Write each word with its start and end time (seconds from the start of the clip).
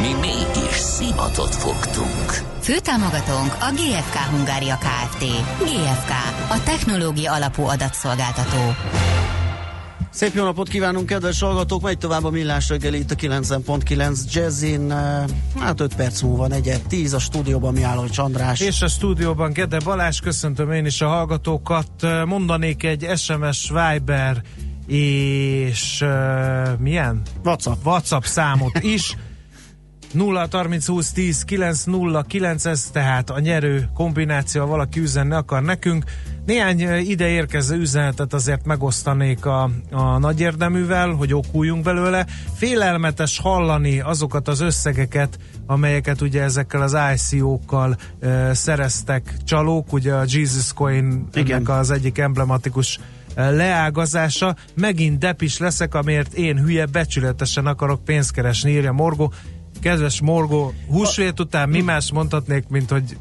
Mi 0.00 0.12
mégis 0.20 0.76
szimatot 0.76 1.54
fogtunk. 1.54 2.32
Főtámogatónk 2.60 3.52
a 3.60 3.72
GFK 3.72 4.16
Hungária 4.16 4.78
Kft. 4.78 5.24
GFK, 5.58 6.10
a 6.48 6.62
technológia 6.64 7.32
alapú 7.32 7.62
adatszolgáltató. 7.62 8.74
Szép 10.10 10.34
jó 10.34 10.44
napot 10.44 10.68
kívánunk, 10.68 11.06
kedves 11.06 11.40
hallgatók! 11.40 11.82
Megy 11.82 11.98
tovább 11.98 12.24
a 12.24 12.30
millás 12.30 12.68
reggeli 12.68 12.98
itt 12.98 13.10
a 13.10 13.14
90.9 13.14 14.32
Jazzin. 14.32 14.90
Hát 15.58 15.80
5 15.80 15.94
perc 15.94 16.20
múlva, 16.20 16.46
4 16.46 16.82
10 16.88 17.14
a 17.14 17.18
stúdióban 17.18 17.72
mi 17.72 17.82
álló 17.82 18.08
Csandrás. 18.08 18.60
És 18.60 18.82
a 18.82 18.88
stúdióban 18.88 19.52
Gede 19.52 19.78
Balázs, 19.84 20.20
köszöntöm 20.20 20.72
én 20.72 20.86
is 20.86 21.00
a 21.00 21.08
hallgatókat. 21.08 21.88
Mondanék 22.24 22.84
egy 22.84 23.10
SMS 23.16 23.72
Viber 23.72 24.42
és 24.86 26.00
uh, 26.00 26.78
milyen? 26.78 27.22
WhatsApp. 27.44 27.84
WhatsApp 27.84 28.22
számot 28.22 28.78
is. 28.82 29.16
0 30.14 30.48
30 30.50 30.86
20 30.86 31.12
10 31.12 31.42
9 31.44 31.84
0 31.84 32.22
9, 32.22 32.64
ez 32.64 32.88
tehát 32.92 33.30
a 33.30 33.38
nyerő 33.38 33.88
kombináció, 33.94 34.60
ha 34.60 34.66
valaki 34.66 35.00
üzenni 35.00 35.34
akar 35.34 35.62
nekünk. 35.62 36.04
Néhány 36.46 36.80
ide 36.98 37.28
érkező 37.28 37.76
üzenetet 37.76 38.34
azért 38.34 38.66
megosztanék 38.66 39.46
a, 39.46 39.70
a 39.90 40.18
nagy 40.18 40.40
érdeművel, 40.40 41.10
hogy 41.10 41.34
okuljunk 41.34 41.82
belőle. 41.82 42.26
Félelmetes 42.54 43.38
hallani 43.38 44.00
azokat 44.00 44.48
az 44.48 44.60
összegeket, 44.60 45.38
amelyeket 45.66 46.20
ugye 46.20 46.42
ezekkel 46.42 46.82
az 46.82 46.96
ICO-kkal 47.14 47.96
e, 48.20 48.54
szereztek 48.54 49.34
csalók, 49.44 49.92
ugye 49.92 50.14
a 50.14 50.24
Jesus 50.26 50.72
Coin 50.72 51.28
ennek 51.32 51.68
az 51.68 51.90
egyik 51.90 52.18
emblematikus 52.18 52.98
leágazása. 53.34 54.56
Megint 54.74 55.18
depis 55.18 55.58
leszek, 55.58 55.94
amiért 55.94 56.34
én 56.34 56.58
hülye 56.58 56.86
becsületesen 56.86 57.66
akarok 57.66 58.04
pénzt 58.04 58.32
keresni, 58.32 58.70
írja 58.70 58.92
Morgó. 58.92 59.32
Kedves 59.84 60.20
Morgó, 60.20 60.72
húsvét 60.88 61.40
után 61.40 61.68
mi 61.68 61.80
más 61.80 62.12
mondhatnék, 62.12 62.68
mint 62.68 62.90
hogy 62.90 63.16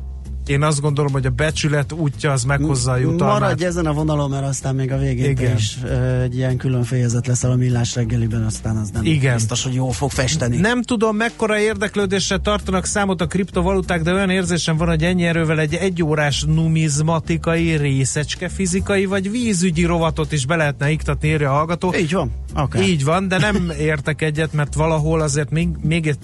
én 0.50 0.64
azt 0.64 0.82
gondolom, 0.82 1.12
hogy 1.12 1.26
a 1.26 1.30
becsület 1.30 1.92
útja 1.92 2.32
az 2.32 2.44
meghozza 2.44 2.92
a 2.92 2.98
jutalmát. 2.98 3.40
Maradj 3.40 3.66
ezen 3.66 3.86
a 3.86 3.94
vonalon, 3.94 4.30
mert 4.30 4.46
aztán 4.46 4.76
még 4.76 4.92
a 4.92 4.98
végén 4.98 5.30
Igen. 5.30 5.56
is 5.56 5.78
egy 6.24 6.36
ilyen 6.36 6.58
külön 6.58 6.84
fejezet 6.84 7.28
lesz 7.28 7.44
a 7.44 7.56
millás 7.56 7.96
reggeliben, 7.96 8.44
aztán 8.44 8.78
az 8.78 8.90
nem 8.90 9.06
Igen. 9.06 9.34
biztos, 9.34 9.64
hogy 9.64 9.74
jól 9.74 9.92
fog 9.92 10.12
festeni. 10.12 10.58
Nem 10.58 10.82
tudom, 10.82 11.16
mekkora 11.16 11.60
érdeklődésre 11.60 12.38
tartanak 12.38 12.86
számot 12.86 13.22
a 13.22 13.28
kriptovaluták, 13.28 14.02
de 14.02 14.14
olyan 14.14 14.30
érzésem 14.30 14.78
van, 14.78 14.88
hogy 14.88 15.04
ennyi 15.04 15.24
erővel 15.24 15.60
egy 15.60 15.74
egyórás 15.74 16.44
numizmatikai, 16.44 17.76
részecske 17.76 18.50
fizikai 18.50 19.06
vagy 19.06 19.32
vízügyi 19.32 19.84
rovatot 19.84 20.32
is 20.32 20.46
be 20.46 20.56
lehetne 20.56 20.92
iktatni, 20.92 21.28
írja 21.28 21.50
a 21.50 21.54
hallgató. 21.54 21.94
Így 21.96 22.14
van. 22.14 22.32
Okay. 22.56 22.82
Így 22.82 23.04
van, 23.04 23.28
de 23.28 23.38
nem 23.38 23.72
értek 23.80 24.22
egyet, 24.22 24.54
mert 24.54 24.74
valahol 24.74 25.22
azért 25.22 25.50
még, 25.50 25.68
még 25.82 26.16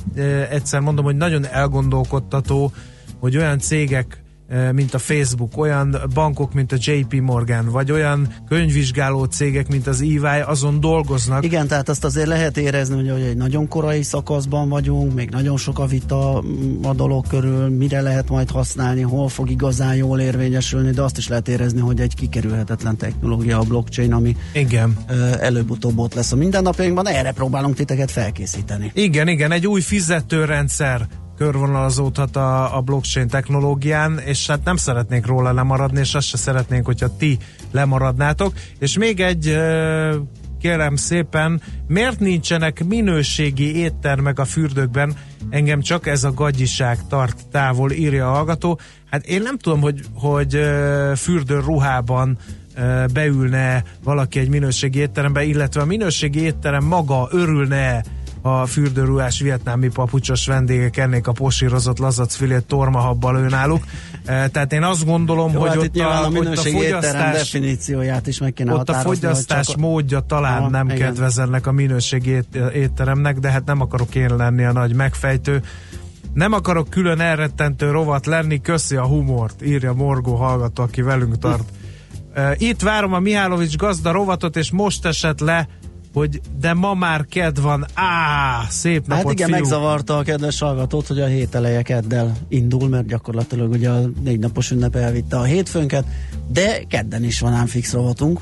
egyszer 0.49 0.79
mondom, 0.79 1.05
hogy 1.05 1.15
nagyon 1.15 1.47
elgondolkodtató, 1.47 2.71
hogy 3.19 3.37
olyan 3.37 3.59
cégek, 3.59 4.23
eh, 4.47 4.71
mint 4.71 4.93
a 4.93 4.97
Facebook, 4.97 5.57
olyan 5.57 5.97
bankok, 6.13 6.53
mint 6.53 6.71
a 6.71 6.77
JP 6.79 7.13
Morgan, 7.21 7.65
vagy 7.71 7.91
olyan 7.91 8.33
könyvvizsgáló 8.47 9.23
cégek, 9.23 9.67
mint 9.67 9.87
az 9.87 10.01
EY, 10.01 10.41
azon 10.45 10.79
dolgoznak. 10.79 11.43
Igen, 11.43 11.67
tehát 11.67 11.89
azt 11.89 12.03
azért 12.03 12.27
lehet 12.27 12.57
érezni, 12.57 13.09
hogy 13.09 13.21
egy 13.21 13.37
nagyon 13.37 13.67
korai 13.67 14.03
szakaszban 14.03 14.69
vagyunk, 14.69 15.13
még 15.13 15.29
nagyon 15.29 15.57
sok 15.57 15.79
a 15.79 15.85
vita 15.85 16.43
mm, 16.45 16.83
a 16.83 16.93
dolog 16.93 17.27
körül, 17.27 17.69
mire 17.69 18.01
lehet 18.01 18.29
majd 18.29 18.49
használni, 18.49 19.01
hol 19.01 19.29
fog 19.29 19.49
igazán 19.49 19.95
jól 19.95 20.19
érvényesülni, 20.19 20.91
de 20.91 21.01
azt 21.01 21.17
is 21.17 21.27
lehet 21.27 21.47
érezni, 21.47 21.79
hogy 21.79 21.99
egy 21.99 22.15
kikerülhetetlen 22.15 22.97
technológia 22.97 23.59
a 23.59 23.63
blockchain, 23.63 24.13
ami 24.13 24.35
igen. 24.53 24.97
Eh, 25.07 25.31
előbb-utóbb 25.39 25.97
ott 25.97 26.13
lesz 26.13 26.31
a 26.31 26.35
mindennapjainkban, 26.35 27.07
erre 27.07 27.31
próbálunk 27.31 27.75
titeket 27.75 28.11
felkészíteni. 28.11 28.91
Igen, 28.93 29.27
igen, 29.27 29.51
egy 29.51 29.67
új 29.67 29.81
fizetőrendszer 29.81 31.07
körvonalazódhat 31.39 32.35
a, 32.35 32.77
a 32.77 32.81
blockchain 32.81 33.27
technológián, 33.27 34.19
és 34.25 34.47
hát 34.47 34.63
nem 34.63 34.75
szeretnénk 34.75 35.25
róla 35.25 35.53
lemaradni, 35.53 35.99
és 35.99 36.15
azt 36.15 36.27
se 36.27 36.37
szeretnénk, 36.37 36.85
hogyha 36.85 37.15
ti 37.17 37.37
lemaradnátok. 37.71 38.53
És 38.79 38.97
még 38.97 39.19
egy 39.19 39.57
kérem 40.59 40.95
szépen, 40.95 41.61
miért 41.87 42.19
nincsenek 42.19 42.83
minőségi 42.83 43.75
éttermek 43.75 44.39
a 44.39 44.45
fürdőkben? 44.45 45.15
Engem 45.49 45.81
csak 45.81 46.07
ez 46.07 46.23
a 46.23 46.33
gagyiság 46.33 47.07
tart 47.07 47.47
távol, 47.51 47.91
írja 47.91 48.29
a 48.29 48.33
hallgató. 48.33 48.79
Hát 49.09 49.25
én 49.25 49.41
nem 49.41 49.57
tudom, 49.57 49.81
hogy, 49.81 50.01
hogy 50.13 50.59
fürdő 51.15 51.59
ruhában 51.59 52.37
beülne 53.13 53.83
valaki 54.03 54.39
egy 54.39 54.49
minőségi 54.49 54.99
étterembe, 54.99 55.43
illetve 55.43 55.81
a 55.81 55.85
minőségi 55.85 56.41
étterem 56.41 56.83
maga 56.83 57.27
örülne 57.31 58.03
a 58.41 58.65
fürdőruhás 58.65 59.39
vietnámi 59.39 59.87
papucsos 59.87 60.45
vendégek 60.45 60.97
ennék 60.97 61.27
a 61.27 61.31
posírozott 61.31 61.99
lazacfilét 61.99 62.65
tormahabbal 62.65 63.39
náluk. 63.39 63.83
E, 64.25 64.47
tehát 64.47 64.73
én 64.73 64.83
azt 64.83 65.05
gondolom, 65.05 65.51
Jó, 65.51 65.59
hogy, 65.59 65.69
hát 65.69 65.77
ott 65.77 65.97
a, 65.97 66.23
a, 66.23 66.29
ott 66.29 66.57
a 66.57 66.61
fogyasztás 66.61 67.37
definícióját 67.37 68.27
is 68.27 68.39
meg 68.39 68.53
kéne 68.53 68.73
Ott 68.73 68.89
a 68.89 68.93
fogyasztás 68.93 69.67
csak... 69.67 69.77
módja 69.77 70.19
talán 70.19 70.59
Aha, 70.59 70.69
nem 70.69 70.89
igen. 70.89 70.97
kedvezennek 70.97 71.67
a 71.67 71.71
minőségi 71.71 72.29
ét, 72.29 72.55
étteremnek, 72.73 73.39
de 73.39 73.51
hát 73.51 73.65
nem 73.65 73.81
akarok 73.81 74.15
én 74.15 74.35
lenni 74.35 74.63
a 74.63 74.71
nagy 74.71 74.93
megfejtő. 74.93 75.61
Nem 76.33 76.53
akarok 76.53 76.89
külön 76.89 77.19
elrettentő 77.19 77.91
rovat 77.91 78.25
lenni, 78.25 78.61
köszi 78.61 78.95
a 78.95 79.05
humort, 79.05 79.65
írja 79.65 79.93
Morgó 79.93 80.35
hallgató, 80.35 80.83
aki 80.83 81.01
velünk 81.01 81.37
tart. 81.37 81.63
E, 82.33 82.55
itt 82.57 82.81
várom 82.81 83.13
a 83.13 83.19
Mihálovics 83.19 83.75
gazda 83.75 84.11
rovatot, 84.11 84.55
és 84.57 84.71
most 84.71 85.05
esett 85.05 85.39
le 85.39 85.67
hogy 86.19 86.41
de 86.59 86.73
ma 86.73 86.93
már 86.93 87.25
ked 87.25 87.61
van, 87.61 87.85
á, 87.93 88.65
szép 88.69 89.07
napot, 89.07 89.23
Hát 89.23 89.33
igen, 89.33 89.47
fiú. 89.47 89.57
megzavarta 89.57 90.17
a 90.17 90.23
kedves 90.23 90.59
hallgatót, 90.59 91.07
hogy 91.07 91.19
a 91.19 91.25
hét 91.25 91.55
eleje 91.55 91.81
keddel 91.81 92.37
indul, 92.47 92.89
mert 92.89 93.07
gyakorlatilag 93.07 93.71
ugye 93.71 93.89
a 93.89 93.99
négy 94.23 94.39
napos 94.39 94.71
ünnep 94.71 94.95
elvitte 94.95 95.37
a 95.37 95.43
hétfőnket, 95.43 96.05
de 96.47 96.83
kedden 96.87 97.23
is 97.23 97.39
van 97.39 97.53
ám 97.53 97.65
fix 97.65 97.91
rovatunk. 97.93 98.41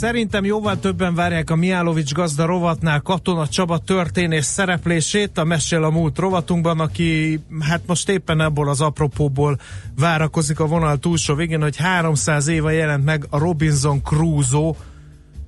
Szerintem 0.00 0.44
jóval 0.44 0.78
többen 0.78 1.14
várják 1.14 1.50
a 1.50 1.56
Miálovics 1.56 2.12
gazda 2.12 2.46
rovatnál 2.46 3.00
Katona 3.00 3.48
Csaba 3.48 3.78
történés 3.78 4.44
szereplését 4.44 5.38
a 5.38 5.44
Mesél 5.44 5.84
a 5.84 5.90
múlt 5.90 6.18
rovatunkban, 6.18 6.80
aki 6.80 7.40
hát 7.68 7.80
most 7.86 8.08
éppen 8.08 8.40
ebből 8.40 8.68
az 8.68 8.80
apropóból 8.80 9.58
várakozik 9.98 10.60
a 10.60 10.66
vonal 10.66 10.96
túlsó 10.96 11.34
végén, 11.34 11.62
hogy 11.62 11.76
300 11.76 12.48
éve 12.48 12.72
jelent 12.72 13.04
meg 13.04 13.26
a 13.30 13.38
Robinson 13.38 14.02
Crusoe. 14.02 14.72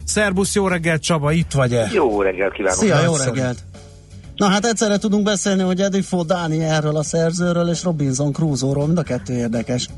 Szerbusz, 0.04 0.54
jó 0.54 0.68
reggelt 0.68 1.02
Csaba, 1.02 1.32
itt 1.32 1.52
vagy-e? 1.52 1.88
Jó 1.92 2.22
reggelt 2.22 2.52
kívánok! 2.52 2.78
Szia, 2.78 3.02
jó 3.02 3.16
reggelt! 3.16 3.58
Na 4.36 4.48
hát 4.48 4.64
egyszerre 4.64 4.98
tudunk 4.98 5.24
beszélni, 5.24 5.62
hogy 5.62 5.80
Edifo 5.80 6.22
Dánielről 6.22 6.96
a 6.96 7.02
szerzőről 7.02 7.68
és 7.68 7.82
Robinson 7.82 8.32
Crusoe-ról, 8.32 8.86
mind 8.86 8.98
a 8.98 9.02
kettő 9.02 9.32
érdekes. 9.32 9.88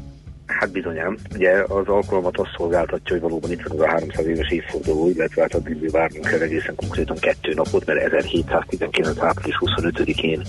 Hát 0.47 0.71
bizonyám. 0.71 1.17
Ugye 1.35 1.53
az 1.69 1.87
alkalmat 1.87 2.39
azt 2.39 2.55
szolgáltatja, 2.57 3.13
hogy 3.13 3.21
valóban 3.21 3.51
itt 3.51 3.63
van 3.63 3.79
az 3.79 3.85
a 3.85 3.91
300 3.91 4.27
éves 4.27 4.51
évforduló, 4.51 5.09
illetve 5.09 5.43
hát 5.43 5.55
addig 5.55 5.91
várnunk 5.91 6.27
kell 6.27 6.41
egészen 6.41 6.75
konkrétan 6.75 7.17
kettő 7.17 7.53
napot, 7.55 7.87
mert 7.87 8.13
1719. 8.13 9.19
április 9.19 9.57
25-én 9.61 10.43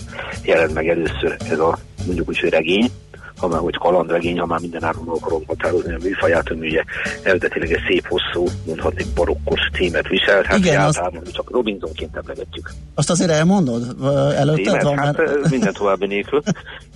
jelent 0.43 0.73
meg 0.73 0.87
először 0.87 1.35
ez 1.49 1.59
a 1.59 1.77
mondjuk 2.05 2.27
úgy, 2.27 2.39
hogy 2.39 2.49
regény, 2.49 2.91
ha 3.37 3.47
már 3.47 3.59
hogy 3.59 3.77
kalandregény, 3.77 4.39
ha 4.39 4.45
már 4.45 4.59
minden 4.59 4.83
áron 4.83 5.07
akarom 5.07 5.43
határozni 5.47 5.93
a 5.93 5.97
műfaját, 6.03 6.49
ami 6.49 6.67
ugye 6.67 6.83
eredetileg 7.23 7.71
egy 7.71 7.83
szép 7.87 8.07
hosszú, 8.07 8.47
mondhatni 8.65 9.03
barokkos 9.15 9.59
címet 9.73 10.07
viselt, 10.07 10.45
hát 10.45 10.57
Igen, 10.57 10.81
az... 10.81 11.01
csak 11.31 11.51
Robinsonként 11.51 12.15
emlegetjük. 12.15 12.71
Azt 12.95 13.09
azért 13.09 13.29
elmondod 13.31 13.95
előtted? 14.35 14.83
Van, 14.83 14.97
hát 14.97 15.17
mert... 15.17 15.49
minden 15.49 15.73
további 15.73 16.05
nélkül. 16.05 16.41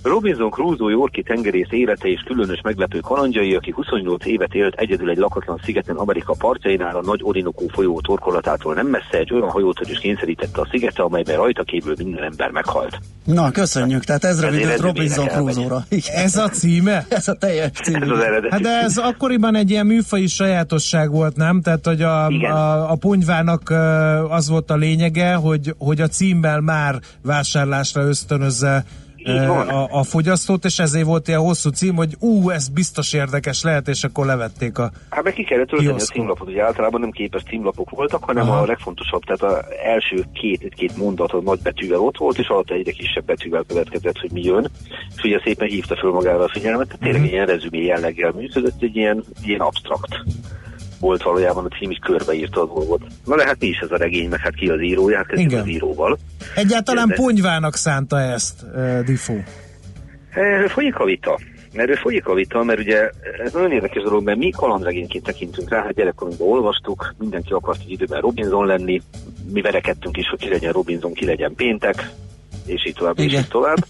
Robinson 0.02 0.50
Crusoe 0.50 0.90
Yorki 0.90 1.22
tengerész 1.22 1.70
élete 1.70 2.08
és 2.08 2.22
különös 2.26 2.60
meglepő 2.62 2.98
kalandjai, 2.98 3.54
aki 3.54 3.70
28 3.70 4.26
évet 4.26 4.54
élt 4.54 4.74
egyedül 4.74 5.10
egy 5.10 5.16
lakatlan 5.16 5.60
szigeten 5.64 5.96
Amerika 5.96 6.34
partjainál 6.38 6.96
a 6.96 7.02
nagy 7.02 7.20
Orinoco 7.22 7.66
folyó 7.68 8.00
torkolatától 8.00 8.74
nem 8.74 8.86
messze 8.86 9.18
egy 9.18 9.32
olyan 9.32 9.48
hajót 9.48 9.80
is 9.80 9.98
kényszerítette 9.98 10.60
a 10.60 10.68
szigete, 10.70 11.02
amelyben 11.02 11.36
rajta 11.36 11.62
kívül 11.62 11.94
minden 11.98 12.22
ember 12.22 12.50
meghalt. 12.50 12.98
Na, 13.24 13.50
köszönjük. 13.50 14.04
Tehát 14.04 14.24
ez 14.24 14.40
rövidült 14.40 14.80
Robinson 14.80 15.26
Crusoe-ra. 15.26 15.84
Ez 16.34 16.36
a 16.36 16.48
címe? 16.48 17.06
ez 17.08 17.28
a 17.28 17.34
teljes 17.34 17.70
címe. 17.82 18.00
Ez 18.00 18.08
az 18.08 18.18
eredeti. 18.18 18.48
Hát 18.50 18.60
de 18.60 18.68
ez 18.68 18.96
akkoriban 18.96 19.54
egy 19.54 19.70
ilyen 19.70 19.86
műfai 19.86 20.26
sajátosság 20.26 21.10
volt, 21.10 21.36
nem? 21.36 21.60
Tehát, 21.60 21.86
hogy 21.86 22.02
a, 22.02 22.26
a, 22.26 22.90
a 22.90 22.94
ponyvának 22.94 23.70
az 24.28 24.48
volt 24.48 24.70
a 24.70 24.76
lényege, 24.76 25.34
hogy, 25.34 25.74
hogy 25.78 26.00
a 26.00 26.06
címmel 26.06 26.60
már 26.60 26.98
vásárlásra 27.22 28.02
ösztönözze 28.02 28.84
a, 29.24 29.88
a 29.90 30.02
fogyasztót, 30.02 30.64
és 30.64 30.78
ezért 30.78 31.06
volt 31.06 31.28
ilyen 31.28 31.40
hosszú 31.40 31.70
cím, 31.70 31.94
hogy 31.94 32.16
ú, 32.18 32.50
ez 32.50 32.68
biztos 32.68 33.12
érdekes 33.12 33.62
lehet, 33.62 33.88
és 33.88 34.04
akkor 34.04 34.26
levették 34.26 34.78
a 34.78 34.90
Hát 35.10 35.24
meg 35.24 35.32
ki 35.32 35.44
kellett 35.44 35.72
a 35.72 35.94
címlapot, 35.94 36.48
ugye 36.48 36.62
általában 36.62 37.00
nem 37.00 37.10
képes 37.10 37.42
címlapok 37.42 37.90
voltak, 37.90 38.24
hanem 38.24 38.48
Aha. 38.48 38.60
a 38.60 38.66
legfontosabb, 38.66 39.22
tehát 39.22 39.42
az 39.42 39.64
első 39.84 40.24
két, 40.32 40.74
két 40.74 40.96
mondat 40.96 41.32
a 41.32 41.40
nagy 41.40 41.60
betűvel 41.62 42.00
ott 42.00 42.16
volt, 42.16 42.38
és 42.38 42.48
alatt 42.48 42.70
egyre 42.70 42.92
kisebb 42.92 43.24
betűvel 43.24 43.64
következett, 43.68 44.18
hogy 44.18 44.30
mi 44.32 44.42
jön, 44.42 44.70
és 45.16 45.22
ugye 45.22 45.40
szépen 45.44 45.68
hívta 45.68 45.96
föl 45.96 46.12
magára 46.12 46.44
a 46.44 46.48
figyelmet, 46.48 46.86
tehát 46.86 47.00
tényleg 47.00 47.20
uh-huh. 47.20 47.34
ilyen 47.34 47.46
rezümé 47.46 47.84
jelleggel 47.84 48.32
működött, 48.32 48.82
egy 48.82 48.96
ilyen, 48.96 49.24
ilyen 49.42 49.60
abstrakt 49.60 50.24
volt 51.00 51.22
valójában 51.22 51.64
a 51.64 51.76
cím 51.76 51.90
is 51.90 51.98
körbeírta 52.02 52.62
a 52.62 52.66
dolgot. 52.66 53.02
Na 53.24 53.36
lehet 53.36 53.56
mi 53.60 53.66
is 53.66 53.78
ez 53.78 53.90
a 53.90 53.96
regény, 53.96 54.28
meg 54.28 54.40
hát 54.40 54.54
ki 54.54 54.68
az 54.68 54.80
írója, 54.80 55.16
hát 55.16 55.26
kezdjük 55.26 55.60
az 55.60 55.68
íróval. 55.68 56.18
Egyáltalán 56.54 57.08
De... 57.08 57.14
ponyvának 57.14 57.74
szánta 57.74 58.20
ezt 58.20 58.62
uh, 58.74 59.00
Difo? 59.00 59.34
E, 60.30 60.68
folyik 60.68 60.98
a 60.98 61.04
vita. 61.04 61.38
Erről 61.72 61.96
folyik 61.96 62.26
a 62.26 62.34
vita, 62.34 62.62
mert 62.62 62.78
ugye 62.78 63.10
ez 63.44 63.52
nagyon 63.52 63.72
érdekes 63.72 64.02
dolog, 64.02 64.24
mert 64.24 64.38
mi 64.38 64.50
kalandregényként 64.50 65.24
tekintünk 65.24 65.70
rá, 65.70 65.82
hát 65.82 65.94
gyerekkorunkban 65.94 66.48
olvastuk, 66.48 67.14
mindenki 67.18 67.52
akart 67.52 67.80
egy 67.80 67.90
időben 67.90 68.20
Robinson 68.20 68.66
lenni, 68.66 69.02
mi 69.52 69.60
verekedtünk 69.60 70.16
is, 70.16 70.28
hogy 70.28 70.38
ki 70.38 70.48
legyen 70.48 70.72
Robinson, 70.72 71.12
ki 71.12 71.24
legyen 71.24 71.54
péntek, 71.54 72.10
és 72.66 72.86
így 72.86 72.94
tovább, 72.94 73.18
Igen. 73.18 73.30
és 73.30 73.38
így 73.38 73.48
tovább. 73.48 73.86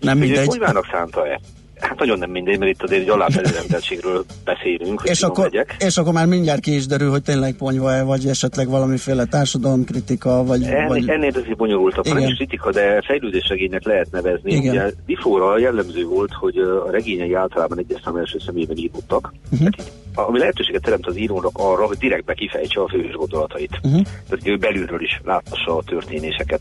Nem 0.00 0.18
mindegy. 0.18 0.46
Ponyvának 0.46 0.88
szánta-e? 0.92 1.40
Hát 1.80 1.98
nagyon 1.98 2.18
nem 2.18 2.30
mindegy, 2.30 2.58
mert 2.58 2.70
itt 2.70 2.82
azért 2.82 3.02
egy 3.02 3.08
aláfelőrendeltségről 3.08 4.24
beszélünk, 4.44 5.02
és 5.04 5.22
akkor, 5.22 5.44
megyek. 5.44 5.76
és 5.78 5.96
akkor 5.96 6.12
már 6.12 6.26
mindjárt 6.26 6.60
ki 6.60 6.74
is 6.74 6.86
derül, 6.86 7.10
hogy 7.10 7.22
tényleg 7.22 7.54
ponyva-e, 7.54 8.02
vagy 8.02 8.26
esetleg 8.26 8.68
valamiféle 8.68 9.24
társadalomkritika, 9.24 10.44
vagy... 10.44 10.62
Ennél, 10.62 10.86
vagy... 10.88 11.08
ennél 11.08 11.32
azért 11.34 11.56
bonyolultabb, 11.56 12.06
nem 12.06 12.18
is 12.18 12.34
kritika, 12.34 12.70
de 12.70 13.02
fejlődésregénynek 13.06 13.84
lehet 13.84 14.10
nevezni. 14.10 14.52
Igen. 14.52 14.74
Ugye 14.74 14.90
Bifóra 15.06 15.58
jellemző 15.58 16.04
volt, 16.04 16.32
hogy 16.32 16.56
a 16.58 16.90
regényei 16.90 17.34
általában 17.34 17.78
egyes 17.78 18.00
szám 18.04 18.16
első 18.16 18.38
személyben 18.46 18.76
írottak. 18.76 19.32
Uh-huh. 19.52 19.68
ami 20.14 20.38
lehetőséget 20.38 20.82
teremt 20.82 21.06
az 21.06 21.16
írónak 21.16 21.58
arra, 21.58 21.86
hogy 21.86 21.98
direktbe 21.98 22.34
kifejtse 22.34 22.80
a 22.80 22.88
főhős 22.88 23.14
gondolatait. 23.14 23.78
Uh-huh. 23.82 24.02
Tehát 24.28 24.46
ő 24.46 24.56
belülről 24.56 25.02
is 25.02 25.20
láthassa 25.24 25.76
a 25.76 25.82
történéseket. 25.82 26.60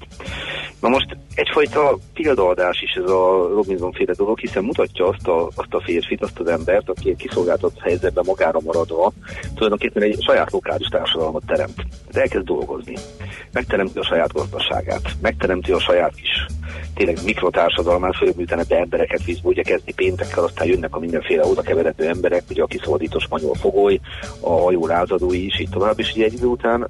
Na 0.81 0.89
most 0.89 1.17
egyfajta 1.33 1.97
példaadás 2.13 2.81
is 2.81 2.91
ez 2.91 3.09
a 3.09 3.49
Robinson 3.53 3.91
féle 3.91 4.13
dolog, 4.13 4.39
hiszen 4.39 4.63
mutatja 4.63 5.06
azt 5.07 5.27
a, 5.27 5.45
azt 5.55 5.73
a 5.73 5.81
férfit, 5.81 6.23
azt 6.23 6.39
az 6.39 6.47
embert, 6.47 6.89
aki 6.89 7.09
egy 7.09 7.15
kiszolgáltatott 7.15 7.79
helyzetben 7.79 8.23
magára 8.27 8.59
maradva, 8.59 9.11
tulajdonképpen 9.53 10.03
egy 10.03 10.23
saját 10.23 10.51
lokális 10.51 10.87
társadalmat 10.87 11.43
teremt. 11.45 11.85
De 12.11 12.21
elkezd 12.21 12.45
dolgozni. 12.45 12.95
Megteremti 13.51 13.99
a 13.99 14.03
saját 14.03 14.33
gazdaságát, 14.33 15.15
megteremti 15.21 15.71
a 15.71 15.79
saját 15.79 16.15
kis 16.15 16.45
tényleg 16.97 17.17
mikrotársadalmát, 17.23 18.15
főleg 18.15 18.35
miután 18.35 18.59
ebbe 18.59 18.77
embereket 18.77 19.23
vízbe 19.23 19.47
ugye 19.47 19.61
kezdni 19.61 19.93
péntekkel, 19.93 20.43
aztán 20.43 20.67
jönnek 20.67 20.95
a 20.95 20.99
mindenféle 20.99 21.45
oda 21.45 21.61
keveredő 21.61 22.07
emberek, 22.07 22.43
ugye 22.49 22.63
a 22.63 22.65
kiszabadító 22.65 23.19
spanyol 23.19 23.55
fogoly, 23.55 23.99
a 24.39 24.49
hajó 24.49 24.87
lázadói 24.87 25.45
is, 25.45 25.59
így 25.59 25.69
tovább, 25.69 25.99
és 25.99 26.11
ugye 26.13 26.25
egy 26.25 26.33
idő 26.33 26.45
után 26.45 26.87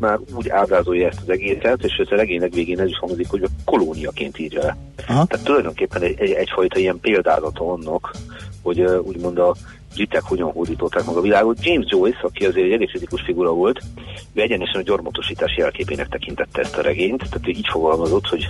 már 0.00 0.18
úgy 0.34 0.48
ábrázolja 0.48 1.08
ezt 1.08 1.20
az 1.22 1.30
egészet, 1.30 1.84
és 1.84 1.96
ez 1.96 2.06
a 2.10 2.16
regénynek 2.16 2.54
végén 2.54 2.80
ez 2.80 2.88
is 2.88 2.98
hangzik, 2.98 3.28
hogy 3.28 3.42
a 3.42 3.48
kolóniaként 3.64 4.38
írja 4.38 4.62
le. 4.62 4.76
Aha. 5.08 5.24
Tehát 5.26 5.46
tulajdonképpen 5.46 6.02
egy, 6.02 6.20
egy, 6.20 6.30
egyfajta 6.30 6.78
ilyen 6.78 7.00
példázata 7.00 7.72
annak, 7.72 8.14
hogy 8.62 8.80
úgymond 8.80 9.38
a 9.38 9.56
britek 9.94 10.22
hogyan 10.22 10.52
hódították 10.52 11.04
meg 11.04 11.16
a 11.16 11.20
világot. 11.20 11.64
James 11.64 11.86
Joyce, 11.88 12.18
aki 12.20 12.46
azért 12.46 12.66
egy 12.66 12.72
elég 12.72 12.88
kritikus 12.88 13.22
figura 13.22 13.52
volt, 13.52 13.80
ő 14.32 14.40
egyenesen 14.40 14.80
a 14.80 14.84
gyarmatosítás 14.84 15.56
jelképének 15.56 16.08
tekintette 16.08 16.60
ezt 16.60 16.76
a 16.76 16.82
regényt, 16.82 17.18
tehát 17.18 17.48
ő 17.48 17.50
így 17.50 17.68
fogalmazott, 17.70 18.26
hogy 18.26 18.48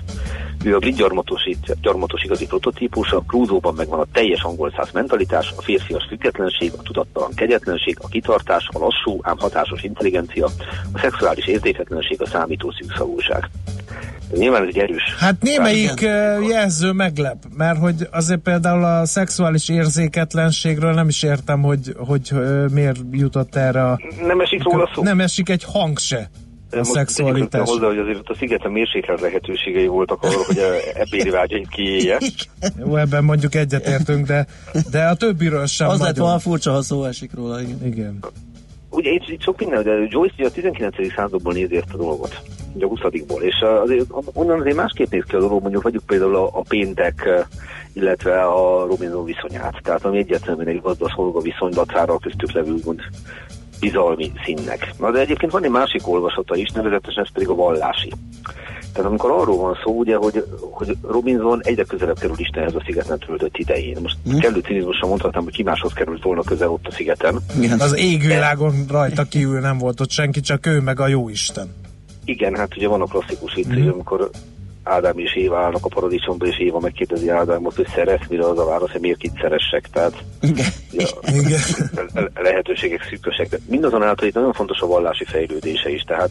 ő 0.64 0.74
a 0.74 0.78
brit 0.78 0.96
gyarmatosít, 0.96 1.76
gyarmatos 1.80 2.22
igazi 2.22 2.46
prototípus, 2.46 3.12
a 3.12 3.22
Crusoe-ban 3.26 3.74
megvan 3.74 4.00
a 4.00 4.06
teljes 4.12 4.42
angol 4.42 4.72
száz 4.76 4.90
mentalitás, 4.92 5.52
a 5.56 5.62
férfias 5.62 6.06
függetlenség, 6.08 6.72
a 6.78 6.82
tudattalan 6.82 7.34
kegyetlenség, 7.34 7.96
a 8.00 8.08
kitartás, 8.08 8.68
a 8.72 8.78
lassú, 8.78 9.18
ám 9.22 9.38
hatásos 9.38 9.82
intelligencia, 9.82 10.46
a 10.92 10.98
szexuális 10.98 11.46
érzéketlenség, 11.46 12.22
a 12.22 12.26
számító 12.26 12.70
szűkszavúság. 12.70 13.50
Nyilván 14.32 14.62
ez 14.62 14.68
egy 14.68 14.78
erős. 14.78 15.14
Hát 15.18 15.42
némelyik 15.42 16.00
jelző 16.48 16.92
meglep, 16.92 17.36
mert 17.56 17.78
hogy 17.78 18.08
azért 18.10 18.40
például 18.40 18.84
a 18.84 19.06
szexuális 19.06 19.68
érzéketlenségről 19.68 20.92
nem 20.92 21.08
is 21.08 21.22
értem, 21.22 21.62
hogy, 21.62 21.94
hogy 21.96 22.32
miért 22.72 22.98
jutott 23.10 23.56
erre 23.56 23.84
a... 23.84 24.00
Nem 24.26 24.40
esik 24.40 24.62
róla 24.62 24.90
szó. 24.94 25.02
Nem 25.02 25.20
esik 25.20 25.48
egy 25.48 25.64
hang 25.64 25.98
se 25.98 26.30
a 26.72 26.76
Most 26.76 26.90
szexualitás. 26.90 27.68
hozzá, 27.68 27.86
hogy 27.86 27.98
azért 27.98 28.28
a 28.28 28.34
szigeten 28.34 28.70
mérsékelt 28.70 29.20
lehetőségei 29.20 29.86
voltak 29.86 30.22
arra, 30.22 30.44
hogy 30.46 30.58
ebbéli 30.94 31.30
vágyait 31.30 31.68
kiélje. 31.68 32.18
Jó, 32.78 32.96
ebben 32.96 33.24
mondjuk 33.24 33.54
egyetértünk, 33.54 34.26
de, 34.26 34.46
de 34.90 35.04
a 35.04 35.14
többiről 35.14 35.66
sem 35.66 35.88
Az 35.88 36.00
lett 36.00 36.16
volna 36.16 36.38
furcsa, 36.38 36.72
ha 36.72 36.82
szó 36.82 37.04
esik 37.04 37.34
róla. 37.34 37.60
Igen. 37.60 37.78
igen. 37.84 38.18
Ugye 38.90 39.10
itt, 39.10 39.28
itt 39.28 39.42
sok 39.42 39.58
minden, 39.58 39.82
de 39.82 39.90
Joyce 40.08 40.34
ugye 40.38 40.46
a 40.46 40.50
19. 40.50 41.14
századból 41.14 41.52
nézi 41.52 41.76
ezt 41.76 41.92
a 41.92 41.96
dolgot, 41.96 42.40
ugye 42.74 42.84
a 42.84 42.88
20 42.88 43.00
és 43.40 43.54
azért, 43.82 44.06
onnan 44.32 44.60
azért 44.60 44.76
másképp 44.76 45.10
néz 45.10 45.24
ki 45.28 45.34
a 45.34 45.38
dolog, 45.40 45.60
mondjuk 45.60 45.82
vagyunk 45.82 46.06
például 46.06 46.36
a, 46.36 46.44
a 46.52 46.62
péntek, 46.68 47.46
illetve 47.92 48.42
a 48.42 48.86
Robinson 48.86 49.24
viszonyát, 49.24 49.80
tehát 49.82 50.04
ami 50.04 50.18
egyértelműen 50.18 50.68
egy 50.68 50.80
gazdaságolga 50.80 51.40
viszony 51.40 51.70
dacára 51.70 52.18
köztük 52.18 52.52
levő 52.52 52.74
mond 52.84 53.00
bizalmi 53.80 54.32
színnek. 54.44 54.92
Na 54.98 55.10
de 55.10 55.18
egyébként 55.18 55.52
van 55.52 55.64
egy 55.64 55.70
másik 55.70 56.08
olvasata 56.08 56.56
is, 56.56 56.70
nevezetesen 56.70 57.24
ez 57.24 57.32
pedig 57.32 57.48
a 57.48 57.54
vallási. 57.54 58.12
Tehát 58.92 59.10
amikor 59.10 59.30
arról 59.30 59.56
van 59.56 59.78
szó, 59.84 59.98
ugye, 59.98 60.16
hogy, 60.16 60.44
hogy 60.60 60.96
Robinson 61.02 61.60
egyre 61.62 61.84
közelebb 61.84 62.18
kerül 62.18 62.38
Istenhez 62.38 62.74
a 62.74 62.82
szigeten 62.84 63.18
töltött 63.18 63.56
idején. 63.56 63.96
Most 64.02 64.16
hmm. 64.24 64.38
kellő 64.38 64.60
cinizmusan 64.60 65.08
mondhatnám, 65.08 65.44
hogy 65.44 65.52
ki 65.52 65.62
máshoz 65.62 65.92
került 65.92 66.22
volna 66.22 66.42
közel 66.42 66.68
ott 66.68 66.86
a 66.86 66.92
szigeten. 66.92 67.38
Igen. 67.60 67.80
Az 67.80 67.98
égvilágon 67.98 68.84
rajta 68.88 69.24
kívül 69.24 69.60
nem 69.60 69.78
volt 69.78 70.00
ott 70.00 70.10
senki, 70.10 70.40
csak 70.40 70.66
ő 70.66 70.80
meg 70.80 71.00
a 71.00 71.06
jó 71.06 71.28
Isten. 71.28 71.74
Igen, 72.24 72.56
hát 72.56 72.76
ugye 72.76 72.88
van 72.88 73.00
a 73.00 73.04
klasszikus 73.04 73.54
itt, 73.54 73.72
hmm. 73.72 73.92
amikor 73.92 74.30
Ádám 74.90 75.18
és 75.18 75.36
Éva 75.36 75.58
állnak 75.58 75.84
a 75.84 75.88
paradicsomba, 75.88 76.46
és 76.46 76.58
Éva 76.58 76.80
megkérdezi 76.80 77.28
Ádámot, 77.28 77.74
hogy 77.74 77.88
szeresz, 77.94 78.26
mire 78.28 78.44
az 78.44 78.58
a 78.58 78.64
válasz, 78.64 78.90
hogy 78.90 79.00
miért 79.00 79.18
kit 79.18 79.38
szeressek. 79.40 79.88
Tehát 79.92 80.24
Igen. 80.40 80.66
Ja, 80.92 81.06
Igen. 81.26 81.60
lehetőségek 82.34 83.06
szűkösek. 83.10 83.48
De 83.48 83.58
mindazonáltal 83.68 84.28
itt 84.28 84.34
nagyon 84.34 84.52
fontos 84.52 84.80
a 84.80 84.86
vallási 84.86 85.24
fejlődése 85.24 85.90
is. 85.90 86.02
Tehát 86.02 86.30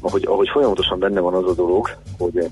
ahogy, 0.00 0.24
ahogy 0.26 0.48
folyamatosan 0.48 0.98
benne 0.98 1.20
van 1.20 1.34
az 1.34 1.46
a 1.46 1.54
dolog, 1.54 1.90
hogy 2.18 2.50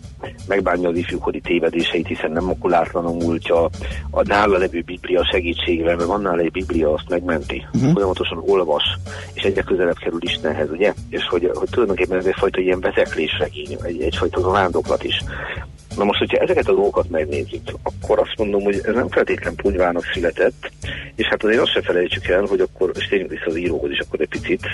megbánja 0.49 0.89
az 0.89 0.97
ifjúkori 0.97 1.41
tévedéseit, 1.41 2.07
hiszen 2.07 2.31
nem 2.31 2.45
makulátlan 2.45 3.05
a 3.05 3.13
múltja, 3.13 3.65
a 4.11 4.23
nála 4.23 4.59
levő 4.59 4.81
Biblia 4.81 5.29
segítségével, 5.33 5.97
mert 5.97 6.09
van 6.09 6.21
nála 6.21 6.41
egy 6.41 6.51
Biblia, 6.51 6.93
azt 6.93 7.09
megmenti, 7.09 7.67
uh-huh. 7.73 7.93
folyamatosan 7.93 8.43
olvas, 8.47 8.85
és 9.33 9.43
egyre 9.43 9.63
közelebb 9.63 9.97
kerül 9.97 10.19
Istenhez, 10.23 10.71
ugye? 10.71 10.95
És 11.09 11.29
hogy, 11.29 11.51
hogy 11.55 11.69
tulajdonképpen 11.71 12.19
ez 12.19 12.27
egyfajta 12.27 12.61
ilyen 12.61 12.81
vezeklésregény, 12.81 13.77
egy, 13.83 14.03
egyfajta 14.03 14.41
zarándoklat 14.41 15.05
is. 15.05 15.23
Na 15.97 16.05
most, 16.05 16.19
hogyha 16.19 16.39
ezeket 16.39 16.69
a 16.69 16.75
dolgokat 16.75 17.11
megnézzük, 17.11 17.71
akkor 17.83 18.19
azt 18.19 18.35
mondom, 18.37 18.63
hogy 18.63 18.81
ez 18.85 18.95
nem 18.95 19.09
feltétlen 19.09 19.55
punyvának 19.55 20.05
született, 20.15 20.71
és 21.15 21.27
hát 21.27 21.45
azért 21.45 21.61
azt 21.61 21.73
se 21.73 21.83
felejtsük 21.83 22.27
el, 22.27 22.45
hogy 22.45 22.61
akkor, 22.61 22.91
és 22.95 23.09
tényleg 23.09 23.29
vissza 23.29 23.45
az 23.47 23.57
íróhoz 23.57 23.91
is 23.91 23.99
akkor 23.99 24.21
egy 24.21 24.29
picit, 24.29 24.67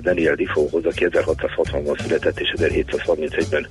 Daniel 0.00 0.34
Defoehoz, 0.34 0.84
aki 0.84 1.06
1660-ban 1.10 2.02
született 2.02 2.40
és 2.40 2.54
1731-ben 2.56 3.66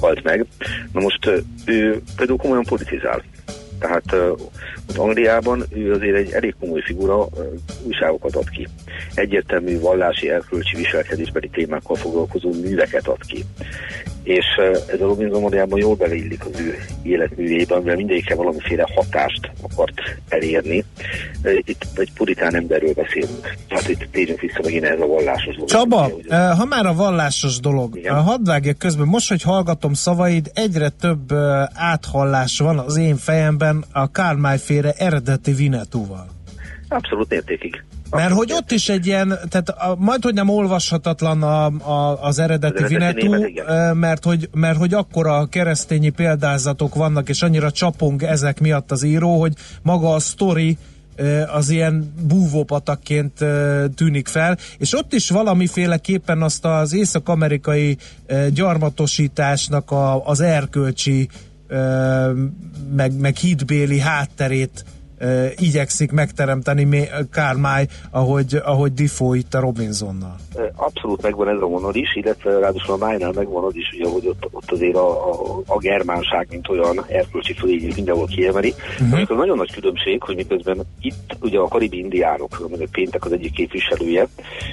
halt 0.00 0.22
meg. 0.22 0.46
Na 0.92 1.00
most 1.00 1.30
ő 1.64 2.02
például 2.16 2.38
komolyan 2.38 2.64
politizál. 2.64 3.22
Tehát 3.78 4.12
uh, 4.12 4.38
Angliában 4.96 5.64
ő 5.70 5.92
azért 5.92 6.16
egy 6.16 6.30
elég 6.32 6.54
komoly 6.60 6.80
figura, 6.80 7.28
újságokat 7.82 8.36
ad 8.36 8.50
ki. 8.50 8.68
Egyértelmű 9.14 9.80
vallási, 9.80 10.30
erkölcsi 10.30 10.76
viselkedésbeli 10.76 11.48
témákkal 11.48 11.96
foglalkozó 11.96 12.52
műveket 12.52 13.06
ad 13.06 13.20
ki 13.26 13.44
és 14.26 14.44
ez 14.92 15.00
a 15.00 15.06
Robinson 15.06 15.42
valójában 15.42 15.78
jól 15.78 15.94
beleillik 15.94 16.44
az 16.44 16.60
ő 16.60 16.78
életművébe, 17.02 17.74
amivel 17.74 17.96
mindegyikre 17.96 18.34
valamiféle 18.34 18.86
hatást 18.94 19.50
akart 19.62 20.00
elérni. 20.28 20.84
Itt 21.64 21.86
egy 21.94 22.12
puritán 22.12 22.54
emberről 22.54 22.92
beszélünk. 22.92 23.54
Tehát 23.68 23.88
itt 23.88 24.08
térjünk 24.10 24.40
vissza 24.40 24.60
megint 24.62 24.84
ez 24.84 25.00
a 25.00 25.06
vallásos 25.06 25.54
dolog. 25.54 25.68
Csaba, 25.68 26.10
ha 26.56 26.64
már 26.64 26.86
a 26.86 26.94
vallásos 26.94 27.60
dolog, 27.60 27.96
Igen? 27.96 28.22
hadd 28.22 28.44
vágjak 28.44 28.78
közben, 28.78 29.06
most, 29.06 29.28
hogy 29.28 29.42
hallgatom 29.42 29.92
szavaid, 29.92 30.50
egyre 30.54 30.88
több 30.88 31.32
áthallás 31.74 32.58
van 32.58 32.78
az 32.78 32.96
én 32.96 33.16
fejemben 33.16 33.84
a 33.92 34.10
Kármály 34.10 34.58
féle 34.58 34.92
eredeti 34.92 35.52
Vinetúval. 35.52 36.26
Abszolút 36.88 37.32
értékig. 37.32 37.84
Mert 38.10 38.32
hogy 38.32 38.52
ott 38.52 38.70
is 38.70 38.88
egy 38.88 39.06
ilyen, 39.06 39.38
tehát 39.48 39.68
a, 39.68 39.96
majd, 39.98 40.22
hogy 40.22 40.34
nem 40.34 40.48
olvashatatlan 40.48 41.42
a, 41.42 41.64
a, 41.66 42.22
az 42.22 42.38
eredeti, 42.38 42.82
az 42.82 42.92
eredeti 42.92 43.28
Vinetú, 43.28 43.62
mert 43.94 44.24
hogy, 44.24 44.48
mert 44.54 44.78
hogy 44.78 44.94
akkora 44.94 45.46
keresztényi 45.46 46.08
példázatok 46.08 46.94
vannak, 46.94 47.28
és 47.28 47.42
annyira 47.42 47.70
csapong 47.70 48.22
ezek 48.22 48.60
miatt 48.60 48.90
az 48.90 49.02
író, 49.02 49.40
hogy 49.40 49.52
maga 49.82 50.14
a 50.14 50.18
sztori 50.18 50.78
az 51.52 51.70
ilyen 51.70 52.14
búvópatakként 52.22 53.44
tűnik 53.94 54.28
fel, 54.28 54.58
és 54.78 54.94
ott 54.94 55.12
is 55.12 55.30
valamiféleképpen 55.30 56.42
azt 56.42 56.64
az 56.64 56.94
észak-amerikai 56.94 57.96
gyarmatosításnak 58.52 59.90
a, 59.90 60.26
az 60.26 60.40
erkölcsi 60.40 61.28
meg, 62.96 63.18
meg 63.18 63.36
hitbéli 63.36 63.98
hátterét 63.98 64.84
uh, 65.20 65.46
igyekszik 65.56 66.12
megteremteni 66.12 67.08
Kármály, 67.32 67.86
ahogy, 68.10 68.60
ahogy 68.64 68.92
Defoe 68.92 69.36
itt 69.36 69.54
a 69.54 69.60
Robinsonnal. 69.60 70.36
Abszolút 70.76 71.22
megvan 71.22 71.48
ez 71.48 71.60
a 71.60 71.66
vonal 71.66 71.94
is, 71.94 72.14
illetve 72.14 72.58
ráadásul 72.58 72.94
a 72.94 72.96
Májnál 72.96 73.32
megvan 73.34 73.64
az 73.64 73.76
is, 73.76 73.92
ugye, 73.92 74.08
hogy 74.08 74.26
ott, 74.26 74.48
ott 74.50 74.70
azért 74.70 74.96
a, 74.96 75.30
a, 75.30 75.62
a 75.66 75.78
germánság, 75.78 76.46
mint 76.50 76.68
olyan 76.68 77.04
erkölcsi 77.08 77.52
fölényét 77.52 77.96
mindenhol 77.96 78.26
kiemeli. 78.26 78.74
Uh-huh. 78.92 79.12
Amikor 79.12 79.36
nagyon 79.36 79.56
nagy 79.56 79.72
különbség, 79.72 80.22
hogy 80.22 80.36
miközben 80.36 80.80
itt 81.00 81.36
ugye 81.40 81.58
a 81.58 81.68
karibi 81.68 81.98
indiánok, 81.98 82.58
a 82.60 82.86
péntek 82.90 83.24
az 83.24 83.32
egyik 83.32 83.52
képviselője, 83.52 84.28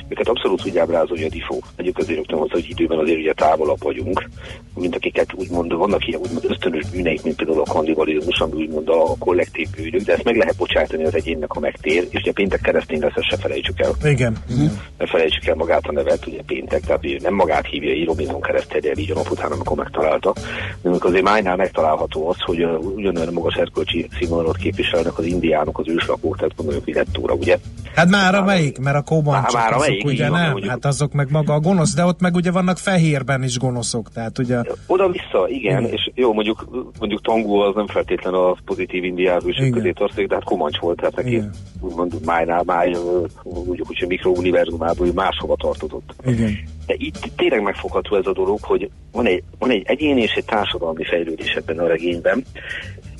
őket 0.07 0.27
abszolút 0.27 0.65
úgy 0.65 0.77
ábrázolja 0.77 1.25
a 1.25 1.29
Defoe. 1.29 1.59
Egyik 1.75 1.97
azért 1.97 2.17
rögtön 2.17 2.39
hozzá, 2.39 2.53
hogy 2.53 2.69
időben 2.69 2.99
azért 2.99 3.19
ugye 3.19 3.33
távolabb 3.33 3.83
vagyunk, 3.83 4.29
mint 4.75 4.95
akiket 4.95 5.33
úgymond 5.33 5.73
vannak 5.73 6.07
ilyen 6.07 6.19
úgymond 6.21 6.45
ösztönös 6.49 6.89
bűneik, 6.89 7.23
mint 7.23 7.35
például 7.35 7.61
a 7.61 7.71
kannibalizmus, 7.71 8.39
ami 8.39 8.53
úgymond 8.53 8.89
a 8.89 9.15
kollektív 9.19 9.67
bűnök, 9.75 10.01
de 10.01 10.13
ezt 10.13 10.23
meg 10.33 10.41
lehet 10.41 10.57
bocsátani 10.57 11.03
az 11.03 11.15
egyénnek, 11.15 11.51
a 11.53 11.59
megtér, 11.59 12.07
és 12.09 12.21
ugye 12.21 12.31
péntek 12.31 12.61
keresztény 12.61 12.99
lesz, 12.99 13.15
ezt 13.15 13.29
se 13.29 13.37
felejtsük 13.37 13.79
el. 13.79 14.11
Igen. 14.11 14.37
Uh-huh. 14.49 14.71
Ne 14.97 15.07
felejtsük 15.07 15.45
el 15.45 15.55
magát 15.55 15.85
a 15.85 15.91
nevet, 15.91 16.27
ugye 16.27 16.41
péntek, 16.45 16.81
tehát 16.81 17.05
ugye 17.05 17.17
nem 17.21 17.33
magát 17.33 17.65
hívja 17.65 17.93
így 17.93 18.05
Robinson 18.05 18.41
keresztény, 18.41 18.91
így 18.95 19.11
a 19.11 19.13
nap 19.13 19.31
után, 19.31 19.51
amikor 19.51 19.77
megtalálta. 19.77 20.33
De 20.81 20.89
amikor 20.89 21.09
azért 21.09 21.23
Májnál 21.23 21.55
megtalálható 21.55 22.29
az, 22.29 22.39
hogy 22.39 22.63
ugyanolyan 22.95 23.33
magas 23.33 23.55
erkölcsi 23.55 24.07
színvonalat 24.19 24.57
képviselnek 24.57 25.17
az 25.17 25.25
indiánok, 25.25 25.79
az 25.79 25.87
őslakók, 25.87 26.37
tehát 26.37 26.55
gondoljuk 26.55 26.85
Vinettúra, 26.85 27.33
ugye? 27.33 27.57
Hát 27.95 28.09
már 28.09 28.35
a 28.35 28.43
melyik, 28.43 28.79
mert 28.79 28.95
a 28.95 29.01
kóbancsok 29.01 29.53
már, 29.53 29.63
már 29.63 29.73
azok 29.73 29.87
melyik, 29.87 30.05
ugye 30.05 30.29
nem, 30.29 30.51
mondjuk, 30.51 30.71
hát 30.71 30.85
azok 30.85 31.13
meg 31.13 31.27
maga 31.31 31.53
a 31.53 31.59
gonosz, 31.59 31.95
de 31.95 32.05
ott 32.05 32.19
meg 32.19 32.35
ugye 32.35 32.51
vannak 32.51 32.77
fehérben 32.77 33.43
is 33.43 33.57
gonoszok, 33.57 34.09
tehát 34.13 34.39
ugye... 34.39 34.61
Oda-vissza, 34.87 35.47
igen, 35.47 35.79
igen, 35.79 35.93
és 35.93 36.11
jó, 36.15 36.33
mondjuk, 36.33 36.67
mondjuk 36.99 37.21
Tangó 37.21 37.59
az 37.59 37.75
nem 37.75 37.87
feltétlen 37.87 38.33
a 38.33 38.55
pozitív 38.65 39.03
indián 39.03 39.41
hősök 39.41 39.69
közé 39.69 39.91
tartozik, 39.91 40.22
de 40.27 40.35
hát 40.35 40.43
Komancs 40.43 40.77
volt, 40.77 40.97
tehát 40.97 41.15
neki 41.15 41.29
Igen. 41.29 41.51
úgymond 41.81 42.25
májnál 42.25 42.63
máj, 42.65 42.95
mondjuk 43.43 43.89
úgy, 43.89 43.99
hogy 43.99 44.07
mikrouniverzumából 44.07 45.13
máshova 45.13 45.55
tartozott. 45.55 46.15
Igen. 46.25 46.57
De 46.85 46.93
itt 46.97 47.31
tényleg 47.35 47.61
megfogható 47.61 48.15
ez 48.15 48.25
a 48.25 48.33
dolog, 48.33 48.59
hogy 48.61 48.89
van 49.11 49.25
egy, 49.25 49.43
van 49.59 49.69
egy 49.69 49.83
egyéni 49.85 50.21
és 50.21 50.31
egy 50.31 50.45
társadalmi 50.45 51.03
fejlődés 51.03 51.53
ebben 51.53 51.79
a 51.79 51.87
regényben, 51.87 52.45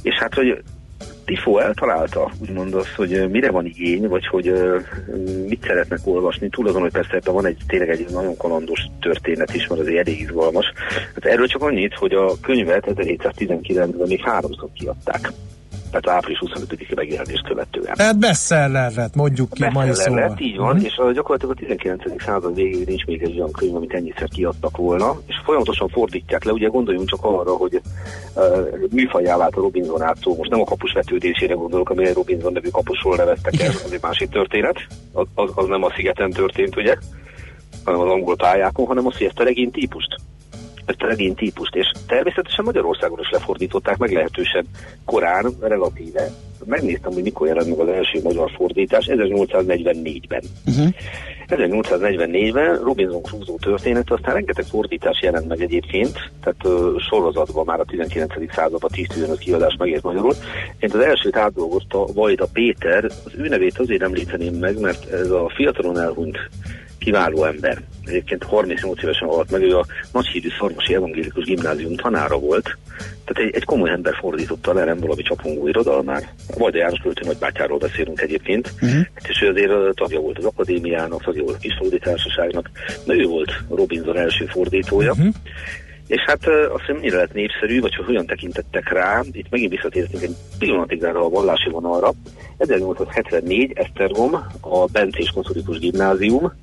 és 0.02 0.16
hát, 0.16 0.34
hogy 0.34 0.64
Tifo 1.26 1.58
eltalálta, 1.58 2.32
úgymond 2.42 2.74
azt, 2.74 2.94
hogy 2.96 3.30
mire 3.30 3.52
van 3.52 3.66
igény, 3.66 4.08
vagy 4.08 4.28
hogy 4.28 4.54
mit 5.48 5.64
szeretnek 5.68 6.00
olvasni, 6.04 6.50
túl 6.50 6.68
azon, 6.68 6.82
hogy 6.82 6.92
persze 6.92 7.16
ebben 7.16 7.34
van 7.34 7.46
egy 7.46 7.58
tényleg 7.68 7.90
egy 7.90 8.06
nagyon 8.12 8.38
kalandos 8.38 8.80
történet 9.00 9.56
is, 9.56 9.68
mert 9.68 9.82
azért 9.82 10.08
elég 10.08 10.20
izgalmas. 10.20 10.66
Hát 11.14 11.26
erről 11.26 11.48
csak 11.48 11.62
annyit, 11.62 11.94
hogy 11.94 12.14
a 12.14 12.40
könyvet 12.42 12.86
1719-ben 12.88 14.08
még 14.08 14.22
háromszor 14.22 14.70
kiadták 14.74 15.32
tehát 16.02 16.18
április 16.18 16.42
25-i 16.46 16.96
megjelenést 16.96 17.44
követően. 17.44 17.94
Tehát 17.96 18.20
bestseller 18.20 18.92
lett, 18.96 19.16
mondjuk 19.16 19.50
ki 19.50 19.66
mai 19.74 19.94
szóval. 19.94 20.20
lett, 20.20 20.40
így 20.40 20.58
van, 20.58 20.76
mm. 20.76 20.84
és 20.84 20.98
a, 20.98 21.12
gyakorlatilag 21.12 21.56
a 21.56 21.60
19. 21.60 22.24
század 22.24 22.56
végéig 22.56 22.88
nincs 22.88 23.06
még 23.06 23.24
egy 23.24 23.38
olyan 23.38 23.52
könyv, 23.52 23.76
amit 23.76 23.94
ennyiszer 23.94 24.28
kiadtak 24.30 24.78
volna, 24.78 25.20
és 25.26 25.36
folyamatosan 25.44 25.88
fordítják 25.88 26.44
le, 26.44 26.52
ugye 26.52 26.68
gondoljunk 26.68 27.10
csak 27.10 27.24
arra, 27.24 27.52
hogy 27.52 27.82
uh, 28.36 28.44
műfajjá 28.92 29.38
vált 29.38 29.56
a 29.56 29.62
Robinson 29.62 30.02
átszó, 30.02 30.36
most 30.36 30.50
nem 30.50 30.62
a 30.62 30.64
kapus 30.64 30.92
vetődésére 30.92 31.54
gondolok, 31.54 31.90
amire 31.90 32.14
Robinson 32.14 32.54
nevű 32.54 32.70
kapusról 32.70 33.16
neveztek 33.16 33.62
el, 33.62 33.70
az 33.70 33.92
egy 33.94 34.02
másik 34.02 34.30
történet, 34.30 34.88
az, 35.12 35.26
az, 35.36 35.50
az 35.56 35.66
nem 35.68 35.84
a 35.84 35.92
szigeten 35.96 36.32
történt, 36.32 36.76
ugye, 36.76 36.96
hanem 37.84 38.00
az 38.00 38.10
angol 38.10 38.36
pályákon, 38.36 38.86
hanem 38.86 39.04
hogy 39.04 39.24
ezt 39.24 39.40
a 39.40 39.44
regény 39.44 39.72
típust 39.72 40.16
ezt 40.86 41.02
a 41.02 41.08
regény 41.08 41.36
típust, 41.36 41.76
és 41.76 41.92
természetesen 42.08 42.66
Magyarországon 42.66 43.20
is 43.20 43.30
lefordították 43.32 43.98
meglehetősen 43.98 44.66
korán, 45.06 45.54
relatíve. 45.62 46.30
Megnéztem, 46.66 47.12
hogy 47.12 47.24
mikor 47.24 47.48
jelent 47.48 47.70
meg 47.70 47.80
az 47.80 47.88
első 47.88 48.20
magyar 48.24 48.52
fordítás, 48.52 49.06
1844-ben. 49.10 50.44
Uh-huh. 50.66 50.94
1844-ben 51.48 52.84
Robinson 52.84 53.22
Crusoe 53.22 53.56
történet, 53.60 54.12
aztán 54.12 54.34
rengeteg 54.34 54.66
fordítás 54.66 55.22
jelent 55.22 55.48
meg 55.48 55.62
egyébként, 55.62 56.32
tehát 56.44 56.66
uh, 56.66 57.00
sorozatban 57.00 57.66
már 57.66 57.80
a 57.80 57.86
19. 57.86 58.34
században 58.54 58.90
10-15 58.94 59.36
kiadás 59.40 59.76
megért 59.78 60.04
magyarul. 60.04 60.34
Én 60.80 60.90
az 60.94 61.00
elsőt 61.00 61.36
átdolgozta 61.36 62.06
Vajda 62.14 62.48
Péter, 62.54 63.04
az 63.04 63.32
ő 63.38 63.48
nevét 63.48 63.80
azért 63.80 64.02
említeném 64.02 64.54
meg, 64.54 64.80
mert 64.80 65.12
ez 65.12 65.30
a 65.30 65.52
fiatalon 65.56 66.00
elhunyt 66.00 66.38
kiváló 67.04 67.44
ember. 67.44 67.78
Egyébként 68.06 68.44
38 68.44 69.04
évesen 69.04 69.28
halt 69.28 69.52
meg, 69.52 69.62
ő 69.62 69.78
a 69.78 69.86
nagyhírű 70.12 70.48
Szarvasi 70.60 70.94
Evangélikus 70.94 71.44
Gimnázium 71.44 71.96
tanára 71.96 72.38
volt, 72.40 72.78
tehát 73.26 73.50
egy, 73.50 73.56
egy 73.56 73.64
komoly 73.64 73.90
ember 73.90 74.16
fordította 74.16 74.74
le 74.74 74.94
valami 74.94 75.22
csapongó 75.22 75.68
irodalmár. 75.68 76.30
Vajda 76.58 76.78
János 76.78 77.00
költő 77.00 77.22
nagybátyáról 77.26 77.78
beszélünk 77.78 78.22
egyébként, 78.22 78.74
uh-huh. 78.82 79.06
és 79.28 79.42
ő 79.42 79.50
azért 79.50 79.96
tagja 79.96 80.20
volt 80.20 80.38
az 80.38 80.46
akadémiának, 80.46 81.24
tagja 81.24 81.44
volt 81.44 81.56
a 81.56 81.60
kisföldi 81.60 82.00
társaságnak, 82.00 82.70
de 83.06 83.14
ő 83.14 83.24
volt 83.24 83.52
Robinson 83.70 84.18
első 84.18 84.46
fordítója. 84.46 85.12
Uh-huh. 85.12 85.34
És 86.08 86.22
hát 86.22 86.48
azt 86.48 86.80
hiszem, 86.80 86.96
mennyire 86.96 87.18
lett 87.18 87.34
népszerű, 87.34 87.82
vagy 87.82 87.96
hogy 87.96 88.06
hogyan 88.06 88.26
tekintettek 88.26 88.90
rá, 88.90 89.24
itt 89.32 89.50
megint 89.50 89.72
visszatértünk 89.72 90.24
egy 90.24 90.36
pillanatig 90.60 91.04
erre 91.04 91.20
a 91.20 91.30
vallási 91.30 91.70
vonalra. 91.70 92.14
1874 92.58 93.72
Esztergom, 93.76 94.34
a 94.62 94.86
Bencés 94.92 95.32
Konszolikus 95.34 95.80
Gimnázium, 95.80 96.54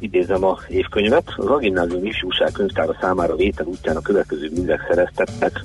idézem 0.00 0.44
a 0.44 0.58
évkönyvet, 0.68 1.32
az 1.36 1.46
Agimnázium 1.46 2.04
ifjúság 2.04 2.52
könyvtára 2.52 2.96
számára 3.00 3.36
vétel 3.36 3.66
útján 3.66 3.96
a 3.96 4.00
következő 4.00 4.50
művek 4.54 4.84
szereztettek, 4.88 5.64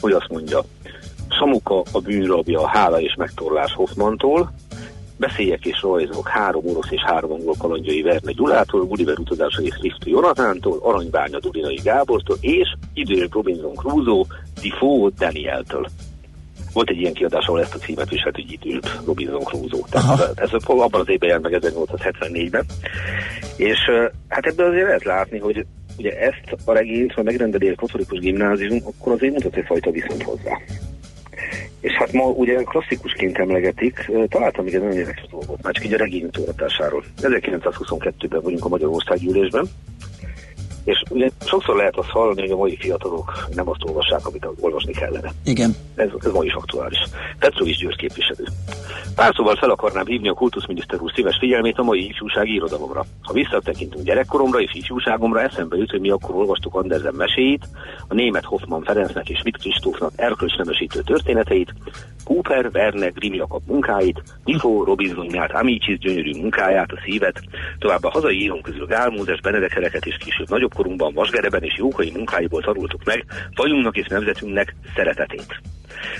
hogy 0.00 0.12
azt 0.12 0.28
mondja, 0.28 0.64
Samuka 1.28 1.82
a 1.92 2.00
bűnrabja, 2.00 2.60
a 2.60 2.66
hála 2.66 3.00
és 3.00 3.14
megtorlás 3.14 3.72
Hoffmantól, 3.72 4.52
beszélyek 5.16 5.64
és 5.64 5.82
rajzok 5.82 6.28
három 6.28 6.66
orosz 6.66 6.90
és 6.90 7.02
három 7.02 7.32
angol 7.32 7.54
kalandjai 7.58 8.02
Verne 8.02 8.32
Gyulától, 8.32 8.84
Gulliver 8.84 9.18
utazása 9.18 9.62
és 9.62 9.78
Riftő 9.80 10.10
Jonatántól, 10.10 10.78
Aranybánya 10.82 11.38
Dulinai 11.38 11.80
Gábortól, 11.82 12.36
és 12.40 12.74
idők 12.94 13.34
Robinson 13.34 13.74
Crusoe, 13.74 14.24
Defoe 14.62 15.10
Danieltől. 15.18 15.86
Volt 16.76 16.90
egy 16.90 17.00
ilyen 17.00 17.12
kiadás, 17.12 17.46
ahol 17.46 17.60
ezt 17.60 17.74
a 17.74 17.78
címet 17.78 18.08
viselt, 18.08 18.34
hogy 18.34 18.52
itt 18.52 18.64
ült 18.64 19.00
Robinson 19.06 19.40
Crusoe. 19.40 19.80
Tehát 19.90 20.40
ez 20.40 20.50
abban 20.66 21.00
az 21.00 21.08
évben 21.08 21.28
jelent 21.28 21.50
meg 21.50 21.60
1874-ben. 21.62 22.64
És 23.56 23.78
hát 24.28 24.46
ebből 24.46 24.66
azért 24.66 24.86
lehet 24.86 25.04
látni, 25.04 25.38
hogy 25.38 25.66
ugye 25.98 26.18
ezt 26.18 26.56
a 26.64 26.72
regényt, 26.72 27.12
ha 27.12 27.22
megrendeli 27.22 27.68
a 27.68 27.74
katolikus 27.74 28.18
gimnázium, 28.18 28.80
akkor 28.84 29.12
azért 29.12 29.32
mutat 29.32 29.56
egyfajta 29.56 29.90
viszont 29.90 30.22
hozzá. 30.22 30.58
És 31.80 31.92
hát 31.92 32.12
ma 32.12 32.24
ugye 32.24 32.62
klasszikusként 32.62 33.38
emlegetik, 33.38 34.10
találtam 34.28 34.64
még 34.64 34.74
egy 34.74 34.80
nagyon 34.80 34.96
érdekes 34.96 35.26
dolgot, 35.30 35.62
már 35.62 35.72
csak 35.72 35.84
így 35.84 35.94
a 35.94 35.96
regény 35.96 36.28
1922-ben 36.32 38.42
vagyunk 38.42 38.64
a 38.64 38.68
Magyarország 38.68 39.18
gyűlésben, 39.18 39.68
és 40.86 41.02
ugye 41.10 41.28
sokszor 41.46 41.76
lehet 41.76 41.96
azt 41.96 42.08
hallani, 42.08 42.40
hogy 42.40 42.50
a 42.50 42.56
mai 42.56 42.76
fiatalok 42.76 43.46
nem 43.54 43.68
azt 43.68 43.84
olvassák, 43.84 44.26
amit 44.26 44.48
olvasni 44.60 44.92
kellene. 44.92 45.32
Igen. 45.44 45.76
Ez, 45.94 46.08
ez 46.18 46.32
ma 46.32 46.44
is 46.44 46.52
aktuális. 46.52 46.98
Petrovics 47.38 47.78
György 47.78 47.96
képviselő. 47.96 48.44
Pár 49.14 49.32
szóval 49.34 49.56
fel 49.56 49.70
akarnám 49.70 50.06
hívni 50.06 50.28
a 50.28 50.32
kultuszminiszter 50.32 51.00
úr 51.00 51.12
szíves 51.14 51.36
figyelmét 51.38 51.78
a 51.78 51.82
mai 51.82 52.08
ifjúsági 52.08 52.54
irodalomra. 52.54 53.04
Ha 53.22 53.32
visszatekintünk 53.32 54.04
gyerekkoromra 54.04 54.60
és 54.60 54.74
ifjúságomra, 54.74 55.42
eszembe 55.42 55.76
jut, 55.76 55.90
hogy 55.90 56.00
mi 56.00 56.10
akkor 56.10 56.34
olvastuk 56.34 56.74
Andersen 56.74 57.14
meséit, 57.14 57.68
a 58.08 58.14
német 58.14 58.44
Hoffmann 58.44 58.82
Ferencnek 58.82 59.28
és 59.28 59.38
Schmidt 59.38 59.58
Kristófnak 59.58 60.12
erkölcsnemesítő 60.16 61.00
történeteit, 61.00 61.74
Cooper, 62.24 62.70
Werner, 62.72 63.12
Grimm 63.12 63.34
Jakab 63.34 63.62
munkáit, 63.66 64.22
Nifo, 64.44 64.84
Robinson 64.84 65.26
nyált 65.26 65.52
Amicis 65.52 65.98
gyönyörű 65.98 66.30
munkáját, 66.40 66.92
a 66.92 67.00
szívet, 67.04 67.40
továbbá 67.78 68.08
hazai 68.10 68.40
írók 68.40 68.62
közül 68.62 68.86
Gál 68.86 69.10
Mózes, 69.10 69.40
Benedek 69.40 70.04
és 70.04 70.16
később 70.16 70.48
nagyobb 70.48 70.74
középkorunkban 70.76 71.14
Vasgereben 71.14 71.62
és 71.62 71.76
Jókai 71.76 72.10
munkáiból 72.14 72.62
tanultuk 72.62 73.04
meg 73.04 73.24
fajunknak 73.54 73.96
és 73.96 74.06
nemzetünknek 74.06 74.74
szeretetét. 74.94 75.60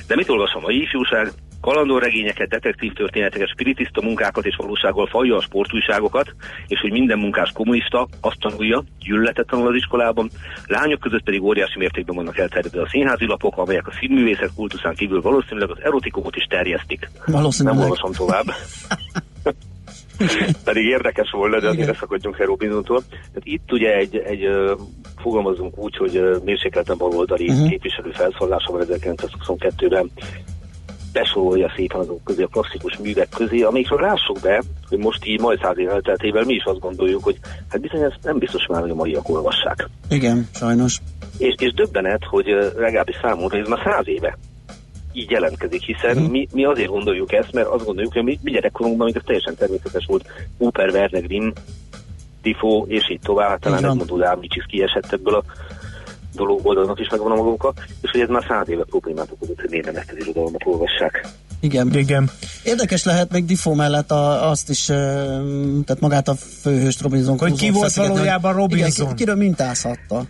De 0.06 0.14
mit 0.14 0.28
olvas 0.28 0.52
a 0.52 0.60
mai 0.60 0.82
ifjúság? 0.82 1.28
kalandorregényeket, 1.60 2.48
detektív 2.48 2.92
történeteket, 2.92 3.48
spiritista 3.48 4.02
munkákat 4.02 4.46
és 4.46 4.56
valósággal 4.56 5.06
falja 5.06 5.36
a 5.36 5.40
sportújságokat, 5.40 6.34
és 6.66 6.80
hogy 6.80 6.92
minden 6.92 7.18
munkás 7.18 7.50
kommunista, 7.52 8.08
azt 8.20 8.40
tanulja, 8.40 8.84
gyűlöletet 9.00 9.46
tanul 9.46 9.68
az 9.68 9.74
iskolában, 9.74 10.30
lányok 10.66 11.00
között 11.00 11.22
pedig 11.22 11.42
óriási 11.42 11.78
mértékben 11.78 12.16
vannak 12.16 12.38
elterjedve 12.38 12.82
a 12.82 12.88
színházi 12.88 13.26
lapok, 13.26 13.56
amelyek 13.56 13.86
a 13.86 13.92
színművészet 14.00 14.54
kultuszán 14.54 14.94
kívül 14.94 15.20
valószínűleg 15.20 15.70
az 15.70 15.78
erotikumot 15.82 16.36
is 16.36 16.44
terjesztik. 16.44 17.10
Valószínűleg. 17.26 17.78
Nem 17.78 17.84
olvasom 17.84 18.12
tovább. 18.12 18.46
Pedig 20.64 20.84
érdekes 20.84 21.30
volna, 21.30 21.60
de 21.60 21.68
azért 21.68 21.98
szakadjunk 21.98 22.38
el 22.38 22.46
Robinsontól. 22.46 23.02
Tehát 23.08 23.42
itt 23.42 23.72
ugye 23.72 23.94
egy, 23.94 24.16
egy 24.16 24.48
fogalmazunk 25.16 25.78
úgy, 25.78 25.96
hogy 25.96 26.40
mérsékelten 26.44 26.96
baloldali 26.96 27.48
uh-huh. 27.48 27.68
képviselő 27.68 28.10
felszólása 28.10 28.72
van 28.72 28.86
1922-ben 28.88 30.10
besorolja 31.12 31.72
szépen 31.76 32.00
azok 32.00 32.24
közé 32.24 32.42
a 32.42 32.46
klasszikus 32.46 32.96
művek 32.96 33.28
közé, 33.28 33.62
amikről 33.62 34.00
lássuk 34.00 34.40
be, 34.40 34.62
hogy 34.88 34.98
most 34.98 35.26
így 35.26 35.40
majd 35.40 35.58
száz 35.62 35.78
év 35.78 35.88
elteltével 35.88 36.44
mi 36.44 36.54
is 36.54 36.64
azt 36.64 36.78
gondoljuk, 36.78 37.24
hogy 37.24 37.36
hát 37.68 37.80
bizony 37.80 38.00
ezt 38.00 38.18
nem 38.22 38.38
biztos 38.38 38.66
már, 38.66 38.80
hogy 38.80 38.90
a 38.90 38.94
maiak 38.94 39.28
olvassák. 39.28 39.88
Igen, 40.10 40.48
sajnos. 40.54 40.98
És, 41.38 41.54
és 41.58 41.72
döbbenet, 41.72 42.24
hogy 42.24 42.46
legalábbis 42.76 43.16
számomra 43.22 43.58
ez 43.58 43.68
már 43.68 43.80
száz 43.84 44.08
éve 44.08 44.38
így 45.16 45.30
jelentkezik, 45.30 45.82
hiszen 45.82 46.16
uh-huh. 46.16 46.30
mi, 46.30 46.48
mi 46.52 46.64
azért 46.64 46.88
gondoljuk 46.88 47.32
ezt, 47.32 47.52
mert 47.52 47.66
azt 47.66 47.84
gondoljuk, 47.84 48.12
hogy 48.12 48.22
mi, 48.22 48.38
mi 48.42 48.50
gyerekkorunkban 48.50 49.06
még 49.06 49.16
ez 49.16 49.22
teljesen 49.24 49.54
természetes 49.54 50.04
volt. 50.06 50.26
Cooper, 50.58 50.88
Werner 50.88 51.22
Grimm, 51.22 51.48
Tifo, 52.42 52.84
és 52.88 53.10
így 53.10 53.20
tovább, 53.20 53.48
hát 53.48 53.60
talán 53.60 53.84
Edmond 53.84 54.10
Udám 54.10 54.40
kicsit 54.40 54.66
kiesett 54.66 55.12
ebből 55.12 55.34
a 55.34 55.44
dolog 56.34 56.60
oldalnak 56.62 57.00
is 57.00 57.08
megvan 57.08 57.32
a 57.32 57.34
magunkat, 57.34 57.80
és 58.02 58.10
hogy 58.10 58.20
ez 58.20 58.28
már 58.28 58.44
száz 58.48 58.68
éve 58.68 58.84
problémát 58.84 59.30
okozott, 59.30 59.60
hogy 59.60 59.70
miért 59.70 59.86
nem 59.86 59.96
ezt 59.96 60.10
az 60.10 60.26
irodalmat 60.26 60.62
olvassák. 60.64 61.26
Igen. 61.60 61.94
Igen. 61.94 62.30
Érdekes 62.64 63.04
lehet 63.04 63.32
még 63.32 63.44
Difo 63.44 63.74
mellett 63.74 64.10
a, 64.10 64.50
azt 64.50 64.70
is, 64.70 64.84
tehát 64.84 66.00
magát 66.00 66.28
a 66.28 66.34
főhőst 66.34 67.02
Robinson 67.02 67.38
Hogy 67.38 67.58
ki 67.58 67.70
volt 67.70 67.94
valójában 67.94 68.52
Robinson? 68.52 69.04
Igen, 69.04 69.16
kiről 69.16 69.36
mintázhatta? 69.36 70.24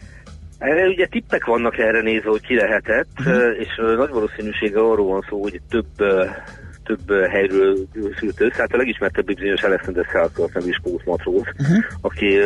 Erre 0.59 0.87
ugye 0.87 1.07
tippek 1.07 1.45
vannak 1.45 1.79
erre 1.79 2.01
nézve, 2.01 2.31
hogy 2.31 2.47
ki 2.47 2.55
lehetett, 2.55 3.09
uh-huh. 3.19 3.59
és 3.59 3.77
nagy 3.77 4.11
valószínűsége 4.11 4.79
arról 4.79 5.07
van 5.07 5.25
szó, 5.29 5.43
hogy 5.43 5.61
több 5.69 5.87
több 6.87 7.29
helyről 7.31 7.77
szült 8.19 8.41
össze. 8.41 8.57
Hát 8.57 8.73
a 8.73 8.77
legismertebb 8.77 9.25
bizonyos 9.25 9.63
Alexander 9.63 10.05
Selkirk 10.13 10.55
nevű 10.55 10.71
skót 10.71 11.05
matróz, 11.05 11.45
uh-huh. 11.59 11.85
aki 12.01 12.39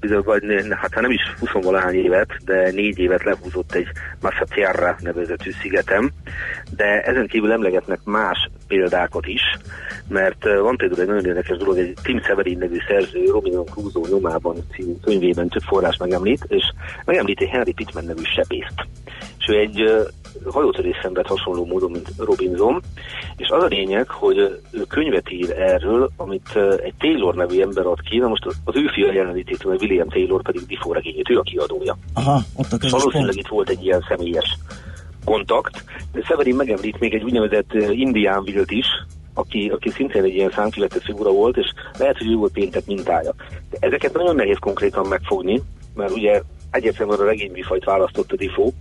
bizony, 0.00 0.22
vagy, 0.22 0.42
hát 0.70 1.00
nem 1.00 1.10
is 1.10 1.22
20 1.38 1.64
valahány 1.64 1.94
évet, 1.94 2.36
de 2.44 2.70
négy 2.70 2.98
évet 2.98 3.24
lehúzott 3.24 3.74
egy 3.74 3.88
Massa 4.20 4.44
Tierra 4.44 4.96
nevezetű 5.00 5.50
szigetem, 5.50 6.10
de 6.76 7.02
ezen 7.02 7.26
kívül 7.26 7.52
emlegetnek 7.52 7.98
más 8.04 8.50
példákat 8.74 9.26
is, 9.26 9.42
mert 10.08 10.44
van 10.44 10.76
például 10.76 11.00
egy 11.00 11.06
nagyon 11.06 11.26
érdekes 11.26 11.56
dolog, 11.56 11.78
egy 11.78 11.94
Tim 12.02 12.22
Severin 12.22 12.58
nevű 12.58 12.78
szerző 12.88 13.24
Robinson 13.24 13.64
Crusoe 13.64 14.08
nyomában 14.08 14.56
című 14.72 14.92
könyvében 15.02 15.48
több 15.48 15.62
forrás 15.62 15.96
megemlít, 15.96 16.44
és 16.48 16.62
megemlít 17.04 17.40
egy 17.40 17.48
Henry 17.48 17.72
Pittman 17.72 18.04
nevű 18.04 18.22
sebészt. 18.22 18.86
És 19.38 19.48
ő 19.48 19.58
egy 19.58 20.06
hajótörés 20.44 20.96
szenved 21.02 21.26
hasonló 21.26 21.66
módon, 21.66 21.90
mint 21.90 22.08
Robinson, 22.18 22.82
és 23.36 23.48
az 23.48 23.62
a 23.62 23.66
lényeg, 23.66 24.08
hogy 24.08 24.38
ő 24.70 24.82
könyvet 24.88 25.30
ír 25.30 25.50
erről, 25.50 26.10
amit 26.16 26.58
egy 26.82 26.94
Taylor 26.98 27.34
nevű 27.34 27.60
ember 27.60 27.86
ad 27.86 28.00
ki, 28.00 28.18
na 28.18 28.28
most 28.28 28.46
az 28.64 28.76
ő 28.76 28.86
fia 28.94 29.12
jelenítét, 29.12 29.64
mert 29.64 29.82
William 29.82 30.08
Taylor 30.08 30.42
pedig 30.42 30.66
Difo 30.66 30.92
regényét, 30.92 31.30
ő 31.30 31.38
a 31.38 31.42
kiadója. 31.42 31.96
Aha, 32.14 32.40
ott 32.56 32.72
a 32.72 32.88
Valószínűleg 32.90 33.36
itt 33.36 33.48
volt 33.48 33.68
egy 33.68 33.84
ilyen 33.84 34.04
személyes 34.08 34.58
kontakt, 35.24 35.84
de 36.12 36.22
Severin 36.22 36.56
megemlít 36.56 37.00
még 37.00 37.14
egy 37.14 37.22
úgynevezett 37.22 37.72
indián 37.90 38.44
vilt 38.44 38.70
is, 38.70 38.86
aki, 39.34 39.68
aki 39.68 39.90
szintén 39.90 40.22
egy 40.22 40.34
ilyen 40.34 40.50
számkivetett 40.50 41.02
figura 41.02 41.30
volt, 41.30 41.56
és 41.56 41.72
lehet, 41.98 42.18
hogy 42.18 42.30
ő 42.30 42.34
volt 42.34 42.52
péntek 42.52 42.86
mintája. 42.86 43.34
De 43.70 43.76
ezeket 43.80 44.12
nagyon 44.12 44.34
nehéz 44.34 44.58
konkrétan 44.60 45.06
megfogni, 45.06 45.62
mert 45.94 46.10
ugye 46.10 46.42
egyértelműen 46.70 47.18
a 47.18 47.24
regényműfajt 47.24 47.84
választott 47.84 48.32
a 48.32 48.36
Difo, 48.36 48.72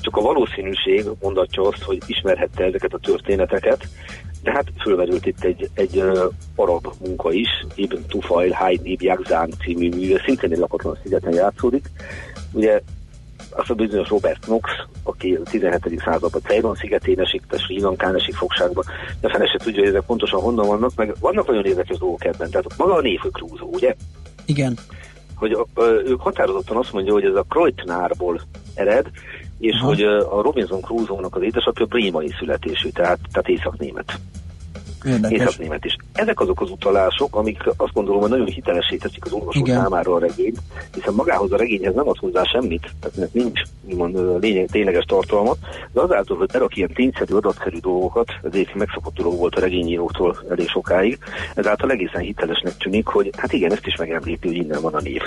csak 0.00 0.16
a 0.16 0.20
valószínűség 0.20 1.04
mondatja 1.20 1.62
azt, 1.62 1.82
hogy 1.82 1.98
ismerhette 2.06 2.64
ezeket 2.64 2.92
a 2.92 2.98
történeteket, 2.98 3.88
de 4.42 4.52
hát 4.52 4.66
fölmerült 4.78 5.26
itt 5.26 5.44
egy, 5.44 5.70
egy 5.74 5.96
uh, 5.96 6.18
arab 6.54 6.86
munka 7.00 7.32
is, 7.32 7.48
Ibn 7.74 7.98
Tufail 8.08 8.52
Haid 8.52 8.80
Ibn 8.86 9.04
Yakzán 9.04 9.50
című 9.64 9.88
műve, 9.88 10.22
szintén 10.24 10.52
egy 10.52 10.58
lakatlan 10.58 10.98
szigeten 11.02 11.32
játszódik. 11.32 11.90
Ugye 12.52 12.80
azt 13.50 13.70
a 13.70 13.74
bizonyos 13.74 14.08
Robert 14.08 14.44
Knox, 14.44 14.70
aki 15.02 15.34
a 15.34 15.42
17. 15.50 16.02
században 16.04 16.40
Ceylon 16.42 16.74
szigetén 16.74 17.20
esik, 17.20 17.42
tehát 17.48 17.64
Sri 17.64 17.80
Lankán 17.80 18.14
esik 18.14 18.34
fogságba, 18.34 18.84
de 19.20 19.28
fene 19.28 19.46
se 19.46 19.58
tudja, 19.64 19.80
hogy 19.80 19.88
ezek 19.88 20.06
pontosan 20.06 20.40
honnan 20.40 20.66
vannak, 20.66 20.94
meg 20.94 21.14
vannak 21.20 21.46
nagyon 21.46 21.64
érdekes 21.64 21.98
dolgok 21.98 22.24
ebben. 22.24 22.50
Tehát 22.50 22.76
maga 22.76 22.94
a 22.94 23.00
név, 23.00 23.20
Crusoe, 23.32 23.68
ugye? 23.72 23.94
Igen 24.44 24.78
hogy 25.40 25.56
ők 26.06 26.20
határozottan 26.20 26.76
azt 26.76 26.92
mondja, 26.92 27.12
hogy 27.12 27.24
ez 27.24 27.34
a 27.34 27.44
Kreutnárból 27.48 28.40
ered, 28.74 29.06
és 29.58 29.74
Aha. 29.74 29.86
hogy 29.86 30.02
a 30.02 30.42
Robinson 30.42 30.80
Crusoe-nak 30.80 31.36
az 31.36 31.42
édesapja 31.42 31.86
brémai 31.86 32.28
születésű, 32.38 32.88
tehát, 32.88 33.18
tehát 33.32 33.48
észak-német. 33.48 34.18
Észak-német 35.28 35.84
is. 35.84 35.96
Ezek 36.12 36.40
azok 36.40 36.60
az 36.60 36.70
utalások, 36.70 37.36
amik 37.36 37.62
azt 37.76 37.92
gondolom, 37.92 38.20
hogy 38.20 38.30
nagyon 38.30 38.46
hitelesé 38.46 38.96
teszik 38.96 39.24
az 39.24 39.32
olvasó 39.32 39.60
Igen. 39.60 39.80
számára 39.80 40.14
a 40.14 40.18
regényt, 40.18 40.58
hiszen 40.94 41.14
magához 41.14 41.52
a 41.52 41.56
regényhez 41.56 41.94
nem 41.94 42.08
ad 42.08 42.18
hozzá 42.18 42.42
semmit, 42.44 42.90
tehát 43.00 43.32
nincs 43.32 43.60
mond, 43.94 44.40
lényeg, 44.40 44.68
tényleges 44.70 45.04
tartalmat, 45.04 45.58
de 45.92 46.00
azáltal, 46.00 46.36
hogy 46.36 46.50
berak 46.52 46.76
ilyen 46.76 46.92
tényszerű, 46.94 47.34
adatszerű 47.34 47.78
dolgokat, 47.78 48.28
ez 48.42 48.52
egy 48.52 48.70
megszokott 48.74 49.14
dolog 49.14 49.38
volt 49.38 49.54
a 49.54 49.60
regényíróktól 49.60 50.38
elég 50.50 50.68
sokáig, 50.68 51.18
ezáltal 51.54 51.90
egészen 51.90 52.20
hitelesnek 52.20 52.76
tűnik, 52.76 53.06
hogy 53.06 53.30
hát 53.36 53.52
igen, 53.52 53.72
ezt 53.72 53.86
is 53.86 53.96
megemlíti, 53.96 54.46
hogy 54.46 54.56
innen 54.56 54.80
van 54.80 54.94
a 54.94 55.00
név. 55.00 55.22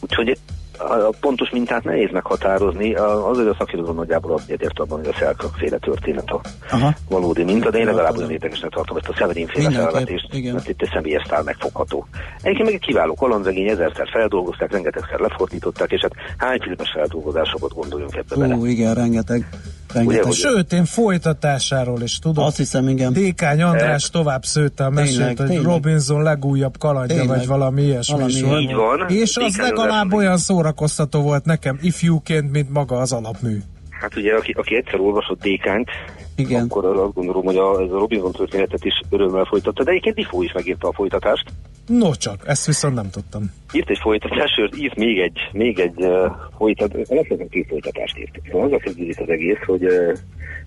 Úgyhogy 0.00 0.38
a 0.78 1.12
pontos 1.20 1.50
mintát 1.50 1.84
nehéz 1.84 2.10
meghatározni, 2.12 2.94
azért 2.94 3.48
a 3.48 3.54
szakirodalom 3.58 3.96
nagyjából 3.96 4.40
egyért 4.46 4.78
abban, 4.78 4.98
hogy 4.98 5.08
a 5.08 5.16
Szelkrak 5.18 5.54
féle 5.54 5.78
történet 5.78 6.30
a 6.30 6.40
Aha. 6.70 6.94
valódi 7.08 7.44
minta, 7.44 7.70
de 7.70 7.78
én 7.78 7.86
legalább 7.86 8.16
olyan 8.16 8.30
érdekesnek 8.30 8.70
tartom 8.70 8.96
ezt 8.96 9.08
a 9.08 9.14
Severin 9.14 9.46
féle 9.46 9.70
felvetést, 9.70 10.52
mert 10.52 10.68
itt 10.68 10.82
egy 10.82 10.90
személyes 10.92 11.22
szál 11.28 11.42
megfogható. 11.42 12.06
Egyébként 12.42 12.64
meg 12.64 12.74
egy 12.74 12.86
kiváló 12.86 13.14
kalandregény, 13.14 13.68
ezerszer 13.68 14.08
feldolgozták, 14.12 14.72
rengetegszer 14.72 15.20
lefordították, 15.20 15.90
és 15.90 16.00
hát 16.00 16.12
hány 16.36 16.58
filmes 16.60 16.90
feldolgozásokat 16.94 17.74
gondoljunk 17.74 18.16
ebbe 18.16 18.36
bele. 18.36 18.56
Ó, 18.56 18.64
igen, 18.64 18.94
rengeteg. 18.94 19.46
Rengeteg. 19.92 20.24
Ugye, 20.24 20.32
Sőt, 20.32 20.72
én 20.72 20.84
folytatásáról 20.84 22.02
is 22.02 22.18
tudom. 22.18 22.44
Azt 22.44 22.56
hiszem, 22.56 22.88
igen. 22.88 23.12
Dékány 23.12 23.62
András 23.62 24.04
e... 24.04 24.08
tovább 24.10 24.44
szőtte 24.44 24.84
a 24.84 24.90
mesét, 24.90 25.16
tényleg, 25.16 25.36
hogy 25.36 25.46
tényleg. 25.46 25.64
Robinson 25.64 26.22
legújabb 26.22 26.78
kalandja, 26.78 27.16
tényleg. 27.16 27.36
vagy 27.36 27.46
valami 27.46 27.82
ilyesmi 27.82 28.14
valami 28.14 28.32
is 28.32 28.40
Így 28.40 28.74
van. 28.74 29.08
És 29.08 29.36
az 29.36 29.52
Dékány 29.52 29.56
legalább 29.56 30.12
olyan 30.12 30.36
szórakoztató 30.36 31.20
volt 31.20 31.44
nekem 31.44 31.78
ifjúként, 31.82 32.50
mint 32.50 32.70
maga 32.70 32.96
az 32.96 33.12
alapmű. 33.12 33.62
Hát 34.02 34.16
ugye, 34.16 34.34
aki, 34.34 34.52
aki 34.52 34.76
egyszer 34.76 35.00
olvasott 35.00 35.40
Dékányt, 35.40 35.90
igen. 36.36 36.64
akkor 36.64 36.84
azt 36.84 37.14
gondolom, 37.14 37.44
hogy 37.44 37.56
a, 37.56 37.82
ez 37.82 37.90
a 37.90 37.98
Robinson 37.98 38.32
történetet 38.32 38.84
is 38.84 39.00
örömmel 39.10 39.44
folytatta, 39.44 39.82
de 39.82 39.90
egyébként 39.90 40.14
Difó 40.14 40.42
is 40.42 40.52
megírta 40.52 40.88
a 40.88 40.92
folytatást. 40.92 41.44
No 41.86 42.14
csak, 42.14 42.42
ezt 42.46 42.66
viszont 42.66 42.94
nem 42.94 43.10
tudtam. 43.10 43.42
Írt 43.72 43.90
egy 43.90 43.98
folytatást, 44.02 44.54
sőt 44.54 44.76
írt 44.76 44.96
még 44.96 45.18
egy, 45.18 45.38
még 45.52 45.78
egy 45.78 45.94
uh, 45.96 46.32
folytatást, 46.56 47.10
alapvetően 47.10 47.48
két 47.48 47.66
folytatást 47.68 48.18
írt. 48.18 48.40
Szóval 48.50 48.66
azzal 48.66 48.78
kezdődik 48.78 49.20
az 49.20 49.28
egész, 49.28 49.62
hogy 49.66 49.84
uh, 49.84 50.16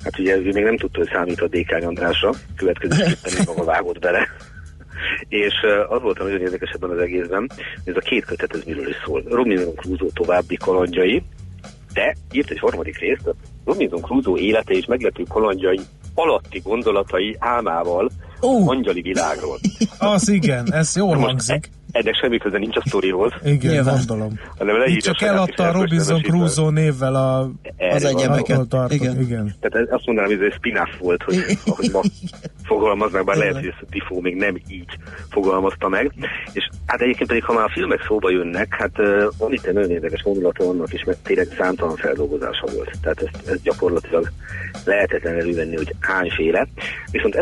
hát 0.03 0.19
ugye 0.19 0.35
ő 0.35 0.51
még 0.53 0.63
nem 0.63 0.77
tudta, 0.77 0.99
hogy 0.99 1.09
számít 1.13 1.41
a 1.41 1.47
Dékány 1.47 1.85
Andrásra, 1.85 2.31
következőképpen 2.55 3.33
még 3.37 3.47
maga 3.47 3.63
vágott 3.63 3.99
bele. 3.99 4.27
És 5.27 5.53
az 5.89 6.01
volt 6.01 6.19
a 6.19 6.23
nagyon 6.23 6.41
érdekes 6.41 6.69
ebben 6.69 6.89
az 6.89 6.97
egészben, 6.97 7.49
hogy 7.83 7.93
ez 7.93 7.95
a 7.95 8.07
két 8.09 8.25
kötet 8.25 8.53
ez 8.53 8.63
miről 8.65 8.89
is 8.89 8.95
szól. 9.05 9.23
Robinson 9.29 9.75
Crusoe 9.75 10.09
további 10.13 10.55
kalandjai, 10.55 11.23
de 11.95 12.15
írt 12.31 12.49
egy 12.49 12.59
harmadik 12.59 12.97
részt, 12.99 13.35
Robinson 13.65 14.01
Crusoe 14.01 14.39
élete 14.39 14.73
és 14.73 14.85
meglepő 14.85 15.23
kalandjai 15.23 15.79
alatti 16.15 16.59
gondolatai 16.63 17.35
álmával 17.39 18.09
uh. 18.41 18.69
angyali 18.69 19.01
világról. 19.01 19.59
Az 19.97 20.29
igen, 20.29 20.73
ez 20.73 20.95
jól 20.95 21.17
hangzik 21.17 21.69
ennek 21.95 22.15
semmi 22.15 22.37
köze 22.37 22.57
nincs 22.57 22.75
a 22.75 22.83
sztorihoz. 22.85 23.31
Igen, 23.43 23.71
Nyilván. 23.71 23.95
gondolom. 23.97 24.39
Hanem 24.57 24.75
Itt 24.85 25.01
csak 25.01 25.21
eladta 25.21 25.63
a 25.63 25.71
Robinson 25.71 26.21
Crusoe 26.21 26.71
névvel 26.71 27.15
a, 27.15 27.51
az 27.77 28.03
egyebeket. 28.03 28.75
Igen. 28.87 29.21
Igen. 29.21 29.55
Tehát 29.59 29.91
azt 29.91 30.05
mondanám, 30.05 30.29
hogy 30.29 30.39
ez 30.39 30.45
egy 30.51 30.57
spin-off 30.57 30.97
volt, 30.99 31.23
hogy 31.23 31.35
ahogy 31.65 31.89
ma 31.91 32.01
fogalmaznak, 32.63 33.25
bár 33.25 33.35
lehet, 33.35 33.55
hogy 33.55 33.65
ezt 33.65 33.85
Tifo 33.89 34.21
még 34.21 34.35
nem 34.35 34.55
így 34.67 34.97
fogalmazta 35.29 35.87
meg. 35.87 36.11
És 36.53 36.69
hát 36.85 37.01
egyébként 37.01 37.29
pedig, 37.29 37.43
ha 37.43 37.53
már 37.53 37.65
a 37.65 37.71
filmek 37.73 38.03
szóba 38.07 38.29
jönnek, 38.29 38.75
hát 38.79 38.99
uh, 38.99 39.23
van 39.37 39.53
itt 39.53 39.65
egy 39.65 39.73
nagyon 39.73 39.91
érdekes 39.91 40.21
gondolata 40.21 40.69
annak 40.69 40.93
is, 40.93 41.03
mert 41.03 41.23
tényleg 41.23 41.47
számtalan 41.57 41.95
feldolgozása 41.95 42.65
volt. 42.75 42.91
Tehát 43.01 43.21
ezt, 43.21 43.47
ezt 43.47 43.63
gyakorlatilag 43.63 44.31
lehetetlen 44.85 45.39
elővenni, 45.39 45.75
hogy 45.75 45.95
hányféle. 45.99 46.67
Viszont 47.11 47.35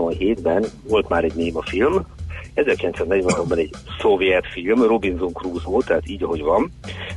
1927-ben 0.00 0.64
volt 0.88 1.08
már 1.08 1.24
egy 1.24 1.34
néma 1.34 1.62
film, 1.62 2.06
1946-ban 2.54 3.58
egy 3.58 3.74
szovjet 4.00 4.46
film, 4.52 4.82
Robinson 4.82 5.32
Crusoe 5.32 5.82
tehát 5.86 6.08
így, 6.08 6.22
ahogy 6.22 6.42
van, 6.42 6.72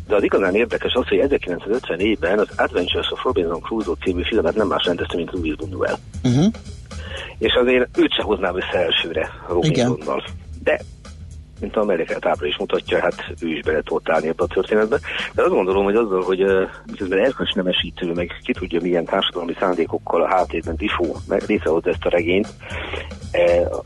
de 0.08 0.16
az 0.16 0.24
igazán 0.24 0.56
érdekes 0.56 0.94
az, 0.94 1.08
hogy 1.08 1.20
1954-ben 1.22 2.40
az 2.40 2.48
Adventures 2.58 3.12
of 3.12 3.24
Robinson 3.24 3.62
Crusoe 3.62 3.96
című 4.04 4.24
filmet 4.24 4.56
nem 4.56 4.68
más 4.68 4.86
rendezte, 4.86 5.16
mint 5.16 5.32
Louis 5.32 5.56
Buñuel. 5.56 5.98
Uh-huh. 6.24 6.54
És 7.38 7.54
azért 7.54 7.98
őt 7.98 8.14
se 8.14 8.24
hoznám 8.24 8.56
össze 8.56 8.78
elsőre 8.78 9.30
Robinsonnal. 9.48 10.24
De 10.64 10.82
mint 11.60 11.76
a 11.76 11.84
mellékelt 11.84 12.26
ábra 12.26 12.48
is 12.48 12.58
mutatja, 12.58 13.00
hát 13.00 13.34
ő 13.42 13.48
is 13.48 13.62
bele 13.62 13.82
tudott 13.82 14.10
ebbe 14.10 14.44
a 14.44 14.48
történetbe. 14.48 15.00
De 15.34 15.42
azt 15.42 15.52
gondolom, 15.52 15.84
hogy 15.84 15.96
azzal, 15.96 16.22
hogy 16.22 16.46
miközben 16.86 17.20
erkölcs 17.20 17.54
nemesítő, 17.54 18.12
meg 18.12 18.32
ki 18.44 18.54
tudja 18.54 18.82
milyen 18.82 19.06
társadalmi 19.06 19.54
szándékokkal 19.60 20.22
a 20.22 20.28
háttérben 20.28 20.76
Tifó 20.76 21.18
létrehozza 21.48 21.90
ezt 21.90 22.06
a 22.06 22.10
regényt, 22.10 22.48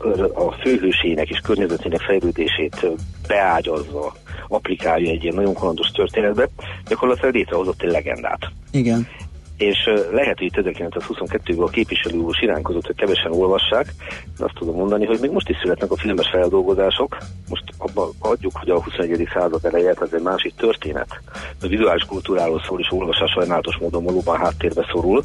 uh, 0.02 0.46
a 0.46 0.52
főhősének 0.52 1.28
és 1.28 1.38
környezetének 1.38 2.00
fejlődését 2.00 2.86
beágyazva 3.28 4.14
applikálja 4.48 5.10
egy 5.10 5.22
ilyen 5.22 5.34
nagyon 5.34 5.54
kalandos 5.54 5.88
történetbe, 5.88 6.48
gyakorlatilag 6.88 7.34
létrehozott 7.34 7.82
egy 7.82 7.90
legendát. 7.90 8.50
Igen 8.70 9.08
és 9.58 9.90
lehet, 10.12 10.38
hogy 10.38 10.46
itt 10.46 10.76
1922-ben 10.78 11.66
a 11.66 11.70
képviselő 11.70 12.18
úr 12.18 12.34
siránkozott, 12.34 12.86
hogy 12.86 12.96
kevesen 12.96 13.32
olvassák, 13.32 13.94
de 14.38 14.44
azt 14.44 14.54
tudom 14.54 14.74
mondani, 14.74 15.06
hogy 15.06 15.18
még 15.20 15.30
most 15.30 15.48
is 15.48 15.56
születnek 15.62 15.90
a 15.90 15.96
filmes 15.96 16.28
feldolgozások, 16.28 17.16
most 17.48 17.64
abban 17.78 18.10
adjuk, 18.18 18.52
hogy 18.56 18.70
a 18.70 18.82
21. 18.82 19.28
század 19.32 19.64
eleje, 19.64 19.94
ez 20.00 20.12
egy 20.12 20.22
másik 20.22 20.54
történet. 20.54 21.20
A 21.62 21.66
vizuális 21.66 22.02
kultúráról 22.02 22.62
szól, 22.66 22.80
és 22.80 22.92
olvasás 22.92 23.30
sajnálatos 23.30 23.76
módon 23.76 24.04
valóban 24.04 24.38
háttérbe 24.38 24.86
szorul, 24.92 25.22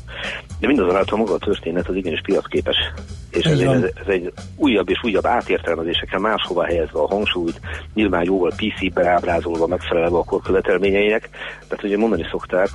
de 0.60 0.68
mindazonáltal 0.68 1.18
maga 1.18 1.34
a 1.34 1.38
történet 1.38 1.88
az 1.88 1.96
igenis 1.96 2.22
piacképes. 2.22 2.78
És 3.32 3.46
ez, 3.46 3.60
ez, 3.60 3.84
ez 3.84 4.08
egy 4.08 4.32
újabb 4.56 4.90
és 4.90 5.04
újabb 5.04 5.26
átértelmezésekkel 5.26 6.20
máshova 6.20 6.66
helyezve 6.66 7.00
a 7.00 7.08
hangsúlyt, 7.08 7.60
nyilván 7.94 8.24
jóval 8.24 8.52
PC-ben 8.56 9.08
ábrázolva 9.08 9.68
megfelelve 9.68 10.18
a 10.18 10.24
kor 10.24 10.42
követelményeinek. 10.42 11.30
Tehát 11.68 11.84
ugye 11.84 11.98
mondani 11.98 12.26
szokták, 12.32 12.70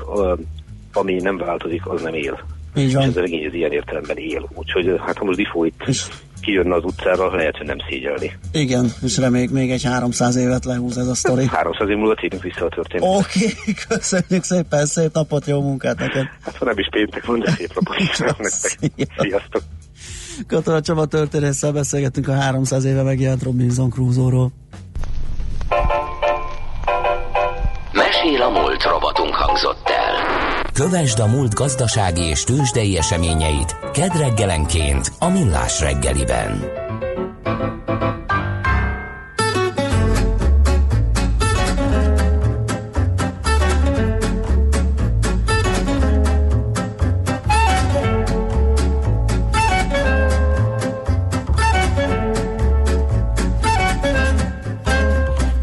ami 0.93 1.15
nem 1.15 1.37
változik, 1.37 1.87
az 1.87 2.03
nem 2.03 2.15
él. 2.15 2.41
Így 2.77 2.95
van. 2.95 3.03
És 3.03 3.09
ez 3.09 3.17
a 3.17 3.21
regény 3.21 3.47
az 3.47 3.55
ilyen 3.55 3.73
értelemben 3.73 4.17
él. 4.17 4.49
Úgyhogy 4.55 4.95
hát 5.07 5.19
ha 5.19 5.25
most 5.25 5.37
Difó 5.37 5.65
itt 5.65 5.83
és... 5.87 6.05
kijönne 6.41 6.75
az 6.75 6.85
utcára, 6.85 7.35
lehet, 7.35 7.57
hogy 7.57 7.67
nem 7.67 7.79
szégyelni. 7.89 8.39
Igen, 8.53 8.91
és 9.03 9.19
reméljük 9.19 9.51
még 9.51 9.71
egy 9.71 9.85
300 9.85 10.37
évet 10.37 10.65
lehúz 10.65 10.99
ez 10.99 11.07
a 11.07 11.15
sztori. 11.15 11.47
300 11.53 11.89
év 11.89 11.97
múlva 11.97 12.15
térünk 12.15 12.43
vissza 12.43 12.65
a 12.65 12.69
történetet. 12.69 13.19
Oké, 13.19 13.45
okay, 13.45 13.75
köszönjük 13.89 14.45
szépen, 14.45 14.87
szép 14.87 15.13
napot, 15.13 15.47
jó 15.47 15.61
munkát 15.61 15.99
neked. 15.99 16.27
Hát 16.45 16.57
ha 16.57 16.65
nem 16.65 16.79
is 16.79 16.89
péntek 16.91 17.27
van, 17.27 17.39
de 17.39 17.51
szép 17.51 17.75
napot 17.75 17.99
is 17.99 18.19
nektek. 18.19 19.09
Sziasztok. 19.17 19.63
Katona 20.47 20.81
Csaba 20.81 21.07
történésszel 21.07 21.73
beszélgetünk 21.73 22.29
a 22.29 22.33
300 22.33 22.85
éve 22.85 23.03
megjelent 23.03 23.43
Robinson 23.43 23.91
Crusoe-ról. 23.91 24.51
Mesél 27.93 28.43
a 28.43 28.49
múlt 28.51 28.83
robotunk 28.83 29.35
hangzott 29.35 29.89
el. 29.89 30.48
Kövesd 30.79 31.19
a 31.19 31.27
múlt 31.27 31.55
gazdasági 31.55 32.23
és 32.23 32.45
tőzsdei 32.45 32.97
eseményeit 32.97 33.77
kedd 33.93 34.17
reggelenként 34.17 35.13
a 35.19 35.29
Millás 35.29 35.81
reggeliben. 35.81 36.65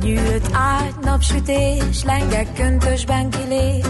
Gyűlt 0.01 0.49
át 0.51 0.99
napsütés, 1.01 2.04
lengek 2.04 2.54
köntösben 2.54 3.30
kilép, 3.30 3.86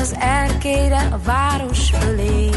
az 0.00 0.16
erkére 0.18 1.08
a 1.12 1.18
város 1.24 1.90
fölé. 1.90 2.50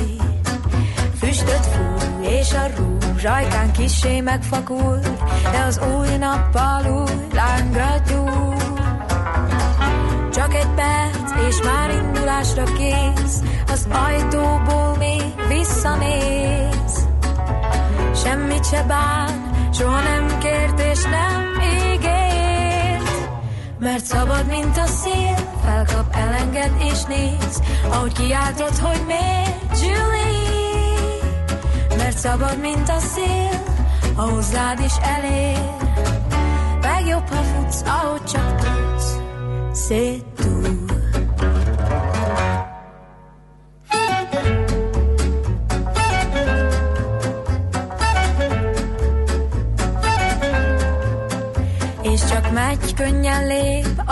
Füstöt 1.20 1.66
fúj, 1.66 2.26
és 2.28 2.54
a 2.54 2.68
rúzs 2.78 3.26
ajkán 3.26 3.72
kisé 3.72 4.20
megfakul, 4.20 5.00
de 5.52 5.64
az 5.68 5.80
új 5.98 6.18
nappal 6.20 6.86
új 6.86 7.28
lángra 7.34 8.02
gyúl. 8.08 8.56
Csak 10.32 10.54
egy 10.54 10.70
perc, 10.76 11.48
és 11.48 11.62
már 11.64 11.90
indulásra 11.90 12.64
kész, 12.64 13.42
az 13.68 13.88
ajtóból 13.92 14.96
még 14.98 15.24
visszanéz. 15.48 17.08
Semmit 18.24 18.66
se 18.66 18.84
bán, 18.84 19.52
soha 19.74 20.02
nem 20.02 20.38
kért 20.40 20.80
és 20.80 21.04
nem 21.04 21.52
mert 23.82 24.06
szabad, 24.06 24.46
mint 24.48 24.78
a 24.78 24.86
szél, 24.86 25.36
felkap, 25.64 26.16
elenged 26.16 26.72
és 26.80 27.04
néz, 27.04 27.62
ahogy 27.92 28.14
kiáltod, 28.14 28.78
hogy 28.78 29.02
miért, 29.06 29.82
Julie. 29.82 31.18
Mert 31.98 32.18
szabad, 32.18 32.60
mint 32.60 32.90
a 32.90 33.00
szél, 33.00 33.64
a 34.16 34.22
hozzád 34.22 34.80
is 34.80 34.94
elér. 35.02 35.76
Legjobb, 36.82 37.28
ha 37.28 37.42
futsz, 37.42 37.82
ahogy 37.86 38.24
csak 38.24 38.56
tudsz, 38.56 39.18
szét 39.72 40.31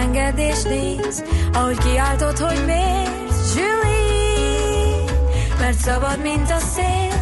felkap, 0.00 0.16
elenged 0.16 0.38
és 0.38 0.62
néz, 0.62 1.24
ahogy 1.52 1.78
kiáltod, 1.78 2.38
hogy 2.38 2.64
miért, 2.66 3.54
Julie, 3.54 5.04
mert 5.60 5.78
szabad, 5.78 6.22
mint 6.22 6.50
a 6.50 6.58
szél, 6.58 7.12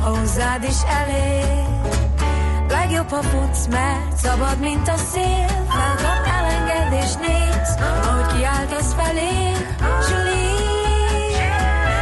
a 0.00 0.18
hozzád 0.18 0.62
is 0.62 0.76
elér. 1.00 1.64
Legjobb, 2.68 3.10
ha 3.10 3.22
futsz, 3.22 3.66
mert 3.66 4.16
szabad, 4.16 4.58
mint 4.60 4.88
a 4.88 4.96
szél, 4.96 5.46
felkap, 5.68 6.26
elenged 6.38 7.04
és 7.04 7.14
néz, 7.14 7.78
ahogy 8.04 8.36
kiáltasz 8.36 8.94
felé, 8.94 9.52
Julie, 10.08 11.48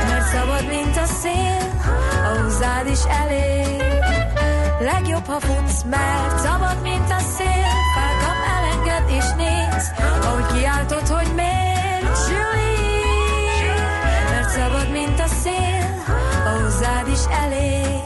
mert 0.09 0.27
szabad, 0.27 0.67
mint 0.69 0.97
a 0.97 1.07
szél, 1.07 1.81
a 2.25 2.43
hozzád 2.43 2.87
is 2.87 3.05
elér. 3.23 3.83
Legjobb, 4.81 5.27
ha 5.27 5.41
futsz, 5.41 5.83
mert 5.91 6.39
szabad, 6.39 6.83
mint 6.83 7.11
a 7.11 7.21
szél, 7.37 8.13
enged 8.85 9.11
és 9.11 9.25
néz, 9.37 9.92
ahogy 10.23 10.47
kiáltod, 10.47 11.09
hogy 11.09 11.35
miért, 11.35 12.29
Julie, 12.29 13.75
mert 14.31 14.49
szabad, 14.49 14.90
mint 14.90 15.20
a 15.20 15.27
szél, 15.27 16.03
a 16.44 16.62
hozzád 16.62 17.09
is 17.09 17.25
elég. 17.31 18.03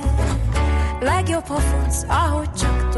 Legjobb, 1.00 1.46
ha 1.46 1.58
futsz, 1.60 2.04
ahogy 2.08 2.52
csak 2.52 2.88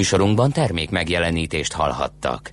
műsorunkban 0.00 0.52
termék 0.52 0.90
megjelenítést 0.90 1.72
hallhattak. 1.72 2.50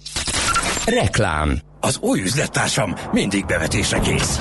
Reklám 0.86 1.60
Az 1.79 1.97
új 2.01 2.21
üzlettársam 2.21 2.95
mindig 3.12 3.45
bevetésre 3.45 3.99
kész. 3.99 4.39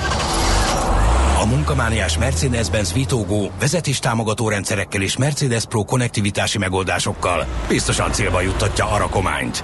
A 1.41 1.45
munkamániás 1.45 2.17
Mercedes-Benz 2.17 2.93
Vitógó 2.93 3.51
vezetéstámogató 3.59 4.49
rendszerekkel 4.49 5.01
és 5.01 5.17
Mercedes 5.17 5.65
Pro 5.65 5.83
konnektivitási 5.83 6.57
megoldásokkal 6.57 7.45
biztosan 7.67 8.11
célba 8.11 8.41
juttatja 8.41 8.91
a 8.91 8.97
rakományt. 8.97 9.63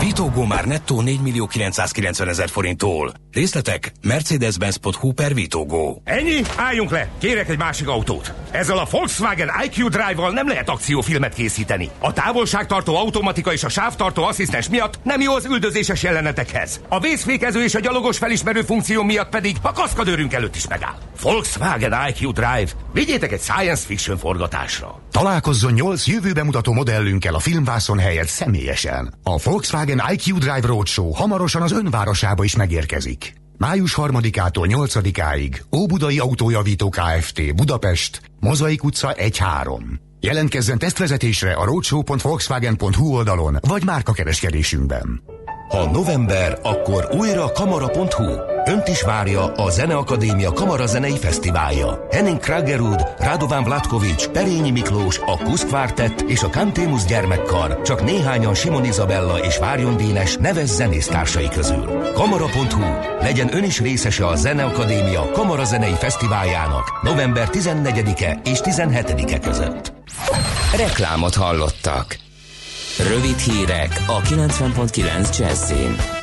Vitógó 0.00 0.44
már 0.44 0.64
nettó 0.64 1.00
4 1.00 1.20
millió 1.20 1.46
990 1.46 2.28
ezer 2.28 2.48
forinttól. 2.48 3.23
Részletek 3.34 3.92
mercedes-benz.hu 4.02 5.12
per 5.12 5.34
Vitógó. 5.34 6.02
Ennyi? 6.04 6.40
Álljunk 6.56 6.90
le! 6.90 7.08
Kérek 7.18 7.48
egy 7.48 7.58
másik 7.58 7.88
autót. 7.88 8.32
Ezzel 8.50 8.78
a 8.78 8.86
Volkswagen 8.90 9.50
IQ 9.64 9.88
Drive-val 9.88 10.30
nem 10.30 10.48
lehet 10.48 10.68
akciófilmet 10.68 11.34
készíteni. 11.34 11.90
A 11.98 12.12
távolságtartó 12.12 12.96
automatika 12.96 13.52
és 13.52 13.64
a 13.64 13.68
sávtartó 13.68 14.22
asszisztens 14.22 14.68
miatt 14.68 14.98
nem 15.02 15.20
jó 15.20 15.34
az 15.34 15.44
üldözéses 15.44 16.02
jelenetekhez. 16.02 16.80
A 16.88 17.00
vészfékező 17.00 17.62
és 17.62 17.74
a 17.74 17.80
gyalogos 17.80 18.18
felismerő 18.18 18.62
funkció 18.62 19.02
miatt 19.02 19.28
pedig 19.28 19.56
a 19.62 19.72
kaszkadőrünk 19.72 20.32
előtt 20.32 20.56
is 20.56 20.68
megáll. 20.68 20.94
Volkswagen 21.22 21.94
IQ 22.08 22.32
Drive. 22.32 22.70
Vigyétek 22.92 23.32
egy 23.32 23.40
science 23.40 23.86
fiction 23.86 24.18
forgatásra. 24.18 25.00
Találkozzon 25.10 25.72
8 25.72 26.06
jövőbe 26.06 26.44
mutató 26.44 26.72
modellünkkel 26.72 27.34
a 27.34 27.38
filmvászon 27.38 27.98
helyett 27.98 28.28
személyesen. 28.28 29.14
A 29.22 29.38
Volkswagen 29.42 30.02
IQ 30.10 30.38
Drive 30.38 30.66
Roadshow 30.66 31.10
hamarosan 31.10 31.62
az 31.62 31.72
önvárosába 31.72 32.44
is 32.44 32.56
megérkezik. 32.56 33.23
Május 33.64 33.94
3-ától 33.96 34.66
8-áig 34.68 35.60
Óbudai 35.76 36.18
Autójavító 36.18 36.88
Kft. 36.88 37.54
Budapest, 37.54 38.20
Mozaik 38.40 38.84
utca 38.84 39.14
1-3. 39.18 39.80
Jelentkezzen 40.20 40.78
tesztvezetésre 40.78 41.52
a 41.52 41.64
roadshow.volkswagen.hu 41.64 43.14
oldalon 43.14 43.58
vagy 43.60 43.84
márkakereskedésünkben. 43.84 45.22
Ha 45.68 45.90
november, 45.90 46.58
akkor 46.62 47.08
újra 47.12 47.52
kamara.hu. 47.52 48.53
Önt 48.66 48.88
is 48.88 49.02
várja 49.02 49.52
a 49.52 49.70
Zeneakadémia 49.70 50.52
Kamarazenei 50.52 51.18
Fesztiválja. 51.18 52.06
Henning 52.10 52.38
Kragerud, 52.38 53.06
Radovan 53.18 53.64
Vlatkovics, 53.64 54.26
Perényi 54.26 54.70
Miklós, 54.70 55.18
a 55.18 55.38
Kuszkvártett 55.38 56.20
és 56.20 56.42
a 56.42 56.50
Kantémus 56.50 57.04
gyermekkar 57.04 57.82
csak 57.82 58.04
néhányan 58.04 58.54
Simon 58.54 58.84
Izabella 58.84 59.38
és 59.38 59.58
Várjon 59.58 59.96
Dénes 59.96 60.36
neves 60.36 60.68
zenésztársai 60.68 61.48
közül. 61.48 62.12
Kamara.hu. 62.14 62.82
Legyen 63.20 63.54
ön 63.54 63.64
is 63.64 63.80
részese 63.80 64.26
a 64.26 64.36
Zeneakadémia 64.36 65.30
Kamarazenei 65.32 65.94
Fesztiváljának 65.94 67.02
november 67.02 67.48
14-e 67.52 68.40
és 68.44 68.58
17-e 68.62 69.38
között. 69.38 69.92
Reklámot 70.76 71.34
hallottak. 71.34 72.16
Rövid 73.08 73.38
hírek 73.38 74.02
a 74.06 74.20
90.9 74.20 75.38
Jazzin. 75.38 76.13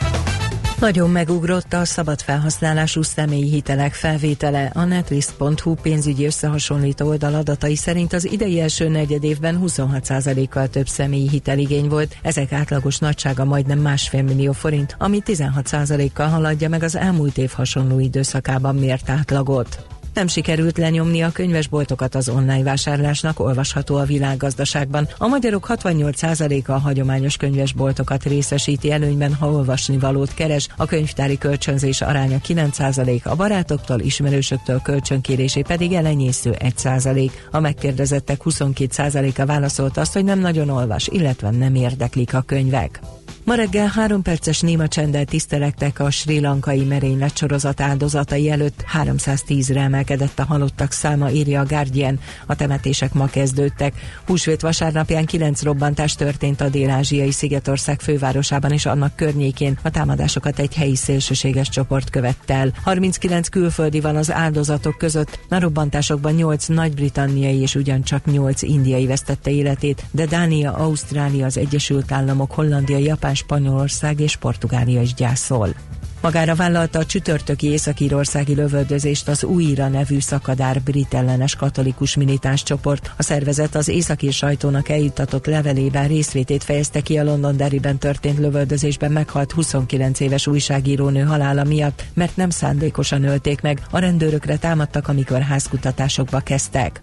Nagyon 0.81 1.09
megugrott 1.09 1.73
a 1.73 1.85
szabad 1.85 2.21
felhasználású 2.21 3.01
személyi 3.01 3.49
hitelek 3.49 3.93
felvétele. 3.93 4.71
A 4.73 4.83
netlist.hu 4.83 5.73
pénzügyi 5.73 6.25
összehasonlító 6.25 7.07
oldal 7.07 7.33
adatai 7.33 7.75
szerint 7.75 8.13
az 8.13 8.31
idei 8.31 8.59
első 8.59 8.89
negyed 8.89 9.23
évben 9.23 9.59
26%-kal 9.65 10.67
több 10.67 10.87
személyi 10.87 11.29
hiteligény 11.29 11.87
volt. 11.87 12.17
Ezek 12.21 12.51
átlagos 12.51 12.97
nagysága 12.97 13.45
majdnem 13.45 13.79
másfél 13.79 14.21
millió 14.23 14.51
forint, 14.51 14.95
ami 14.99 15.21
16%-kal 15.25 16.27
haladja 16.27 16.69
meg 16.69 16.83
az 16.83 16.95
elmúlt 16.95 17.37
év 17.37 17.51
hasonló 17.51 17.99
időszakában 17.99 18.75
mért 18.75 19.09
átlagot. 19.09 19.90
Nem 20.13 20.27
sikerült 20.27 20.77
lenyomni 20.77 21.21
a 21.21 21.31
könyvesboltokat 21.31 22.15
az 22.15 22.29
online 22.29 22.63
vásárlásnak, 22.63 23.39
olvasható 23.39 23.95
a 23.95 24.03
világgazdaságban. 24.03 25.07
A 25.17 25.27
magyarok 25.27 25.65
68%-a 25.69 26.71
a 26.71 26.77
hagyományos 26.77 27.37
könyvesboltokat 27.37 28.23
részesíti 28.23 28.91
előnyben, 28.91 29.33
ha 29.33 29.51
olvasni 29.51 29.97
valót 29.97 30.33
keres. 30.33 30.67
A 30.77 30.85
könyvtári 30.85 31.37
kölcsönzés 31.37 32.01
aránya 32.01 32.37
9%, 32.47 33.23
a 33.23 33.35
barátoktól, 33.35 33.99
ismerősöktől 33.99 34.81
kölcsönkérésé 34.81 35.61
pedig 35.61 35.93
elenyésző 35.93 36.55
1%. 36.59 37.31
A 37.51 37.59
megkérdezettek 37.59 38.41
22%-a 38.43 39.45
válaszolt 39.45 39.97
azt, 39.97 40.13
hogy 40.13 40.23
nem 40.23 40.39
nagyon 40.39 40.69
olvas, 40.69 41.07
illetve 41.07 41.49
nem 41.49 41.75
érdeklik 41.75 42.33
a 42.33 42.41
könyvek. 42.41 42.99
Ma 43.43 43.55
reggel 43.55 43.87
három 43.87 44.21
perces 44.21 44.59
néma 44.59 44.87
csenddel 44.87 45.25
tisztelektek 45.25 45.99
a 45.99 46.09
sri 46.09 46.39
lankai 46.39 46.83
merénylet 46.83 47.37
sorozat 47.37 47.81
áldozatai 47.81 48.49
előtt. 48.49 48.85
310-re 49.03 49.81
emelkedett 49.81 50.39
a 50.39 50.45
halottak 50.45 50.91
száma, 50.91 51.29
írja 51.29 51.59
a 51.59 51.65
Guardian. 51.65 52.19
A 52.45 52.55
temetések 52.55 53.13
ma 53.13 53.25
kezdődtek. 53.25 53.93
Húsvét 54.25 54.61
vasárnapján 54.61 55.25
kilenc 55.25 55.63
robbantás 55.63 56.15
történt 56.15 56.61
a 56.61 56.69
dél-ázsiai 56.69 57.31
Szigetország 57.31 58.01
fővárosában 58.01 58.71
és 58.71 58.85
annak 58.85 59.15
környékén. 59.15 59.79
A 59.83 59.89
támadásokat 59.89 60.59
egy 60.59 60.75
helyi 60.75 60.95
szélsőséges 60.95 61.69
csoport 61.69 62.09
követte 62.09 62.53
el. 62.53 62.73
39 62.83 63.47
külföldi 63.49 63.99
van 63.99 64.15
az 64.15 64.31
áldozatok 64.31 64.97
között. 64.97 65.39
A 65.49 65.59
robbantásokban 65.59 66.33
8 66.33 66.65
nagy-britanniai 66.65 67.59
és 67.59 67.75
ugyancsak 67.75 68.25
8 68.25 68.61
indiai 68.61 69.05
vesztette 69.05 69.51
életét, 69.51 70.05
de 70.11 70.25
Dánia, 70.25 70.73
Ausztrália, 70.73 71.45
az 71.45 71.57
Egyesült 71.57 72.11
Államok, 72.11 72.51
Hollandia, 72.51 72.97
Japán, 72.97 73.29
Spanyolország 73.33 74.19
és 74.19 74.35
Portugália 74.35 75.01
is 75.01 75.13
gyászol. 75.13 75.75
Magára 76.21 76.55
vállalta 76.55 76.99
a 76.99 77.05
csütörtöki 77.05 77.67
északírországi 77.67 78.55
lövöldözést 78.55 79.27
az 79.27 79.43
Újra 79.43 79.87
nevű 79.87 80.19
szakadár 80.19 80.81
brit 80.81 81.13
ellenes 81.13 81.55
katolikus 81.55 82.15
militáns 82.15 82.63
csoport. 82.63 83.11
A 83.17 83.23
szervezet 83.23 83.75
az 83.75 83.87
északír 83.87 84.33
sajtónak 84.33 84.89
eljutatott 84.89 85.45
levelében 85.45 86.07
részvétét 86.07 86.63
fejezte 86.63 87.01
ki 87.01 87.17
a 87.17 87.23
Londonderryben 87.23 87.97
történt 87.97 88.37
lövöldözésben 88.37 89.11
meghalt 89.11 89.51
29 89.51 90.19
éves 90.19 90.47
újságírónő 90.47 91.21
halála 91.21 91.63
miatt, 91.63 92.03
mert 92.13 92.35
nem 92.35 92.49
szándékosan 92.49 93.23
ölték 93.23 93.61
meg, 93.61 93.81
a 93.91 93.99
rendőrökre 93.99 94.57
támadtak, 94.57 95.07
amikor 95.07 95.41
házkutatásokba 95.41 96.39
kezdtek. 96.39 96.99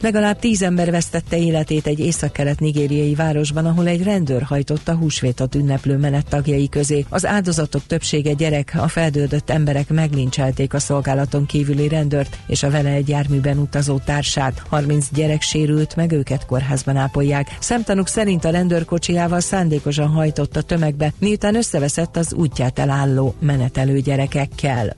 Legalább 0.00 0.38
tíz 0.38 0.62
ember 0.62 0.90
vesztette 0.90 1.38
életét 1.38 1.86
egy 1.86 1.98
északkelet 1.98 2.60
nigériai 2.60 3.14
városban, 3.14 3.66
ahol 3.66 3.86
egy 3.86 4.02
rendőr 4.02 4.42
hajtotta 4.42 4.94
húsvétot 4.94 5.54
ünneplő 5.54 5.96
menet 5.96 6.28
tagjai 6.28 6.68
közé. 6.68 7.04
Az 7.08 7.26
áldozatok 7.26 7.86
többsége 7.86 8.32
gyerek, 8.32 8.72
a 8.76 8.88
feldődött 8.88 9.50
emberek 9.50 9.88
meglincselték 9.88 10.74
a 10.74 10.78
szolgálaton 10.78 11.46
kívüli 11.46 11.88
rendőrt 11.88 12.38
és 12.46 12.62
a 12.62 12.70
vele 12.70 12.90
egy 12.90 13.08
járműben 13.08 13.58
utazó 13.58 13.98
társát. 13.98 14.62
30 14.68 15.08
gyerek 15.12 15.42
sérült, 15.42 15.96
meg 15.96 16.12
őket 16.12 16.46
kórházban 16.46 16.96
ápolják. 16.96 17.56
Szemtanúk 17.60 18.08
szerint 18.08 18.44
a 18.44 18.50
rendőrkocsijával 18.50 19.40
szándékosan 19.40 20.08
hajtott 20.08 20.56
a 20.56 20.62
tömegbe, 20.62 21.12
miután 21.18 21.54
összeveszett 21.54 22.16
az 22.16 22.34
útját 22.34 22.78
elálló 22.78 23.34
menetelő 23.40 24.00
gyerekekkel. 24.00 24.96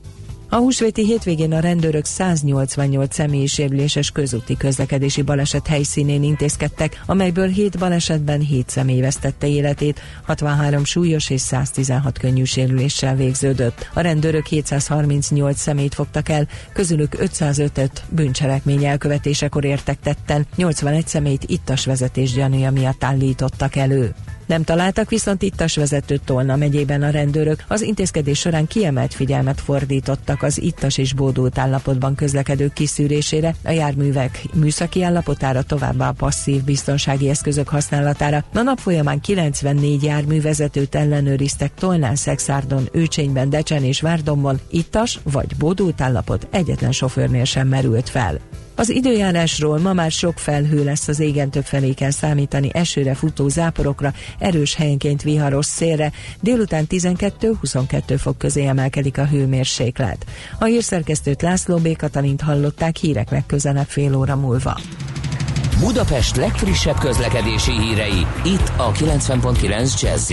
A 0.53 0.57
húsvéti 0.57 1.05
hétvégén 1.05 1.53
a 1.53 1.61
rendőrök 1.61 2.05
188 2.05 3.15
személyi 3.15 3.47
sérüléses 3.47 4.11
közúti 4.11 4.57
közlekedési 4.57 5.23
baleset 5.23 5.67
helyszínén 5.67 6.23
intézkedtek, 6.23 7.03
amelyből 7.07 7.49
7 7.49 7.79
balesetben 7.79 8.41
7 8.41 8.69
személy 8.69 9.01
vesztette 9.01 9.49
életét, 9.49 10.01
63 10.23 10.85
súlyos 10.85 11.31
és 11.31 11.41
116 11.41 12.19
könnyű 12.19 12.45
sérüléssel 12.45 13.17
végződött. 13.17 13.91
A 13.95 14.01
rendőrök 14.01 14.47
738 14.47 15.61
személyt 15.61 15.95
fogtak 15.95 16.29
el, 16.29 16.49
közülük 16.73 17.17
505-öt 17.19 18.03
bűncselekmény 18.09 18.85
elkövetésekor 18.85 19.65
értek 19.65 20.01
tetten, 20.01 20.47
81 20.57 21.07
személyt 21.07 21.45
ittas 21.47 21.85
vezetés 21.85 22.33
gyanúja 22.33 22.71
miatt 22.71 23.05
állítottak 23.05 23.77
elő. 23.77 24.15
Nem 24.53 24.65
találtak 24.65 25.11
viszont 25.11 25.43
ittas 25.43 25.77
vezetőt 25.77 26.23
Tolna 26.23 26.57
megyében 26.57 27.03
a 27.03 27.11
rendőrök. 27.11 27.65
Az 27.69 27.83
intézkedés 27.83 28.39
során 28.39 28.67
kiemelt 28.67 29.15
figyelmet 29.15 29.61
fordítottak 29.61 30.43
az 30.43 30.63
ittas 30.63 30.99
és 30.99 31.15
bódult 31.15 31.59
állapotban 31.59 32.15
közlekedők 32.15 32.73
kiszűrésére, 32.73 33.55
a 33.65 33.71
járművek 33.71 34.45
műszaki 34.55 35.03
állapotára, 35.03 35.63
továbbá 35.63 36.09
a 36.09 36.13
passzív 36.13 36.65
biztonsági 36.65 37.29
eszközök 37.29 37.69
használatára. 37.69 38.45
A 38.55 38.63
nap 38.63 38.79
folyamán 38.79 39.21
94 39.21 40.03
járművezetőt 40.03 40.95
ellenőriztek 40.95 41.75
Tolnán, 41.75 42.17
Szexárdon, 42.17 42.89
Őcsényben, 42.93 43.51
Decsen 43.51 43.85
és 43.85 44.01
Várdomban. 44.01 44.61
Ittas 44.71 45.21
vagy 45.23 45.57
bódult 45.59 46.01
állapot 46.01 46.47
egyetlen 46.51 46.93
sofőrnél 46.93 47.45
sem 47.45 47.69
merült 47.69 48.09
fel. 48.09 48.41
Az 48.75 48.91
időjárásról 48.91 49.79
ma 49.79 49.93
már 49.93 50.11
sok 50.11 50.39
felhő 50.39 50.85
lesz 50.85 51.09
az 51.09 51.21
égen 51.21 51.51
több 51.51 51.65
felé 51.65 51.93
kell 51.93 52.11
számítani 52.11 52.71
esőre, 52.73 53.15
futó 53.15 53.49
záporokra, 53.49 54.13
erős 54.39 54.75
helyenként 54.75 55.23
viharos 55.23 55.67
szélre, 55.67 56.13
délután 56.41 56.87
12-22 56.89 58.15
fok 58.19 58.39
közé 58.39 58.67
emelkedik 58.67 59.19
a 59.19 59.27
hőmérséklet. 59.27 60.27
A 60.59 60.65
hírszerkesztőt 60.65 61.43
László 61.43 61.77
B. 61.77 61.97
Katalint 61.97 62.41
hallották 62.41 62.97
hírek 62.97 63.31
legközelebb 63.31 63.89
fél 63.89 64.17
óra 64.17 64.37
múlva. 64.37 64.81
Budapest 65.81 66.37
legfrissebb 66.37 66.99
közlekedési 66.99 67.73
hírei, 67.73 68.27
itt 68.45 68.73
a 68.77 68.93
90.9 68.93 70.01
jazz 70.01 70.33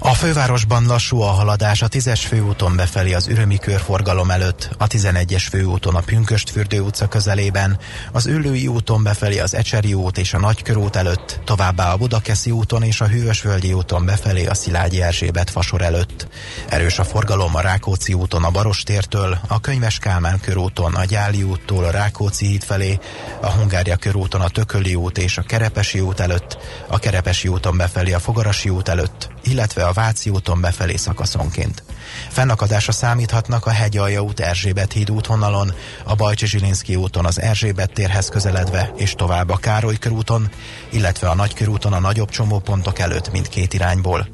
A 0.00 0.14
fővárosban 0.14 0.86
lassú 0.86 1.20
a 1.20 1.26
haladás 1.26 1.82
a 1.82 1.88
10-es 1.88 2.20
főúton 2.26 2.76
befelé 2.76 3.12
az 3.12 3.28
ürömi 3.28 3.58
körforgalom 3.58 4.30
előtt, 4.30 4.70
a 4.78 4.86
11-es 4.86 5.46
főúton 5.50 5.94
a 5.94 6.00
Pünköstfürdő 6.00 6.80
utca 6.80 7.08
közelében, 7.08 7.78
az 8.12 8.26
Üllői 8.26 8.66
úton 8.66 9.02
befelé 9.02 9.38
az 9.38 9.54
Ecseri 9.54 9.94
út 9.94 10.18
és 10.18 10.34
a 10.34 10.38
Nagykörút 10.38 10.96
előtt, 10.96 11.40
továbbá 11.44 11.92
a 11.92 11.96
Budakeszi 11.96 12.50
úton 12.50 12.82
és 12.82 13.00
a 13.00 13.06
Hűvösvölgyi 13.06 13.72
úton 13.72 14.04
befelé 14.04 14.46
a 14.46 14.54
Szilágyi 14.54 15.02
Erzsébet 15.02 15.50
fasor 15.50 15.82
előtt. 15.82 16.28
Erős 16.68 16.98
a 16.98 17.04
forgalom 17.04 17.54
a 17.54 17.60
Rákóczi 17.60 18.12
úton 18.12 18.44
a 18.44 18.50
Barostértől, 18.50 19.38
a 19.48 19.60
Könyves 19.60 19.98
Kálmán 19.98 20.40
körúton 20.40 20.94
a 20.94 21.04
Gyáli 21.04 21.42
úttól 21.42 21.84
a 21.84 21.90
Rákóczi 21.90 22.46
híd 22.46 22.64
felé, 22.64 22.98
a 23.40 23.50
Hungária 23.50 23.96
körúton 23.96 24.40
a 24.40 24.48
Tököli 24.48 24.94
út 24.94 25.18
és 25.18 25.38
a 25.38 25.42
Kerepesi 25.42 26.00
út 26.00 26.20
előtt, 26.20 26.58
a 26.88 26.98
Kerepesi 26.98 27.48
úton 27.48 27.76
befelé 27.76 28.12
a 28.12 28.18
Fogarasi 28.18 28.68
út 28.68 28.88
előtt, 28.88 29.28
illetve 29.42 29.86
a 29.88 29.92
Váci 29.92 30.30
úton 30.30 30.60
befelé 30.60 30.96
szakaszonként. 30.96 31.82
Fennakadásra 32.28 32.92
számíthatnak 32.92 33.66
a 33.66 33.70
Hegyalja 33.70 34.20
út 34.20 34.40
Erzsébet 34.40 34.92
híd 34.92 35.10
útvonalon, 35.10 35.72
a 36.04 36.14
Bajcsi 36.14 36.46
Zsilinszki 36.46 36.96
úton 36.96 37.24
az 37.24 37.40
Erzsébet 37.40 37.92
térhez 37.92 38.28
közeledve 38.28 38.92
és 38.96 39.12
tovább 39.12 39.50
a 39.50 39.56
Károly 39.56 39.96
körúton, 39.96 40.50
illetve 40.90 41.28
a 41.28 41.34
Nagykörúton 41.34 41.92
a 41.92 42.00
nagyobb 42.00 42.28
csomópontok 42.28 42.98
előtt 42.98 43.32
mindkét 43.32 43.74
irányból. 43.74 44.28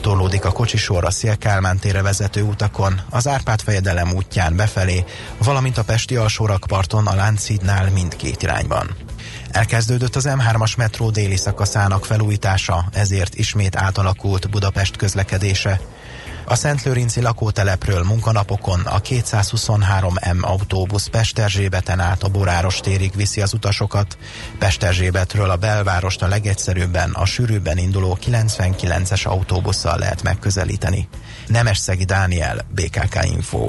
Torlódik 0.00 0.44
a 0.44 0.52
kocsisor 0.52 1.04
a 1.04 1.10
Szélkálmán 1.10 1.78
tére 1.78 2.02
vezető 2.02 2.42
utakon, 2.42 3.00
az 3.10 3.28
Árpád 3.28 3.60
fejedelem 3.60 4.12
útján 4.12 4.56
befelé, 4.56 5.04
valamint 5.38 5.78
a 5.78 5.84
Pesti 5.84 6.16
alsórakparton 6.16 7.06
a 7.06 7.14
Lánchídnál 7.14 7.90
mindkét 7.90 8.42
irányban. 8.42 8.96
Elkezdődött 9.54 10.16
az 10.16 10.28
M3-as 10.28 10.76
metró 10.76 11.10
déli 11.10 11.36
szakaszának 11.36 12.04
felújítása, 12.04 12.84
ezért 12.92 13.34
ismét 13.34 13.76
átalakult 13.76 14.50
Budapest 14.50 14.96
közlekedése. 14.96 15.80
A 16.44 16.54
Szentlőrinci 16.54 17.20
lakótelepről 17.20 18.02
munkanapokon 18.02 18.80
a 18.80 19.00
223M 19.00 20.40
autóbusz 20.40 21.06
Pesterzsébeten 21.06 22.00
át 22.00 22.22
a 22.22 22.28
Boráros 22.28 22.80
térig 22.80 23.16
viszi 23.16 23.40
az 23.40 23.52
utasokat. 23.54 24.18
Pesterzsébetről 24.58 25.50
a 25.50 25.56
belvárost 25.56 26.22
a 26.22 26.28
legegyszerűbben 26.28 27.10
a 27.10 27.24
sűrűbben 27.24 27.78
induló 27.78 28.18
99-es 28.26 29.26
autóbusszal 29.26 29.98
lehet 29.98 30.22
megközelíteni. 30.22 31.08
Nemesszegi 31.46 32.04
Dániel, 32.04 32.66
BKK 32.74 33.24
Info. 33.24 33.68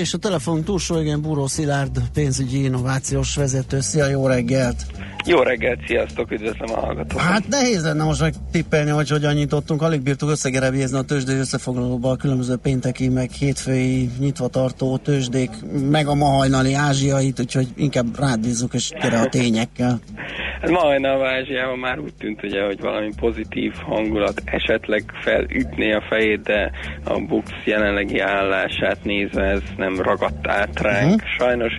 És 0.00 0.14
a 0.14 0.18
telefon 0.18 0.64
túlsó, 0.64 1.00
igen, 1.00 1.20
Búró 1.20 1.46
Szilárd, 1.46 2.00
pénzügyi 2.12 2.64
innovációs 2.64 3.36
vezető. 3.36 3.80
Szia, 3.80 4.06
jó 4.06 4.26
reggelt! 4.26 4.86
Jó 5.26 5.38
reggelt, 5.38 5.80
sziasztok, 5.86 6.30
üdvözlöm 6.30 6.70
a 6.70 6.80
hallgatókat. 6.80 7.24
Hát 7.24 7.48
nehéz 7.48 7.84
lenne 7.84 8.04
most 8.04 8.20
meg 8.20 8.34
tippelni, 8.52 8.90
hogy 8.90 9.08
hogyan 9.08 9.34
nyitottunk. 9.34 9.82
Alig 9.82 10.02
bírtuk 10.02 10.30
összegerebjézni 10.30 10.98
a 10.98 11.02
tőzsdei 11.02 11.36
összefoglalóba 11.36 12.10
a 12.10 12.16
különböző 12.16 12.56
pénteki, 12.56 13.08
meg 13.08 13.30
hétfői 13.30 14.10
nyitva 14.18 14.48
tartó 14.48 14.96
tőzsdék, 14.96 15.50
meg 15.90 16.06
a 16.06 16.14
ma 16.14 16.26
hajnali 16.26 16.74
ázsiait, 16.74 17.40
úgyhogy 17.40 17.68
inkább 17.76 18.18
rád 18.18 18.40
bízzuk, 18.40 18.74
és 18.74 18.90
gyere 19.02 19.20
a 19.20 19.28
tényekkel. 19.28 20.00
Hát 20.64 20.72
ma 20.72 20.78
hajnalban 20.78 21.26
Ázsiában 21.26 21.78
már 21.78 21.98
úgy 21.98 22.14
tűnt, 22.18 22.42
ugye, 22.42 22.64
hogy 22.64 22.80
valami 22.80 23.10
pozitív 23.20 23.72
hangulat 23.86 24.42
esetleg 24.44 25.02
felütné 25.20 25.92
a 25.92 26.04
fejét, 26.08 26.42
de 26.42 26.70
a 27.04 27.20
Bux 27.20 27.50
jelenlegi 27.64 28.18
állását 28.18 28.98
nézve 29.02 29.42
ez 29.42 29.62
nem 29.76 30.00
ragadt 30.00 30.46
át 30.46 30.80
ránk. 30.80 31.14
Uh-huh. 31.14 31.30
Sajnos 31.38 31.76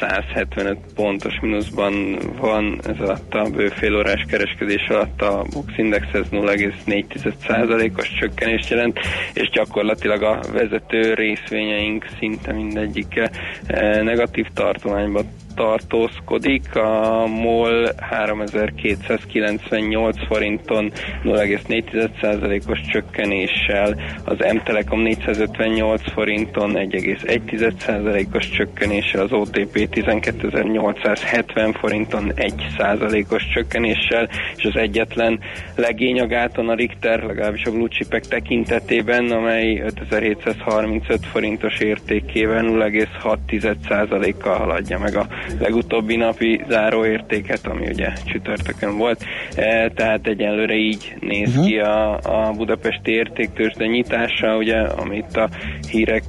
175 0.00 0.66
eh, 0.66 0.78
pontos 0.94 1.40
mínuszban 1.40 2.18
van 2.40 2.80
ez 2.88 3.00
alatt 3.00 3.34
a 3.34 3.50
bő 3.50 3.68
fél 3.68 3.96
órás 3.96 4.24
kereskedés 4.28 4.88
alatt 4.88 5.22
a 5.22 5.44
Bux 5.50 5.72
Index 5.76 6.06
ez 6.12 6.28
0,4%-os 6.30 8.12
csökkenést 8.20 8.70
jelent, 8.70 8.98
és 9.34 9.50
gyakorlatilag 9.50 10.22
a 10.22 10.40
vezető 10.52 11.14
részvényeink 11.14 12.06
szinte 12.18 12.52
mindegyike 12.52 13.30
eh, 13.66 14.02
negatív 14.02 14.46
tartományban 14.54 15.24
tartózkodik, 15.58 16.76
a 16.76 17.26
MOL 17.26 17.88
3298 18.00 20.26
forinton 20.26 20.92
0,4%-os 21.24 22.80
csökkenéssel, 22.80 24.00
az 24.24 24.36
M-Telekom 24.54 25.00
458 25.00 26.12
forinton 26.12 26.72
1,1%-os 26.74 28.48
csökkenéssel, 28.48 29.22
az 29.22 29.32
OTP 29.32 29.88
12870 29.88 31.72
forinton 31.72 32.32
1%-os 32.36 33.48
csökkenéssel, 33.54 34.28
és 34.56 34.64
az 34.64 34.76
egyetlen 34.76 35.40
legény 35.76 36.20
a 36.20 36.26
gáton 36.26 36.68
a 36.68 36.74
Richter, 36.74 37.22
legalábbis 37.22 37.64
a 37.64 37.70
blue 37.70 37.88
chipek 37.88 38.22
tekintetében, 38.22 39.30
amely 39.30 39.78
5735 39.78 41.26
forintos 41.26 41.78
értékével 41.78 42.64
0,6%-kal 42.64 44.56
haladja 44.56 44.98
meg 44.98 45.16
a 45.16 45.26
legutóbbi 45.58 46.16
napi 46.16 46.64
záróértéket, 46.68 47.66
ami 47.66 47.86
ugye 47.86 48.12
csütörtökön 48.24 48.96
volt, 48.96 49.24
e, 49.56 49.90
tehát 49.90 50.26
egyenlőre 50.26 50.74
így 50.74 51.14
néz 51.20 51.48
uh-huh. 51.48 51.66
ki 51.66 51.78
a, 51.78 52.18
a 52.22 52.52
budapesti 52.56 53.10
értéktős, 53.10 53.72
de 53.72 53.86
nyitása, 53.86 54.56
ugye, 54.56 54.76
amit 54.76 55.36
a 55.36 55.48
hírek 55.90 56.22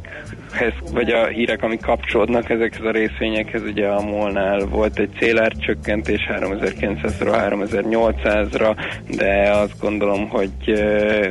vagy 0.94 1.10
a 1.10 1.26
hírek, 1.26 1.64
amik 1.64 1.82
kapcsolódnak 1.82 2.50
ezekhez 2.50 2.86
a 2.86 2.92
részvényekhez, 2.92 3.62
ugye 3.62 3.88
a 3.88 4.02
Molnál 4.02 4.60
volt 4.66 5.00
egy 5.00 5.10
célár 5.20 5.52
csökkentés 5.52 6.30
3900-ra 6.30 7.50
3800-ra, 7.50 8.76
de 9.18 9.50
azt 9.52 9.80
gondolom, 9.80 10.30
hogy, 10.30 10.52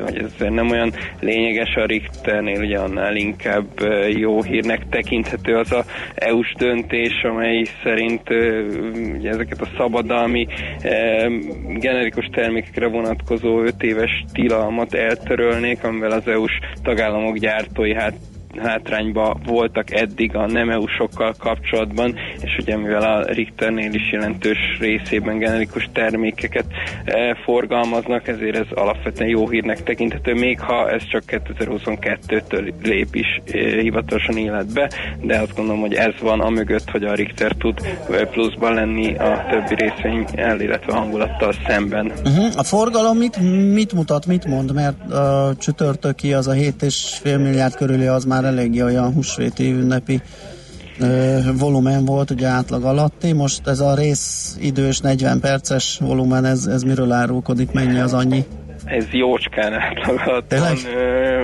hogy 0.03 0.17
ez 0.17 0.33
nem 0.49 0.71
olyan 0.71 0.93
lényeges. 1.21 1.75
A 1.75 1.87
Richternél, 1.87 2.61
ugye 2.61 2.79
annál 2.79 3.17
inkább 3.17 3.67
jó 4.09 4.43
hírnek 4.43 4.89
tekinthető 4.91 5.57
az 5.57 5.73
a 5.73 5.85
EU-s 6.15 6.55
döntés, 6.59 7.23
amely 7.23 7.65
szerint 7.83 8.31
ugye 9.17 9.31
ezeket 9.31 9.61
a 9.61 9.69
szabadalmi 9.77 10.47
generikus 11.79 12.29
termékekre 12.33 12.87
vonatkozó 12.87 13.63
5 13.63 13.83
éves 13.83 14.25
tilalmat 14.33 14.95
eltörölnék, 14.95 15.85
amivel 15.85 16.11
az 16.11 16.29
EU-s 16.29 16.59
tagállamok 16.83 17.37
gyártói 17.37 17.95
hát 17.95 18.15
hátrányba 18.59 19.37
voltak 19.45 19.91
eddig 19.91 20.37
a 20.37 20.47
nem 20.47 20.71
eu 20.71 20.85
kapcsolatban, 21.39 22.15
és 22.43 22.57
ugye 22.61 22.77
mivel 22.77 23.03
a 23.03 23.33
Richternél 23.33 23.93
is 23.93 24.13
jelentős 24.13 24.59
részében 24.81 25.39
generikus 25.39 25.89
termékeket 25.93 26.65
e, 27.05 27.35
forgalmaznak, 27.45 28.29
ezért 28.29 28.57
ez 28.57 28.67
alapvetően 28.75 29.31
jó 29.31 29.49
hírnek 29.49 29.83
tekinthető, 29.83 30.35
még 30.35 30.61
ha 30.61 30.91
ez 30.91 31.03
csak 31.11 31.23
2022-től 31.27 32.73
lép 32.83 33.15
is 33.15 33.41
e, 33.47 33.59
hivatalosan 33.81 34.37
életbe, 34.37 34.91
de 35.21 35.39
azt 35.39 35.55
gondolom, 35.55 35.81
hogy 35.81 35.95
ez 35.95 36.15
van 36.21 36.41
a 36.41 36.51
mögött, 36.51 36.91
hogy 36.91 37.05
a 37.05 37.15
Richter 37.15 37.53
tud 37.53 37.81
pluszban 38.31 38.75
lenni 38.75 39.15
a 39.15 39.47
többi 39.51 39.85
részvény 39.85 40.27
el, 40.35 40.61
illetve 40.61 40.93
hangulattal 40.93 41.53
szemben. 41.67 42.07
Uh-huh. 42.07 42.47
A 42.57 42.63
forgalom 42.63 43.17
mit, 43.17 43.39
mit 43.73 43.93
mutat, 43.93 44.27
mit 44.27 44.47
mond, 44.47 44.75
mert 44.75 45.13
a 45.13 45.55
csütörtöki 45.59 46.33
az 46.33 46.47
a 46.47 46.53
7,5 46.53 47.23
milliárd 47.23 47.75
körüli 47.75 48.07
az 48.07 48.25
már 48.25 48.45
eléggé 48.49 48.83
olyan 48.83 49.13
húsvéti 49.13 49.71
ünnepi 49.73 50.21
ö, 51.01 51.39
volumen 51.59 52.05
volt, 52.05 52.31
ugye 52.31 52.47
átlag 52.47 52.85
alatti. 52.85 53.33
Most 53.33 53.67
ez 53.67 53.81
a 53.81 53.95
rész 53.95 54.57
idős 54.61 55.01
40 55.01 55.41
perces 55.41 55.99
volumen, 56.01 56.45
ez, 56.45 56.67
ez 56.67 56.83
miről 56.83 57.13
árulkodik, 57.13 57.73
mennyi 57.73 57.99
az 57.99 58.15
annyi? 58.15 58.45
Ez 58.85 59.05
jócskán 59.11 59.73
átlag 59.73 60.21
alatt 60.27 60.55
van, 60.59 60.77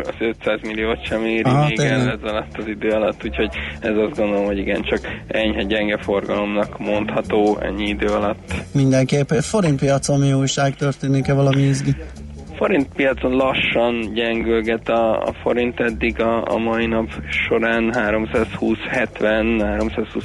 az 0.02 0.14
500 0.18 0.60
milliót 0.62 1.04
sem 1.06 1.24
éri 1.24 1.42
Aha, 1.42 1.66
még 1.66 1.78
el 1.78 2.10
ez 2.10 2.22
alatt 2.22 2.58
az 2.58 2.66
idő 2.66 2.90
alatt, 2.90 3.24
úgyhogy 3.24 3.50
ez 3.80 3.96
azt 3.96 4.16
gondolom, 4.16 4.44
hogy 4.44 4.58
igen, 4.58 4.82
csak 4.82 5.00
enyhe 5.26 5.62
gyenge 5.62 5.98
forgalomnak 5.98 6.78
mondható 6.78 7.58
ennyi 7.60 7.88
idő 7.88 8.06
alatt. 8.06 8.54
Mindenképp. 8.72 9.32
Forintpiacon 9.32 10.20
mi 10.20 10.32
újság 10.32 10.76
történik-e 10.76 11.32
valami 11.32 11.62
izgi? 11.62 11.94
Forint 12.56 12.88
piacon 12.94 13.32
lassan 13.32 14.12
gyengülget 14.12 14.88
a, 14.88 15.22
a 15.22 15.32
forint, 15.42 15.80
eddig 15.80 16.20
a, 16.20 16.42
a 16.44 16.58
mai 16.58 16.86
nap 16.86 17.08
során 17.28 17.92
320-70, 17.92 18.60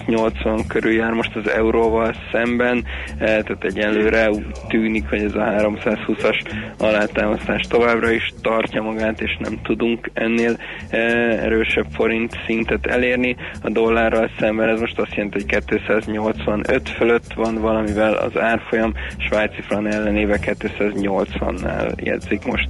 320-80 0.07 0.63
körül 0.67 0.91
jár 0.91 1.11
most 1.11 1.36
az 1.36 1.49
euróval 1.49 2.13
szemben, 2.32 2.86
e, 3.17 3.25
tehát 3.25 3.63
egyelőre 3.63 4.30
tűnik, 4.67 5.09
hogy 5.09 5.21
ez 5.21 5.36
a 5.36 5.39
320-as 5.39 6.39
alátámasztás 6.77 7.61
továbbra 7.69 8.11
is 8.11 8.34
tartja 8.41 8.82
magát, 8.82 9.21
és 9.21 9.38
nem 9.39 9.59
tudunk 9.63 10.09
ennél 10.13 10.57
e, 10.89 10.97
erősebb 11.43 11.88
forint 11.91 12.38
szintet 12.45 12.86
elérni. 12.86 13.36
A 13.61 13.69
dollárral 13.69 14.30
szemben 14.39 14.69
ez 14.69 14.80
most 14.80 14.99
azt 14.99 15.13
jelenti, 15.13 15.38
hogy 15.38 15.63
285 15.65 16.89
fölött 16.89 17.34
van 17.34 17.55
valamivel 17.55 18.13
az 18.13 18.38
árfolyam, 18.38 18.93
svájci 19.17 19.61
fran 19.61 19.88
ellenébe 19.88 20.38
280-nál 20.41 22.07
jegyzik 22.30 22.47
most. 22.47 22.69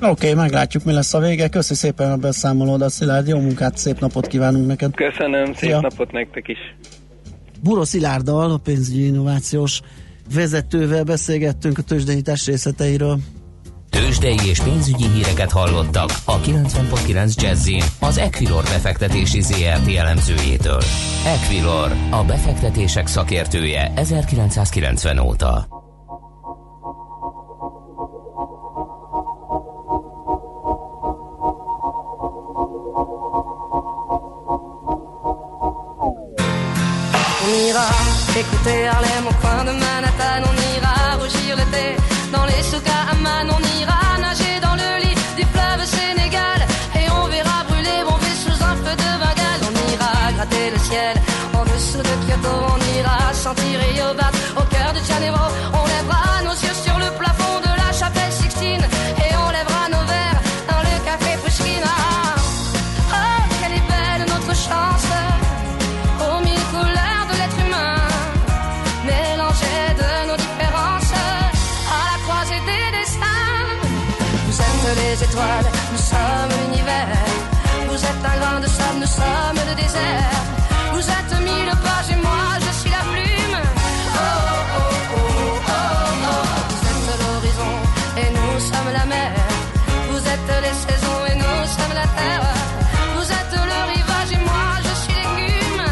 Oké, 0.00 0.10
okay, 0.10 0.34
meglátjuk, 0.34 0.84
mi 0.84 0.92
lesz 0.92 1.14
a 1.14 1.18
vége. 1.18 1.48
Köszi 1.48 1.74
szépen 1.74 2.10
a 2.10 2.16
beszámolódat, 2.16 2.90
Szilárd. 2.90 3.28
Jó 3.28 3.38
munkát, 3.38 3.76
szép 3.76 4.00
napot 4.00 4.26
kívánunk 4.26 4.66
neked. 4.66 4.94
Köszönöm, 4.94 5.44
szép 5.44 5.56
Szia. 5.56 5.80
napot 5.80 6.12
nektek 6.12 6.48
is. 6.48 6.58
Buro 7.62 7.84
Szilárddal, 7.84 8.50
a 8.50 8.56
pénzügyi 8.56 9.06
innovációs 9.06 9.80
vezetővel 10.34 11.04
beszélgettünk 11.04 11.78
a 11.78 11.82
tőzsdenyítás 11.82 12.46
részleteiről. 12.46 13.18
Tőzsdei 13.90 14.38
és 14.48 14.60
pénzügyi 14.60 15.04
híreket 15.14 15.50
hallottak 15.50 16.10
a 16.24 16.40
90.9 16.40 17.34
jazz 17.34 17.68
az 18.00 18.18
Equilor 18.18 18.62
befektetési 18.62 19.40
ZRT 19.40 19.96
elemzőjétől. 19.96 20.82
Equilor, 21.26 21.92
a 22.10 22.24
befektetések 22.24 23.06
szakértője 23.06 23.92
1990 23.96 25.18
óta. 25.18 25.81
On 37.52 37.68
ira. 37.68 37.86
Écouter 38.38 38.88
Harlem 38.88 39.26
au 39.28 39.34
coin 39.42 39.64
de 39.64 39.72
Manhattan, 39.72 40.40
on 40.50 40.56
ira 40.74 41.16
rougir 41.20 41.56
l'été. 41.56 41.96
Dans 42.32 42.46
les 42.46 42.62
souks 42.62 42.88
à 42.88 43.12
on 43.56 43.62
ira 43.80 44.00
nager 44.20 44.58
dans 44.62 44.76
le 44.82 45.04
lit 45.04 45.16
du 45.36 45.44
fleuve 45.52 45.84
Sénégal. 45.84 46.60
Et 47.00 47.10
on 47.10 47.26
verra 47.28 47.64
brûler 47.68 48.00
bomber 48.08 48.36
sous 48.44 48.58
un 48.64 48.76
feu 48.82 48.96
de 49.04 49.10
Bengale. 49.22 49.62
On 49.68 49.92
ira 49.92 50.32
gratter 50.36 50.70
le 50.70 50.78
ciel 50.78 51.16
en 51.54 51.64
dessous 51.64 51.98
de 51.98 52.14
Kyoto, 52.24 52.54
on 52.74 52.98
ira 52.98 53.32
sentir 53.34 53.78
Rio 53.80 54.08
au 54.56 54.64
cœur 54.74 54.92
de 54.94 55.00
Janeiro, 55.06 55.44
on 55.72 55.86
lèvera 55.86 56.42
nos 56.44 56.56
yeux 56.64 56.76
sur 56.84 56.98
le 56.98 57.10
plafond 57.18 57.41
Vous 79.94 81.06
êtes 81.16 81.34
mille 81.40 81.72
pages 81.84 82.10
et 82.10 82.20
moi 82.26 82.44
je 82.64 82.72
suis 82.80 82.90
la 82.90 83.02
plume. 83.12 83.58
Oh, 83.60 84.28
oh, 84.76 85.26
oh. 85.68 85.80
Vous 86.70 86.82
êtes 86.90 87.08
l'horizon 87.22 87.72
et 88.20 88.28
nous 88.38 88.60
sommes 88.60 88.92
la 88.98 89.04
mer. 89.04 89.32
Vous 90.10 90.22
êtes 90.34 90.52
les 90.66 90.76
saisons 90.86 91.20
et 91.30 91.34
nous 91.34 91.60
sommes 91.76 91.94
la 92.02 92.08
terre. 92.18 92.46
Vous 93.16 93.28
êtes 93.38 93.56
le 93.70 93.78
rivage 93.92 94.32
et 94.32 94.42
moi 94.50 94.66
je 94.86 94.92
suis 95.02 95.14
l'écume. 95.20 95.84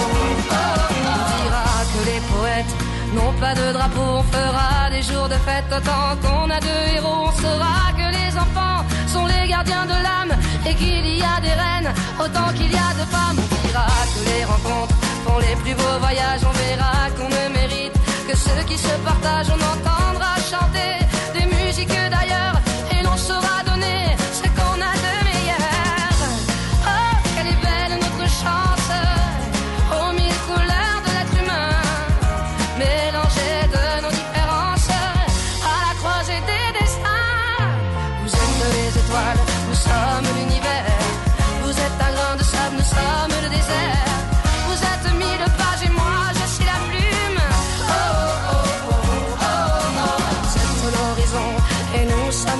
On 0.00 1.22
dira 1.36 1.68
que 1.92 2.00
les 2.10 2.20
poètes 2.32 2.74
n'ont 3.14 3.34
pas 3.40 3.54
de 3.54 3.72
drapeau. 3.72 4.08
On 4.20 4.24
fera 4.24 4.90
des 4.90 5.02
jours 5.02 5.28
de 5.28 5.38
fête 5.46 5.70
autant 5.78 6.08
qu'on 6.22 6.50
a 6.50 6.60
de 6.60 6.74
héros. 6.96 7.28
On 7.28 7.32
saura 7.42 7.92
que 7.96 8.06
les 8.18 8.36
enfants 8.36 8.84
sont 9.06 9.26
les 9.26 9.48
gardiens 9.48 9.86
de 9.86 9.96
l'âme 10.04 10.11
autant 12.20 12.52
qu'il 12.54 12.70
y 12.70 12.76
a 12.76 12.92
de 13.00 13.04
femmes. 13.14 13.38
On 13.38 13.66
dira 13.66 13.86
que 14.12 14.20
les 14.30 14.44
rencontres 14.44 14.94
font 15.24 15.38
les 15.38 15.56
plus 15.62 15.74
beaux 15.74 15.98
voyages. 16.00 16.42
On 16.44 16.54
verra 16.62 17.10
qu'on 17.16 17.28
ne 17.28 17.44
mérite 17.58 17.94
que 18.28 18.36
ceux 18.36 18.62
qui 18.66 18.78
se 18.78 18.94
partagent. 19.04 19.50
On 19.50 19.62
entendra 19.74 20.32
chanter 20.50 20.91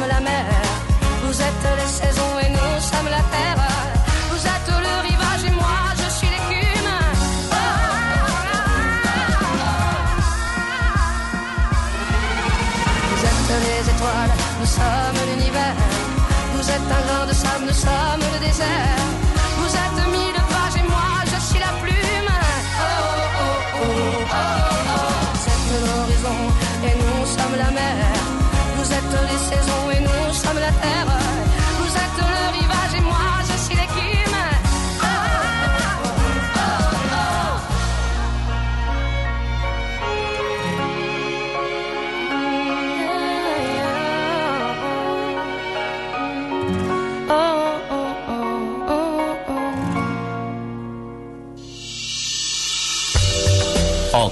la 0.07 0.21
mer. 0.21 0.45
Vous 1.25 1.41
êtes 1.41 1.67
les 1.81 1.91
saisons 2.01 2.39
et 2.43 2.51
nous 2.51 2.81
sommes 2.81 3.11
la 3.11 3.23
terre. 3.35 3.63
Vous 4.31 4.43
êtes 4.55 4.71
le 4.87 4.95
rivage 5.09 5.45
et 5.47 5.55
moi 5.63 5.81
je 5.97 6.09
suis 6.17 6.29
l'écume. 6.35 6.91
Vous 13.11 13.23
êtes 13.31 13.51
les 13.67 13.91
étoiles, 13.93 14.35
nous 14.61 14.67
sommes 14.67 15.21
l'univers. 15.29 15.77
Vous 16.55 16.71
êtes 16.71 16.89
un 16.99 17.03
grain 17.07 17.27
de 17.27 17.35
sable, 17.35 17.65
nous 17.67 17.75
sommes 17.75 18.25
le 18.33 18.47
désert. 18.47 19.02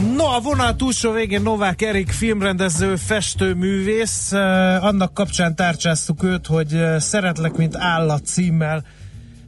No, 0.00 0.24
a 0.24 0.40
vonal 0.40 0.76
túlsó 0.76 1.12
végén 1.12 1.42
Novák 1.42 1.82
Erik 1.82 2.10
filmrendező, 2.10 2.96
festőművész. 2.96 4.32
Eh, 4.32 4.84
Annak 4.84 5.14
kapcsán 5.14 5.54
tárcsáztuk 5.54 6.22
őt, 6.22 6.46
hogy 6.46 6.74
eh, 6.74 7.00
Szeretlek, 7.00 7.56
mint 7.56 7.76
állat 7.76 8.26
címmel 8.26 8.84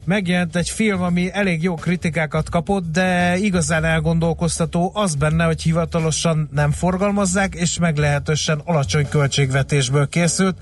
megjelent 0.05 0.55
egy 0.55 0.69
film, 0.69 1.01
ami 1.01 1.29
elég 1.33 1.63
jó 1.63 1.75
kritikákat 1.75 2.49
kapott, 2.49 2.91
de 2.91 3.37
igazán 3.37 3.83
elgondolkoztató 3.83 4.91
az 4.93 5.15
benne, 5.15 5.45
hogy 5.45 5.61
hivatalosan 5.61 6.49
nem 6.53 6.71
forgalmazzák, 6.71 7.55
és 7.55 7.79
meglehetősen 7.79 8.61
alacsony 8.65 9.09
költségvetésből 9.09 10.07
készült. 10.07 10.57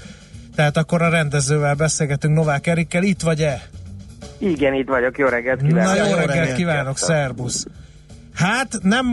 Tehát 0.55 0.77
akkor 0.77 1.01
a 1.01 1.09
rendezővel 1.09 1.75
beszélgetünk 1.75 2.35
Novák 2.35 2.67
Erikkel. 2.67 3.03
Itt 3.03 3.21
vagy-e? 3.21 3.61
Igen, 4.37 4.73
itt 4.73 4.87
vagyok. 4.87 5.17
Jó 5.17 5.27
reggelt 5.27 5.61
kívánok. 5.61 5.97
Na 5.97 6.07
jó 6.07 6.15
reggelt 6.15 6.53
kívánok, 6.53 6.97
szerbusz! 6.97 7.65
Hát 8.33 8.79
nem 8.81 9.05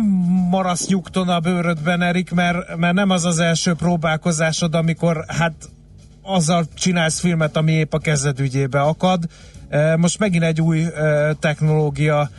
maradsz 0.51 0.87
nyugton 0.87 1.29
a 1.29 1.41
bőrödben, 1.41 2.03
Erik, 2.03 2.31
mert, 2.31 2.77
mert 2.77 2.95
nem 2.95 3.11
az 3.11 3.25
az 3.25 3.39
első 3.39 3.75
próbálkozásod, 3.75 4.75
amikor 4.75 5.25
hát 5.27 5.55
azzal 6.23 6.67
csinálsz 6.75 7.21
filmet, 7.21 7.57
ami 7.57 7.73
épp 7.73 7.93
a 7.93 7.99
kezed 7.99 8.41
ügyébe 8.41 8.81
akad, 8.81 9.29
Most 9.97 10.19
megint 10.19 10.45
egy 10.45 10.61
új 10.61 10.87
technológia 11.41 12.31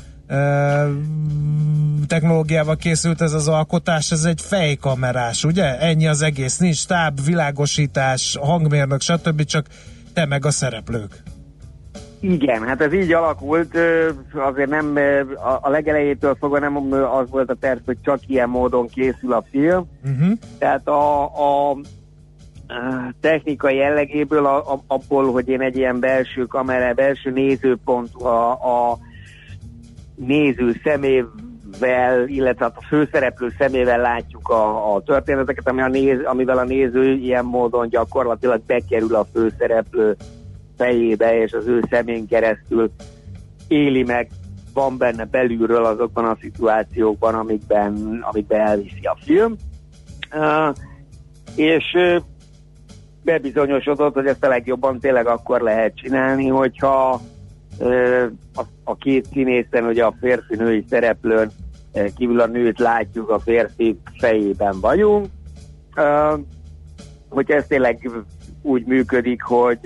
technológiával 2.08 2.76
készült 2.76 3.22
ez 3.22 3.34
az 3.34 3.48
alkotás, 3.48 4.12
ez 4.12 4.24
egy 4.24 4.42
fejkamerás, 4.42 5.44
ugye? 5.44 5.80
Ennyi 5.80 6.08
az 6.08 6.22
egész, 6.22 6.58
nincs 6.58 6.86
táb, 6.86 7.26
világosítás, 7.26 8.38
hangmérnök, 8.42 9.02
stb. 9.02 9.44
Csak 9.44 9.68
te 10.14 10.26
meg 10.26 10.46
a 10.46 10.52
szereplők. 10.52 11.24
Igen, 12.22 12.64
hát 12.64 12.82
ez 12.82 12.94
így 12.94 13.14
alakult, 13.14 13.78
azért 14.34 14.70
nem 14.70 14.98
a 15.62 15.70
legelejétől 15.70 16.36
fogva 16.40 16.60
nem 16.60 16.94
az 16.94 17.30
volt 17.30 17.50
a 17.50 17.56
terv, 17.56 17.80
hogy 17.86 17.98
csak 18.02 18.20
ilyen 18.28 18.50
módon 18.50 18.88
készül 18.88 19.34
a 19.34 19.44
film. 19.52 19.90
Uh-huh. 20.04 20.38
Tehát 20.58 20.88
a, 20.88 21.24
a 21.24 21.78
technikai 23.22 23.76
jellegéből, 23.76 24.46
a, 24.46 24.74
a, 24.74 24.80
abból, 24.88 25.32
hogy 25.32 25.48
én 25.48 25.62
egy 25.62 25.78
ilyen 25.78 26.00
belső 26.00 26.46
kamera, 26.46 26.94
belső 26.94 27.32
nézőpont 27.32 28.16
a, 28.16 28.52
a 28.52 28.98
néző 30.16 30.76
szemével, 30.84 32.28
illetve 32.28 32.66
hát 32.66 32.78
a 32.78 32.86
főszereplő 32.88 33.54
szemével 33.58 34.00
látjuk 34.00 34.50
a, 34.50 34.94
a 34.96 35.02
történeteket, 35.02 35.68
ami 35.68 35.82
a 35.82 35.88
néz, 35.88 36.20
amivel 36.24 36.58
a 36.58 36.64
néző 36.64 37.14
ilyen 37.14 37.46
módon 37.46 37.90
gyakorlatilag 37.90 38.62
bekerül 38.66 39.16
a 39.16 39.28
főszereplő 39.34 40.16
fejébe, 40.82 41.42
és 41.42 41.54
az 41.54 41.68
ő 41.68 41.84
szemén 41.90 42.28
keresztül 42.28 42.92
éli 43.68 44.04
meg, 44.04 44.30
van 44.74 44.98
benne 44.98 45.26
belülről 45.26 45.86
azokban 45.86 46.26
a 46.26 46.38
szituációkban, 46.42 47.36
amikben, 47.36 48.20
amikben 48.22 48.60
elviszi 48.60 49.04
a 49.04 49.18
film. 49.24 49.56
Uh, 50.36 50.76
és 51.56 51.84
uh, 51.94 52.24
bebizonyosodott, 53.24 54.14
hogy 54.14 54.26
ezt 54.26 54.44
a 54.44 54.48
legjobban 54.48 55.00
tényleg 55.00 55.28
akkor 55.28 55.62
lehet 55.62 55.96
csinálni, 55.96 56.48
hogyha 56.48 57.22
uh, 57.80 58.26
a, 58.56 58.62
a 58.84 58.96
két 58.96 59.26
színészen, 59.32 59.86
ugye 59.86 60.04
a 60.06 60.16
férfi-női 60.20 60.86
szereplőn 60.90 61.52
kívül 62.16 62.40
a 62.40 62.48
nőt 62.48 62.80
látjuk, 62.80 63.30
a 63.30 63.40
férfi 63.40 64.00
fejében 64.20 64.80
vagyunk. 64.80 65.26
Hogy 67.30 67.52
ez 67.52 67.68
tényleg 67.68 68.10
úgy 68.62 68.86
működik, 68.86 69.42
hogy 69.42 69.80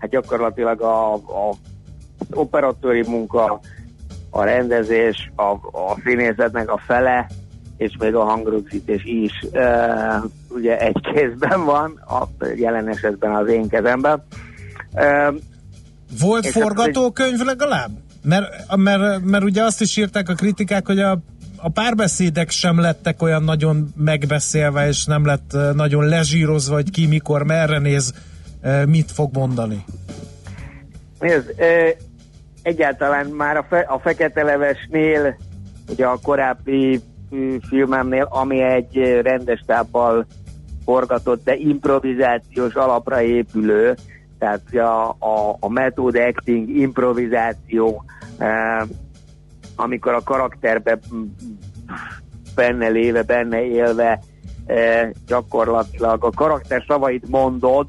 hát 0.00 0.10
gyakorlatilag 0.10 0.80
a, 0.80 1.14
a 1.14 1.54
operatőri 2.30 3.04
munka, 3.08 3.60
a 4.30 4.44
rendezés, 4.44 5.32
a, 5.36 5.42
a 5.78 5.96
színészetnek 6.04 6.70
a 6.70 6.80
fele, 6.86 7.26
és 7.76 7.96
még 7.98 8.14
a 8.14 8.24
hangrögzítés 8.24 9.02
is 9.04 9.32
e, 9.52 10.22
ugye 10.48 10.78
egy 10.78 11.00
kézben 11.12 11.64
van, 11.64 12.02
a 12.08 12.46
jelen 12.56 12.88
esetben 12.88 13.34
az 13.34 13.48
én 13.48 13.68
kezemben. 13.68 14.22
E, 14.92 15.32
Volt 16.20 16.46
forgatókönyv 16.46 17.38
legalább? 17.38 17.90
Mert, 18.22 18.76
mert, 18.76 19.24
mert 19.24 19.44
ugye 19.44 19.62
azt 19.62 19.80
is 19.80 19.96
írták 19.96 20.28
a 20.28 20.34
kritikák, 20.34 20.86
hogy 20.86 20.98
a, 20.98 21.18
a 21.56 21.68
párbeszédek 21.68 22.50
sem 22.50 22.80
lettek 22.80 23.22
olyan 23.22 23.42
nagyon 23.42 23.92
megbeszélve, 23.96 24.88
és 24.88 25.04
nem 25.04 25.26
lett 25.26 25.56
nagyon 25.74 26.04
lezsírozva, 26.04 26.74
hogy 26.74 26.90
ki 26.90 27.06
mikor 27.06 27.42
merre 27.44 27.78
néz, 27.78 28.12
mit 28.86 29.10
fog 29.10 29.36
mondani? 29.36 29.84
Nézd, 31.18 31.54
egyáltalán 32.62 33.26
már 33.26 33.56
a, 33.56 33.66
fe, 33.68 33.78
a 33.78 33.98
Fekete 33.98 34.42
Levesnél, 34.42 35.36
ugye 35.88 36.06
a 36.06 36.18
korábbi 36.22 37.00
filmemnél, 37.68 38.28
ami 38.30 38.62
egy 38.62 39.20
rendes 39.22 39.62
táppal 39.66 40.26
forgatott, 40.84 41.44
de 41.44 41.54
improvizációs 41.56 42.74
alapra 42.74 43.22
épülő, 43.22 43.96
tehát 44.38 44.74
a, 44.74 45.08
a, 45.08 45.56
a 45.60 45.68
method 45.68 46.16
acting, 46.16 46.68
improvizáció, 46.68 48.04
amikor 49.76 50.14
a 50.14 50.22
karakterbe 50.22 50.98
benne 52.54 52.88
léve, 52.88 53.22
benne 53.22 53.64
élve 53.64 54.20
gyakorlatilag 55.26 56.24
a 56.24 56.30
karakter 56.30 56.84
szavait 56.86 57.28
mondod, 57.28 57.86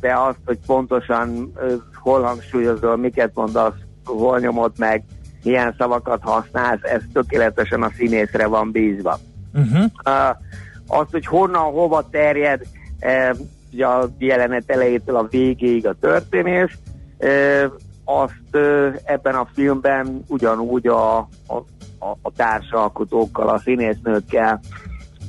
de 0.00 0.14
azt, 0.16 0.38
hogy 0.46 0.58
pontosan 0.66 1.52
hol 1.94 2.22
hangsúlyozol, 2.22 2.96
miket 2.96 3.30
mondasz, 3.34 3.74
hol 4.04 4.38
nyomod 4.38 4.72
meg, 4.78 5.04
milyen 5.42 5.74
szavakat 5.78 6.22
használsz, 6.22 6.82
ez 6.82 7.02
tökéletesen 7.12 7.82
a 7.82 7.90
színészre 7.96 8.46
van 8.46 8.70
bízva. 8.70 9.18
Uh-huh. 9.54 9.84
Azt, 10.86 11.10
hogy 11.10 11.26
honnan, 11.26 11.72
hova 11.72 12.08
terjed, 12.10 12.60
ugye 13.72 13.86
a 13.86 14.08
jelenet 14.18 14.70
elejétől 14.70 15.16
a 15.16 15.26
végéig 15.30 15.86
a 15.86 15.94
történés, 16.00 16.78
azt 18.04 18.56
ebben 19.04 19.34
a 19.34 19.48
filmben 19.54 20.24
ugyanúgy 20.26 20.86
a, 20.86 21.16
a, 21.98 22.06
a 22.22 22.32
társalkotókkal, 22.36 23.48
a 23.48 23.58
színésznőkkel 23.58 24.60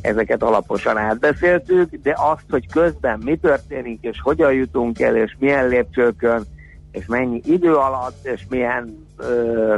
ezeket 0.05 0.43
alaposan 0.43 0.97
átbeszéltük, 0.97 1.89
de 2.03 2.15
azt, 2.17 2.45
hogy 2.49 2.71
közben 2.71 3.19
mi 3.23 3.37
történik, 3.37 3.97
és 4.01 4.21
hogyan 4.21 4.53
jutunk 4.53 4.99
el, 4.99 5.15
és 5.15 5.35
milyen 5.39 5.67
lépcsőkön, 5.67 6.43
és 6.91 7.05
mennyi 7.05 7.41
idő 7.45 7.73
alatt, 7.73 8.25
és 8.25 8.45
milyen 8.49 9.05
ö, 9.17 9.75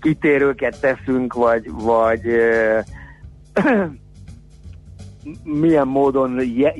kitérőket 0.00 0.80
teszünk, 0.80 1.34
vagy, 1.34 1.70
vagy 1.70 2.26
ö, 2.26 2.78
milyen 5.60 5.86
módon 5.86 6.40
je, 6.56 6.74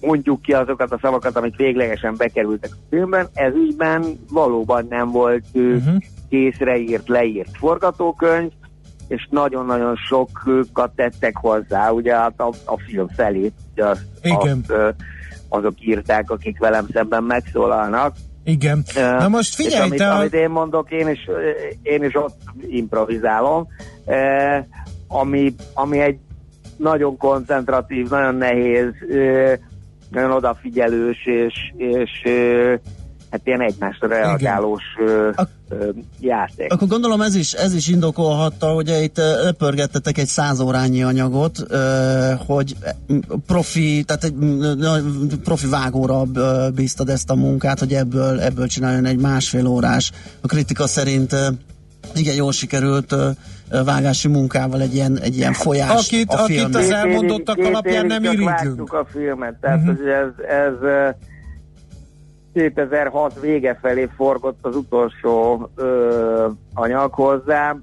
mondjuk 0.00 0.42
ki 0.42 0.52
azokat 0.52 0.92
a 0.92 0.98
szavakat, 1.02 1.36
amik 1.36 1.56
véglegesen 1.56 2.14
bekerültek 2.16 2.70
a 2.72 2.86
filmben. 2.90 3.28
Ez 3.34 3.54
ügyben 3.54 4.04
valóban 4.30 4.86
nem 4.88 5.10
volt 5.10 5.44
uh-huh. 5.52 5.96
készre 6.28 6.78
írt, 6.78 7.08
leírt 7.08 7.56
forgatókönyv, 7.56 8.50
és 9.08 9.26
nagyon-nagyon 9.30 9.96
sokat 9.96 10.90
tettek 10.96 11.36
hozzá, 11.36 11.90
ugye 11.90 12.14
hát 12.14 12.40
a, 12.40 12.52
a 12.64 12.78
film 12.86 13.08
felé, 13.08 13.52
azt, 13.76 14.04
Igen. 14.22 14.64
Azt, 14.68 14.94
azok 15.48 15.74
írták, 15.80 16.30
akik 16.30 16.58
velem 16.58 16.86
szemben 16.92 17.22
megszólalnak. 17.22 18.16
Igen. 18.44 18.84
Na 18.94 19.28
most 19.28 19.54
figyelj, 19.54 19.86
amit, 19.86 19.98
te... 19.98 20.10
amit 20.10 20.34
én 20.34 20.50
mondok, 20.50 20.90
én 20.90 21.08
is, 21.08 21.28
én 21.82 22.04
is 22.04 22.14
ott 22.14 22.36
improvizálom, 22.68 23.66
ami, 25.08 25.54
ami 25.74 26.00
egy 26.00 26.18
nagyon 26.76 27.16
koncentratív, 27.16 28.08
nagyon 28.08 28.34
nehéz, 28.34 28.92
eh, 29.10 29.58
nagyon 30.10 30.30
odafigyelős, 30.30 31.26
és, 31.26 31.54
és 31.76 32.10
hát 33.30 33.40
ilyen 33.44 33.60
egymásra 33.60 34.08
reagálós 34.08 34.82
ö, 35.06 35.30
ö, 35.68 35.88
játék. 36.20 36.72
Akkor 36.72 36.88
gondolom 36.88 37.20
ez 37.20 37.34
is, 37.34 37.52
ez 37.52 37.74
is 37.74 37.88
indokolhatta, 37.88 38.66
hogy 38.66 38.88
itt 39.02 39.16
lepörgettetek 39.16 40.18
egy 40.18 40.26
száz 40.26 40.60
órányi 40.60 41.02
anyagot, 41.02 41.58
ö, 41.68 42.32
hogy 42.46 42.76
profi, 43.46 44.04
tehát 44.06 44.24
egy 44.24 44.34
profi 45.44 45.66
vágóra 45.66 46.22
bíztad 46.74 47.08
ezt 47.08 47.30
a 47.30 47.34
munkát, 47.34 47.78
hogy 47.78 47.94
ebből, 47.94 48.40
ebből 48.40 48.66
csináljon 48.66 49.04
egy 49.04 49.18
másfél 49.18 49.66
órás. 49.66 50.12
A 50.40 50.46
kritika 50.46 50.86
szerint 50.86 51.36
igen, 52.14 52.34
jól 52.34 52.52
sikerült 52.52 53.14
vágási 53.84 54.28
munkával 54.28 54.80
egy 54.80 54.94
ilyen, 54.94 55.18
egy 55.18 55.36
ilyen 55.36 55.52
folyás 55.52 56.06
akit, 56.06 56.32
a 56.32 56.42
Akit 56.42 56.74
az 56.74 56.90
elmondottak 56.90 57.58
alapján 57.58 58.06
nem 58.06 58.24
irigylünk. 58.24 58.92
a 58.92 59.06
filmet, 59.12 59.54
tehát 59.60 59.78
uh-huh. 59.78 60.08
ez, 60.08 60.44
ez 60.48 60.72
2006 62.58 63.40
vége 63.40 63.78
felé 63.80 64.08
forgott 64.16 64.58
az 64.62 64.76
utolsó 64.76 65.68
ö, 65.74 66.48
anyag 66.74 67.12
hozzá, 67.12 67.76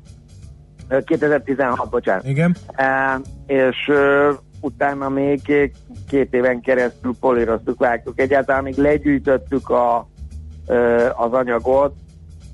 2016, 1.06 1.90
bocsánat. 1.90 2.26
Igen. 2.28 2.56
E, 2.72 3.20
és 3.46 3.88
ö, 3.88 4.32
utána 4.62 5.10
még 5.10 5.42
két 6.10 6.34
éven 6.34 6.62
keresztül 6.62 7.14
políroztuk, 7.20 7.80
vágtuk. 7.80 8.20
Egyáltalán 8.20 8.64
még 8.64 8.78
legyűjtöttük 8.78 9.70
a, 9.70 10.08
ö, 10.68 11.08
az 11.16 11.32
anyagot, 11.32 11.94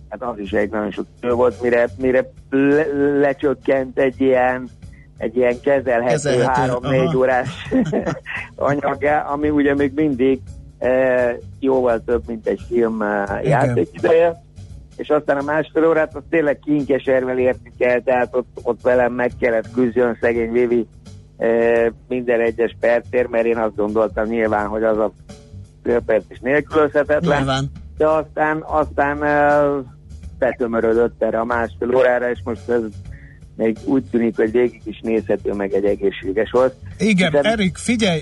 hát 0.09 0.23
az 0.23 0.39
is 0.39 0.51
egy 0.51 0.69
nagyon 0.69 0.91
sok 0.91 1.05
volt, 1.19 1.61
mire, 1.61 1.87
mire 1.97 2.31
le, 2.49 2.85
lecsökkent 3.19 3.99
egy 3.99 4.21
ilyen 4.21 4.69
egy 5.17 5.35
ilyen 5.35 5.59
kezelhető, 5.61 6.41
három-négy 6.41 7.15
órás 7.15 7.49
anyag, 8.55 9.03
ami 9.33 9.49
ugye 9.49 9.75
még 9.75 9.91
mindig 9.95 10.41
jóval 11.59 12.01
több, 12.05 12.23
mint 12.27 12.47
egy 12.47 12.61
film 12.67 13.03
játékideje, 13.43 14.43
és 14.97 15.09
aztán 15.09 15.37
a 15.37 15.43
másfél 15.43 15.87
órát 15.87 16.15
az 16.15 16.21
tényleg 16.29 16.59
kinkeservel 16.59 17.37
értik 17.37 17.73
el, 17.77 18.01
tehát 18.01 18.35
ott, 18.35 18.59
ott 18.63 18.81
velem 18.81 19.13
meg 19.13 19.31
kellett 19.39 19.71
küzdjön 19.71 20.17
szegény 20.21 20.51
Vivi 20.51 20.87
minden 22.07 22.39
egyes 22.39 22.75
percért, 22.79 23.29
mert 23.29 23.45
én 23.45 23.57
azt 23.57 23.75
gondoltam 23.75 24.25
nyilván, 24.25 24.67
hogy 24.67 24.83
az 24.83 24.97
a 24.97 25.11
perc 26.05 26.23
is 26.29 26.39
nélkülözhetetlen. 26.39 27.37
Nyilván. 27.37 27.71
De 27.97 28.07
aztán, 28.07 28.63
aztán 28.67 29.17
betömörödött 30.39 31.23
erre 31.23 31.39
a 31.39 31.45
másfél 31.45 31.95
órára, 31.95 32.29
és 32.29 32.39
most 32.43 32.69
ez 32.69 32.81
még 33.55 33.77
úgy 33.85 34.03
tűnik, 34.11 34.35
hogy 34.35 34.51
végig 34.51 34.81
is 34.83 34.99
nézhető, 35.03 35.53
meg 35.53 35.73
egy 35.73 35.85
egészséges 35.85 36.51
volt. 36.51 36.75
Igen, 36.97 37.31
Hiszen... 37.31 37.45
Erik, 37.45 37.77
figyelj, 37.77 38.21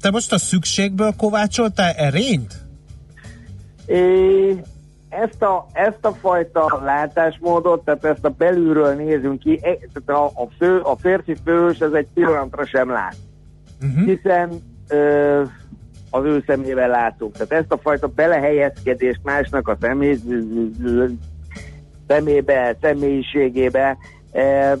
te 0.00 0.10
most 0.10 0.32
a 0.32 0.38
szükségből 0.38 1.14
kovácsoltál 1.16 1.92
erényt? 1.92 2.54
É, 3.86 4.62
ezt 5.08 5.42
a, 5.42 5.66
ezt 5.72 6.04
a 6.04 6.12
fajta 6.12 6.80
látásmódot, 6.84 7.84
tehát 7.84 8.04
ezt 8.04 8.24
a 8.24 8.28
belülről 8.28 8.94
nézünk 8.94 9.38
ki, 9.38 9.60
tehát 9.60 10.08
a, 10.22 10.24
a, 10.24 10.48
fő, 10.58 10.78
a 10.78 10.96
férfi 10.96 11.36
fős 11.44 11.78
ez 11.78 11.92
egy 11.92 12.06
pillanatra 12.14 12.66
sem 12.66 12.90
lát. 12.90 13.16
Uh-huh. 13.82 14.04
Hiszen 14.04 14.50
ö, 14.88 15.42
az 16.10 16.24
ő 16.24 16.44
szemével 16.46 16.88
látunk. 16.88 17.32
Tehát 17.32 17.52
ezt 17.52 17.72
a 17.72 17.78
fajta 17.82 18.06
belehelyezkedést 18.06 19.20
másnak 19.22 19.68
a 19.68 19.76
személy, 19.80 20.18
szemébe, 22.06 22.76
személyiségébe, 22.80 23.96
e, 24.32 24.76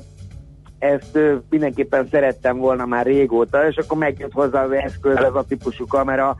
ezt 0.82 1.18
mindenképpen 1.50 2.08
szerettem 2.10 2.58
volna 2.58 2.86
már 2.86 3.06
régóta, 3.06 3.68
és 3.68 3.76
akkor 3.76 3.98
megjött 3.98 4.32
hozzá 4.32 4.64
az 4.64 4.70
eszköz, 4.70 5.16
ez 5.16 5.34
a 5.34 5.44
típusú 5.48 5.86
kamera, 5.86 6.36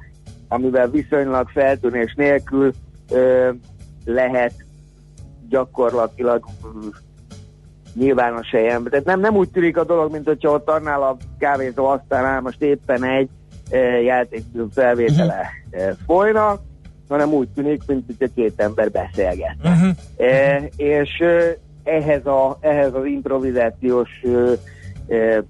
amivel 0.48 0.90
viszonylag 0.90 1.48
feltűnés 1.48 2.14
nélkül 2.14 2.72
ö, 3.10 3.50
lehet 4.04 4.52
gyakorlatilag 5.48 6.44
nyilvános 7.94 8.50
helyen. 8.50 8.82
Tehát 8.82 9.04
nem, 9.04 9.20
nem 9.20 9.36
úgy 9.36 9.48
tűnik 9.48 9.76
a 9.76 9.84
dolog, 9.84 10.12
mint 10.12 10.26
hogyha 10.26 10.50
ott 10.50 10.68
annál 10.68 11.02
a 11.02 11.16
kávézó 11.38 11.86
asztalnál 11.86 12.40
most 12.40 12.62
éppen 12.62 13.04
egy 13.04 13.28
e, 13.70 13.78
játékfilm 14.00 14.70
felvétele 14.70 15.50
e, 15.70 15.94
folyna, 16.06 16.60
hanem 17.08 17.32
úgy 17.32 17.48
tűnik, 17.48 17.82
mint 17.86 18.04
hogyha 18.06 18.34
két 18.34 18.60
ember 18.60 18.90
beszélgetne. 18.90 19.70
Uh-huh. 19.70 19.96
E, 20.16 20.62
és 20.76 21.20
e, 21.20 21.56
ehhez, 21.84 22.26
a, 22.26 22.56
ehhez 22.60 22.94
az 22.94 23.04
improvizációs 23.04 24.10
e, 25.08 25.14
e, 25.14 25.44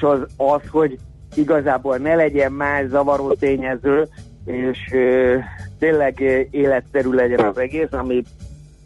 az, 0.00 0.26
az, 0.36 0.60
hogy 0.70 0.98
igazából 1.34 1.96
ne 1.96 2.14
legyen 2.14 2.52
más 2.52 2.86
zavaró 2.86 3.32
tényező, 3.32 4.08
és 4.44 4.92
e, 4.92 5.44
tényleg 5.78 6.20
életterű 6.50 7.10
legyen 7.10 7.46
az 7.46 7.58
egész, 7.58 7.92
ami 7.92 8.22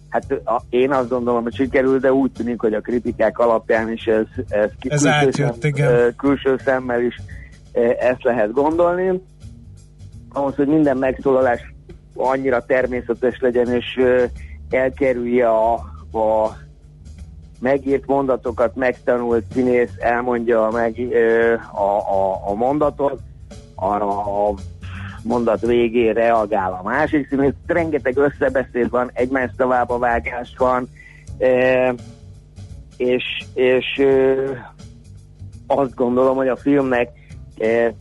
hát 0.09 0.33
a, 0.45 0.63
én 0.71 0.93
azt 0.93 1.09
gondolom, 1.09 1.43
hogy 1.43 1.55
sikerül, 1.55 1.99
de 1.99 2.13
úgy 2.13 2.33
tűnik, 2.33 2.61
hogy 2.61 2.75
a 2.75 2.81
kritikák 2.81 3.39
alapján 3.39 3.93
is 3.93 4.07
ez, 4.07 4.27
ez, 4.49 4.71
ez 4.81 5.01
külső, 5.01 5.09
átjött, 5.09 5.61
szem, 5.61 5.71
igen. 5.71 6.15
külső 6.17 6.57
szemmel 6.65 7.01
is 7.03 7.17
ezt 7.99 8.23
lehet 8.23 8.53
gondolni. 8.53 9.21
Ahhoz, 10.29 10.55
hogy 10.55 10.67
minden 10.67 10.97
megszólalás 10.97 11.75
annyira 12.15 12.65
természetes 12.65 13.41
legyen, 13.41 13.69
és 13.69 14.01
elkerülje 14.73 15.49
a, 15.49 15.73
a 16.19 16.57
megírt 17.61 18.07
mondatokat, 18.07 18.75
megtanult 18.75 19.45
színész 19.53 19.93
elmondja 19.99 20.69
meg 20.73 20.97
a, 21.73 21.81
a, 21.81 22.49
a 22.49 22.55
mondatot, 22.55 23.21
arra 23.75 24.49
a 24.49 24.55
mondat 25.23 25.61
végén 25.61 26.13
reagál 26.13 26.73
a 26.73 26.89
másik 26.89 27.29
színész. 27.29 27.53
Rengeteg 27.67 28.17
összebeszéd 28.17 28.91
van, 28.91 29.11
egymás 29.13 29.51
szavába 29.57 29.99
vágás 29.99 30.55
van, 30.59 30.89
e, 31.39 31.95
és, 32.97 33.25
és 33.55 33.99
e, 33.99 34.35
azt 35.67 35.95
gondolom, 35.95 36.37
hogy 36.37 36.49
a 36.49 36.57
filmnek 36.57 37.09
e, 37.59 37.95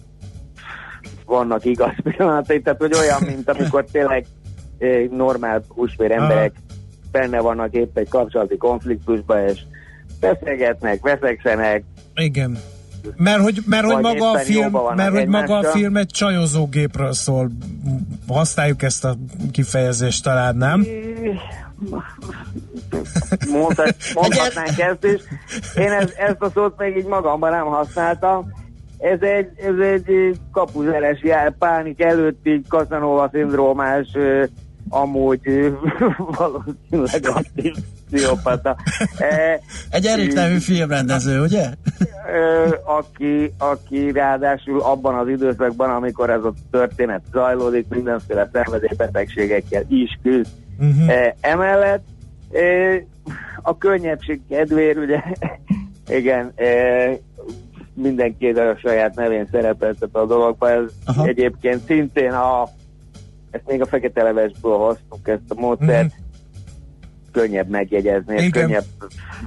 vannak 1.26 1.65
igaz 1.65 1.93
pillanatai, 2.03 2.61
tehát 2.61 2.80
hogy 2.80 2.93
olyan, 2.93 3.24
mint 3.26 3.49
amikor 3.49 3.86
tényleg 3.91 4.26
normál 5.12 5.64
húsvér 5.68 6.12
emberek 6.12 6.54
benne 7.12 7.40
vannak 7.40 7.74
épp 7.74 7.98
egy 7.98 8.10
kapcsolati 8.10 8.58
konfliktusban, 8.58 9.48
és 9.48 9.60
beszélgetnek, 10.20 11.02
veszekszenek. 11.02 11.84
Igen. 12.16 12.58
Mert 13.18 13.42
hogy, 13.42 13.60
mert 13.66 13.92
hogy 13.92 14.02
maga 14.02 14.32
a 14.32 14.38
film, 14.38 14.78
mert 14.96 15.14
hogy 15.14 15.28
maga 15.28 15.58
a 15.58 15.64
film 15.64 15.98
egy 15.98 16.08
csajozógépről 16.08 17.14
szól. 17.14 17.52
Használjuk 18.28 18.82
ezt 18.82 19.06
a 19.06 19.16
kifejezést 19.52 20.24
talán, 20.24 20.56
nem? 20.56 20.86
Mondhat, 23.52 23.96
mondhatnánk 24.14 24.80
ezt 24.80 25.06
is. 25.06 25.22
Én 25.76 25.92
ez, 25.92 26.14
ezt 26.18 26.42
a 26.42 26.50
szót 26.54 26.78
még 26.78 26.98
így 26.98 27.06
magamban 27.06 27.52
nem 27.52 27.66
használtam. 27.66 28.52
Ez 28.98 29.22
egy, 29.22 29.50
ez 29.56 29.80
egy 29.80 30.40
kapuzeres 30.52 31.22
jel, 31.24 31.56
pánik 31.60 32.02
előtti 32.02 32.62
Casanova 32.68 33.30
szindrómás 33.32 34.08
amúgy 34.90 35.42
valószínűleg 36.38 37.38
aktív 37.38 37.74
pszichopata. 38.12 38.78
E, 39.18 39.60
Egy 39.90 40.06
erőtelmű 40.06 40.58
filmrendező, 40.58 41.42
ugye? 41.42 41.70
aki, 42.86 43.54
aki 43.58 44.12
ráadásul 44.12 44.82
abban 44.82 45.16
az 45.16 45.28
időszakban, 45.28 45.90
amikor 45.90 46.30
ez 46.30 46.44
a 46.44 46.54
történet 46.72 47.22
zajlódik, 47.32 47.86
mindenféle 47.90 48.50
szenvedélybetegségekkel 48.54 49.84
is 49.88 50.20
küzd. 50.24 50.52
Uh-huh. 50.80 51.12
Emellett 51.42 52.04
a 53.62 53.78
könnyebbség 53.78 54.42
kedvér, 54.50 54.98
ugye, 54.98 55.22
igen, 56.20 56.54
mindenki 57.94 58.48
a 58.48 58.78
saját 58.78 59.16
nevén 59.16 59.48
szerepeltet 59.52 60.10
a 60.16 60.26
dologba. 60.26 60.70
Ez 60.70 60.84
Aha. 61.06 61.26
egyébként 61.26 61.86
szintén 61.86 62.32
a 62.32 62.70
ezt 63.52 63.64
még 63.68 63.82
a 63.82 63.86
fekete 63.86 64.24
levesből 64.24 64.78
hoztuk 64.78 65.28
ezt 65.28 65.41
a 65.47 65.60
módszert, 65.60 65.89
mm-hmm. 65.89 66.26
könnyebb 67.32 67.70
megjegyezni, 67.70 68.36
és 68.36 68.49
könnyebb 68.49 68.86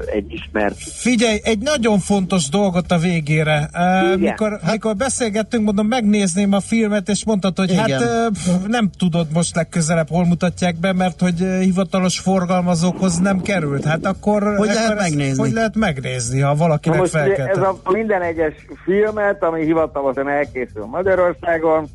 egy 0.07 0.33
ismert. 0.33 0.79
Figyelj, 0.79 1.39
egy 1.43 1.59
nagyon 1.59 1.99
fontos 1.99 2.49
dolgot 2.49 2.91
a 2.91 2.99
végére. 2.99 3.71
Uh, 3.73 4.21
mikor, 4.21 4.59
hát... 4.63 4.73
mikor 4.73 4.97
beszélgettünk, 4.97 5.65
mondom, 5.65 5.87
megnézném 5.87 6.53
a 6.53 6.61
filmet, 6.61 7.09
és 7.09 7.25
mondtad, 7.25 7.59
hogy 7.59 7.77
hát, 7.77 7.87
Igen. 7.87 8.01
hát 8.01 8.31
nem 8.67 8.91
tudod 8.99 9.27
most 9.33 9.57
legközelebb 9.57 10.09
hol 10.09 10.25
mutatják 10.25 10.77
be, 10.81 10.93
mert 10.93 11.21
hogy 11.21 11.39
hivatalos 11.61 12.19
forgalmazókhoz 12.19 13.19
nem 13.19 13.41
került. 13.41 13.85
Hát 13.85 14.07
akkor 14.07 14.57
hogy 14.57 14.67
lehet 14.67 14.95
megnézni? 14.95 15.43
Hogy 15.43 15.53
lehet 15.53 15.77
megnézni, 15.77 16.41
ha 16.41 16.55
valakinek 16.55 16.99
most 16.99 17.15
Ez 17.15 17.59
a 17.59 17.81
minden 17.85 18.23
egyes 18.23 18.55
filmet, 18.85 19.43
ami 19.43 19.65
hivatalosan 19.65 20.29
elkészül 20.29 20.85
Magyarországon, 20.85 21.87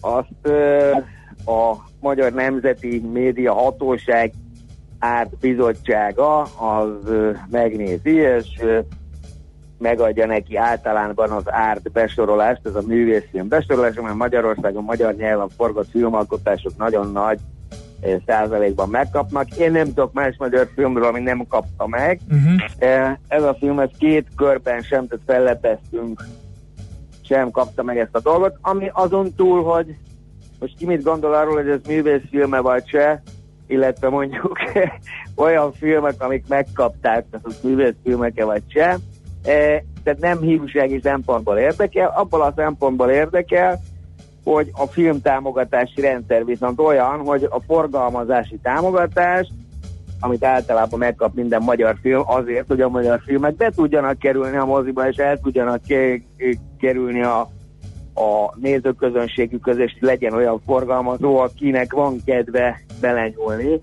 azt 0.00 0.28
uh, 0.44 1.04
a 1.46 1.74
Magyar 2.00 2.32
Nemzeti 2.32 2.98
Média 3.12 3.54
Hatóság 3.54 4.32
árt 4.98 5.38
bizottsága 5.38 6.40
az 6.42 7.12
megnézi, 7.50 8.14
és 8.14 8.62
megadja 9.78 10.26
neki 10.26 10.56
általánban 10.56 11.30
az 11.30 11.52
árt 11.52 11.92
besorolást, 11.92 12.60
ez 12.66 12.74
a 12.74 12.82
művészfilm 12.86 13.48
besorolás, 13.48 13.94
mert 13.94 14.14
Magyarországon 14.14 14.84
magyar 14.84 15.14
nyelven 15.14 15.48
forgott 15.48 15.90
filmalkotások 15.90 16.76
nagyon 16.76 17.12
nagy 17.12 17.38
százalékban 18.26 18.88
megkapnak. 18.88 19.56
Én 19.56 19.72
nem 19.72 19.86
tudok 19.86 20.12
más 20.12 20.34
magyar 20.38 20.68
filmről, 20.74 21.04
ami 21.04 21.20
nem 21.20 21.46
kapta 21.48 21.86
meg. 21.86 22.20
Uh-huh. 22.30 23.10
Ez 23.28 23.42
a 23.42 23.56
film, 23.58 23.78
ez 23.78 23.90
két 23.98 24.26
körben 24.36 24.80
sem, 24.80 25.06
tehát 25.06 25.24
fellepeztünk, 25.26 26.24
sem 27.22 27.50
kapta 27.50 27.82
meg 27.82 27.98
ezt 27.98 28.14
a 28.14 28.20
dolgot, 28.20 28.58
ami 28.60 28.90
azon 28.92 29.34
túl, 29.34 29.64
hogy 29.64 29.96
most 30.60 30.76
ki 30.78 30.86
mit 30.86 31.02
gondol 31.02 31.34
arról, 31.34 31.54
hogy 31.54 31.68
ez 31.68 31.80
művészfilme 31.86 32.60
vagy 32.60 32.88
se, 32.88 33.22
illetve 33.66 34.08
mondjuk 34.08 34.58
olyan 35.44 35.72
filmek, 35.72 36.22
amik 36.22 36.44
megkapták, 36.48 37.24
tehát 37.30 37.46
az 37.46 37.58
művészfilmeke 37.62 38.44
vagy 38.44 38.62
se, 38.68 38.98
e, 39.44 39.84
tehát 40.04 40.20
nem 40.20 40.40
hívúsági 40.40 41.00
szempontból 41.02 41.56
érdekel, 41.56 42.12
abból 42.16 42.42
a 42.42 42.52
szempontból 42.56 43.10
érdekel, 43.10 43.80
hogy 44.44 44.70
a 44.72 44.86
filmtámogatási 44.86 46.00
rendszer 46.00 46.44
viszont 46.44 46.80
olyan, 46.80 47.18
hogy 47.18 47.44
a 47.50 47.60
forgalmazási 47.66 48.58
támogatás, 48.62 49.48
amit 50.20 50.44
általában 50.44 50.98
megkap 50.98 51.34
minden 51.34 51.62
magyar 51.62 51.96
film, 52.00 52.22
azért, 52.26 52.66
hogy 52.66 52.80
a 52.80 52.88
magyar 52.88 53.20
filmek 53.24 53.54
be 53.54 53.70
tudjanak 53.70 54.18
kerülni 54.18 54.56
a 54.56 54.64
moziba, 54.64 55.08
és 55.08 55.16
el 55.16 55.38
tudjanak 55.38 55.80
kerülni 56.78 57.22
a 57.22 57.48
a 58.16 58.54
nézőközönségük 58.60 59.62
között 59.62 60.00
legyen 60.00 60.32
olyan 60.32 60.60
forgalmazó, 60.66 61.36
akinek 61.36 61.92
van 61.92 62.16
kedve 62.24 62.80
belenyúlni, 63.00 63.78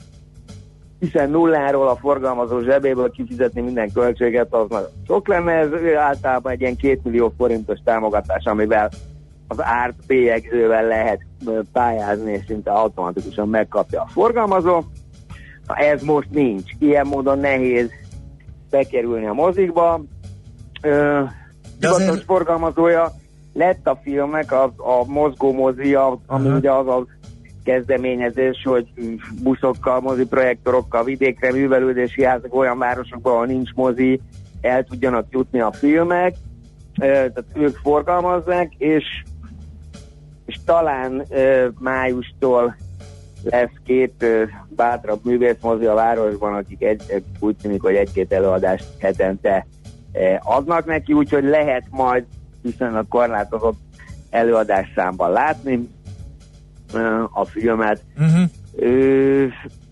hiszen 0.99 1.29
nulláról 1.29 1.87
a 1.87 1.95
forgalmazó 1.95 2.59
zsebéből 2.59 3.11
kifizetni 3.11 3.61
minden 3.61 3.91
költséget, 3.91 4.53
az 4.53 4.69
nagyon 4.69 4.89
sok 5.07 5.27
lenne, 5.27 5.51
ez 5.51 5.69
általában 5.97 6.51
egy 6.51 6.61
ilyen 6.61 6.75
két 6.75 7.03
millió 7.03 7.33
forintos 7.37 7.79
támogatás, 7.83 8.43
amivel 8.45 8.89
az 9.47 9.63
árt 9.63 9.95
bélyegzővel 10.07 10.87
lehet 10.87 11.19
pályázni, 11.71 12.31
és 12.31 12.41
szinte 12.47 12.71
automatikusan 12.71 13.49
megkapja 13.49 14.01
a 14.01 14.07
forgalmazó. 14.07 14.83
Na, 15.67 15.75
ez 15.75 16.01
most 16.01 16.29
nincs. 16.31 16.71
Ilyen 16.79 17.07
módon 17.07 17.39
nehéz 17.39 17.89
bekerülni 18.69 19.25
a 19.25 19.33
mozikba. 19.33 20.03
Ö, 20.81 21.21
azért... 21.81 22.23
forgalmazója 22.23 23.11
lett 23.53 23.87
a 23.87 23.99
filmek, 24.03 24.51
a, 24.51 24.63
a 24.77 25.03
mozgó 25.05 25.51
mozi, 25.51 25.95
a, 25.95 26.19
ami 26.25 26.43
uh-huh. 26.43 26.57
ugye 26.57 26.71
az 26.71 26.87
a 26.87 27.05
kezdeményezés, 27.63 28.61
hogy 28.63 28.87
buszokkal, 29.43 29.99
mozi 29.99 30.25
projektorokkal, 30.25 31.03
vidékre 31.03 31.51
művelődési 31.51 32.23
házak 32.23 32.55
olyan 32.55 32.77
városokban, 32.77 33.33
ahol 33.33 33.45
nincs 33.45 33.73
mozi, 33.73 34.21
el 34.61 34.83
tudjanak 34.83 35.25
jutni 35.29 35.59
a 35.59 35.71
filmek, 35.71 36.35
tehát 36.95 37.45
ők 37.53 37.75
forgalmazzák, 37.75 38.73
és 38.77 39.05
és 40.45 40.59
talán 40.65 41.25
májustól 41.79 42.75
lesz 43.43 43.73
két 43.85 44.25
bátrabb 44.67 45.19
művészmozi 45.23 45.85
a 45.85 45.93
városban, 45.93 46.53
akik 46.53 46.83
egy, 46.83 47.23
úgy 47.39 47.55
tűnik, 47.55 47.81
hogy 47.81 47.95
egy-két 47.95 48.31
előadást 48.31 48.85
hetente 48.99 49.67
adnak 50.39 50.85
neki, 50.85 51.13
úgyhogy 51.13 51.43
lehet 51.43 51.83
majd 51.89 52.25
viszonylag 52.63 53.07
korlátozott 53.07 53.79
előadás 54.29 54.91
számban 54.95 55.31
látni 55.31 55.89
a 57.31 57.45
filmet. 57.45 58.01
Uh-huh. 58.17 58.49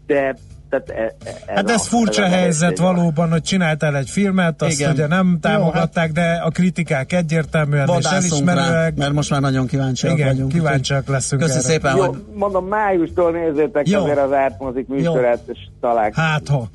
De 0.06 0.36
tehát 0.72 0.90
e, 0.90 1.16
e, 1.30 1.32
ez 1.46 1.56
hát 1.56 1.70
ez 1.70 1.82
a, 1.82 1.84
furcsa 1.84 2.24
ez 2.24 2.32
helyzet 2.32 2.78
valóban, 2.78 3.32
hogy 3.32 3.42
csináltál 3.42 3.98
egy 3.98 4.10
filmet, 4.10 4.62
azt 4.62 4.80
Igen. 4.80 4.92
ugye 4.92 5.08
nem 5.08 5.38
támogatták, 5.42 6.12
Jó, 6.16 6.22
hát 6.22 6.36
de 6.36 6.42
a 6.44 6.50
kritikák 6.50 7.14
egyértelműen 7.14 7.90
és 8.00 8.06
elismerőek. 8.06 8.70
Rá, 8.70 8.90
mert 8.96 9.14
most 9.14 9.30
már 9.30 9.42
nagyon 9.42 9.68
kíváncsiak 9.68 10.14
Igen, 10.14 10.28
vagyunk. 10.28 10.52
kíváncsiak 10.52 11.08
leszünk 11.08 11.42
Köszönöm 11.42 11.64
szépen, 11.64 11.96
Jó, 11.96 12.04
hogy... 12.04 12.24
mondom, 12.34 12.68
májustól 12.68 13.32
nézzétek 13.32 13.90
Jó. 13.90 14.04
azért 14.04 14.20
az 14.20 14.34
ártmozik 14.34 14.88
műsorát, 14.88 15.40
és 15.48 15.60
találkozunk. 15.82 16.28
Hát 16.28 16.48
ha. 16.48 16.70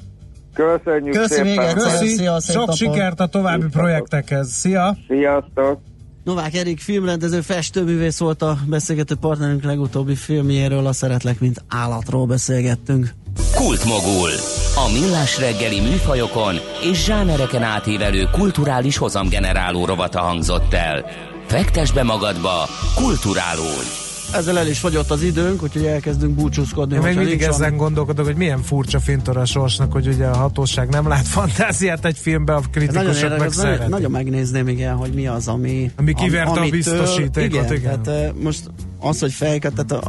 Köszönjük 0.56 1.14
Köszi 1.14 1.34
szépen. 1.34 1.64
Még. 1.64 1.74
Köszi. 1.74 2.08
Szia, 2.08 2.40
Sok 2.40 2.56
napot. 2.56 2.76
sikert 2.76 3.20
a 3.20 3.26
további 3.26 3.60
Szia. 3.70 3.80
projektekhez. 3.80 4.48
Szia! 4.48 4.96
Sziasztok! 5.08 5.80
Novák 6.24 6.54
Erik 6.54 6.80
filmrendező, 6.80 7.40
festőművész 7.40 8.18
volt 8.18 8.42
a 8.42 8.56
beszélgető 8.68 9.14
partnerünk 9.20 9.62
legutóbbi 9.64 10.14
filmjéről, 10.14 10.86
a 10.86 10.92
Szeretlek, 10.92 11.40
mint 11.40 11.64
állatról 11.68 12.26
beszélgettünk. 12.26 13.10
Kultmogul. 13.54 14.30
A 14.74 14.90
millás 15.00 15.38
reggeli 15.38 15.80
műfajokon 15.80 16.54
és 16.90 17.04
zsánereken 17.04 17.62
átívelő 17.62 18.28
kulturális 18.32 18.96
hozamgeneráló 18.96 19.84
rovata 19.84 20.20
hangzott 20.20 20.74
el. 20.74 21.04
Fektes 21.46 21.92
be 21.92 22.02
magadba, 22.02 22.68
kulturálódj! 22.94 24.05
Ezzel 24.32 24.58
el 24.58 24.66
is 24.66 24.78
fogyott 24.78 25.10
az 25.10 25.22
időnk, 25.22 25.62
úgyhogy 25.62 25.84
elkezdünk 25.84 26.34
búcsúzkodni. 26.34 26.94
Én 26.94 27.00
még 27.00 27.16
mindig 27.16 27.42
ezen 27.42 27.70
van... 27.70 27.76
gondolkodok, 27.76 28.26
hogy 28.26 28.36
milyen 28.36 28.62
furcsa 28.62 29.00
fintor 29.00 29.36
a 29.36 29.44
sorsnak, 29.44 29.92
hogy 29.92 30.06
ugye 30.06 30.26
a 30.26 30.36
hatóság 30.36 30.88
nem 30.88 31.08
lát 31.08 31.28
fantáziát 31.28 32.04
egy 32.04 32.18
filmbe, 32.18 32.54
a 32.54 32.62
kritikusok 32.70 33.38
meg 33.38 33.50
nagyon, 33.56 33.88
nagyon 33.88 34.10
megnézném, 34.10 34.68
igen, 34.68 34.94
hogy 34.94 35.12
mi 35.12 35.26
az, 35.26 35.48
ami... 35.48 35.90
Ami 35.96 36.14
kiverte 36.14 36.60
a 36.60 36.68
biztosítékot, 36.68 37.64
igen. 37.64 37.74
igen. 37.74 38.02
Tehát, 38.02 38.42
most 38.42 38.70
az, 38.98 39.20
hogy 39.20 39.32
fejeket, 39.32 39.72
tehát 39.86 40.04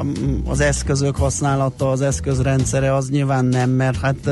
az 0.46 0.60
eszközök 0.60 1.16
használata, 1.16 1.92
az 1.92 2.02
eszközrendszere, 2.02 2.96
az 2.96 3.10
nyilván 3.10 3.46
nem, 3.46 3.70
mert 3.70 4.00
hát 4.00 4.30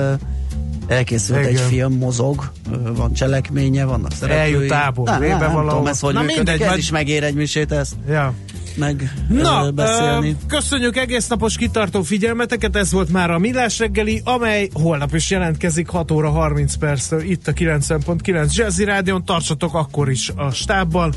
elkészült 0.88 1.39
Igen. 1.39 1.51
egy 1.51 1.59
film, 1.59 1.93
mozog, 1.93 2.51
van 2.95 3.13
cselekménye, 3.13 3.86
vannak 3.86 4.11
szereplői. 4.11 4.53
Eljut 4.53 4.67
tábor, 4.67 5.07
nem, 5.07 5.19
nem, 5.21 5.39
nem 5.39 5.67
tudom, 5.67 5.88
ez 5.88 5.99
hogy 5.99 6.13
Na 6.13 6.19
működik, 6.19 6.43
mindegy, 6.43 6.61
ez 6.61 6.67
majd... 6.67 6.79
is 6.79 6.91
megér 6.91 7.23
egy 7.23 7.36
misét 7.36 7.71
ezt. 7.71 7.93
Ja 8.07 8.33
meg 8.78 9.13
Na. 9.30 9.71
Ö, 9.76 10.30
köszönjük 10.47 10.97
egész 10.97 11.28
napos 11.28 11.57
kitartó 11.57 12.01
figyelmeteket, 12.01 12.76
ez 12.76 12.91
volt 12.91 13.11
már 13.11 13.32
a 13.32 13.38
Millás 13.38 13.80
reggeli, 13.80 14.21
amely 14.23 14.69
holnap 14.73 15.13
is 15.13 15.30
jelentkezik 15.30 15.89
6 15.89 16.11
óra 16.11 16.30
30 16.30 16.76
perctől 16.76 17.21
itt 17.21 17.47
a 17.47 17.53
90.9 17.53 18.53
Jazzy 18.53 18.84
Rádion, 18.84 19.26
tartsatok 19.26 19.73
akkor 19.73 20.09
is 20.09 20.32
a 20.36 20.51
stábban, 20.51 21.13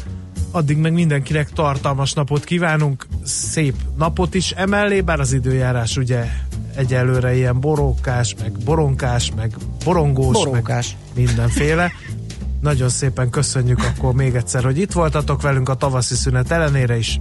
addig 0.51 0.77
meg 0.77 0.93
mindenkinek 0.93 1.51
tartalmas 1.51 2.13
napot 2.13 2.45
kívánunk, 2.45 3.07
szép 3.25 3.75
napot 3.97 4.35
is 4.35 4.51
emellé, 4.51 5.01
bár 5.01 5.21
az 5.21 5.33
időjárás 5.33 5.97
ugye 5.97 6.25
egyelőre 6.75 7.37
ilyen 7.37 7.61
borókás, 7.61 8.35
meg 8.41 8.53
boronkás, 8.65 9.33
meg 9.37 9.57
borongós, 9.85 10.33
Borókás. 10.33 10.97
meg 11.15 11.27
mindenféle. 11.27 11.93
Nagyon 12.61 12.89
szépen 12.89 13.31
köszönjük 13.31 13.83
akkor 13.85 14.15
még 14.15 14.35
egyszer, 14.35 14.65
hogy 14.65 14.79
itt 14.79 14.93
voltatok 14.93 15.43
velünk 15.43 15.69
a 15.69 15.75
tavaszi 15.75 16.15
szünet 16.15 16.51
ellenére 16.51 16.97
is. 16.97 17.21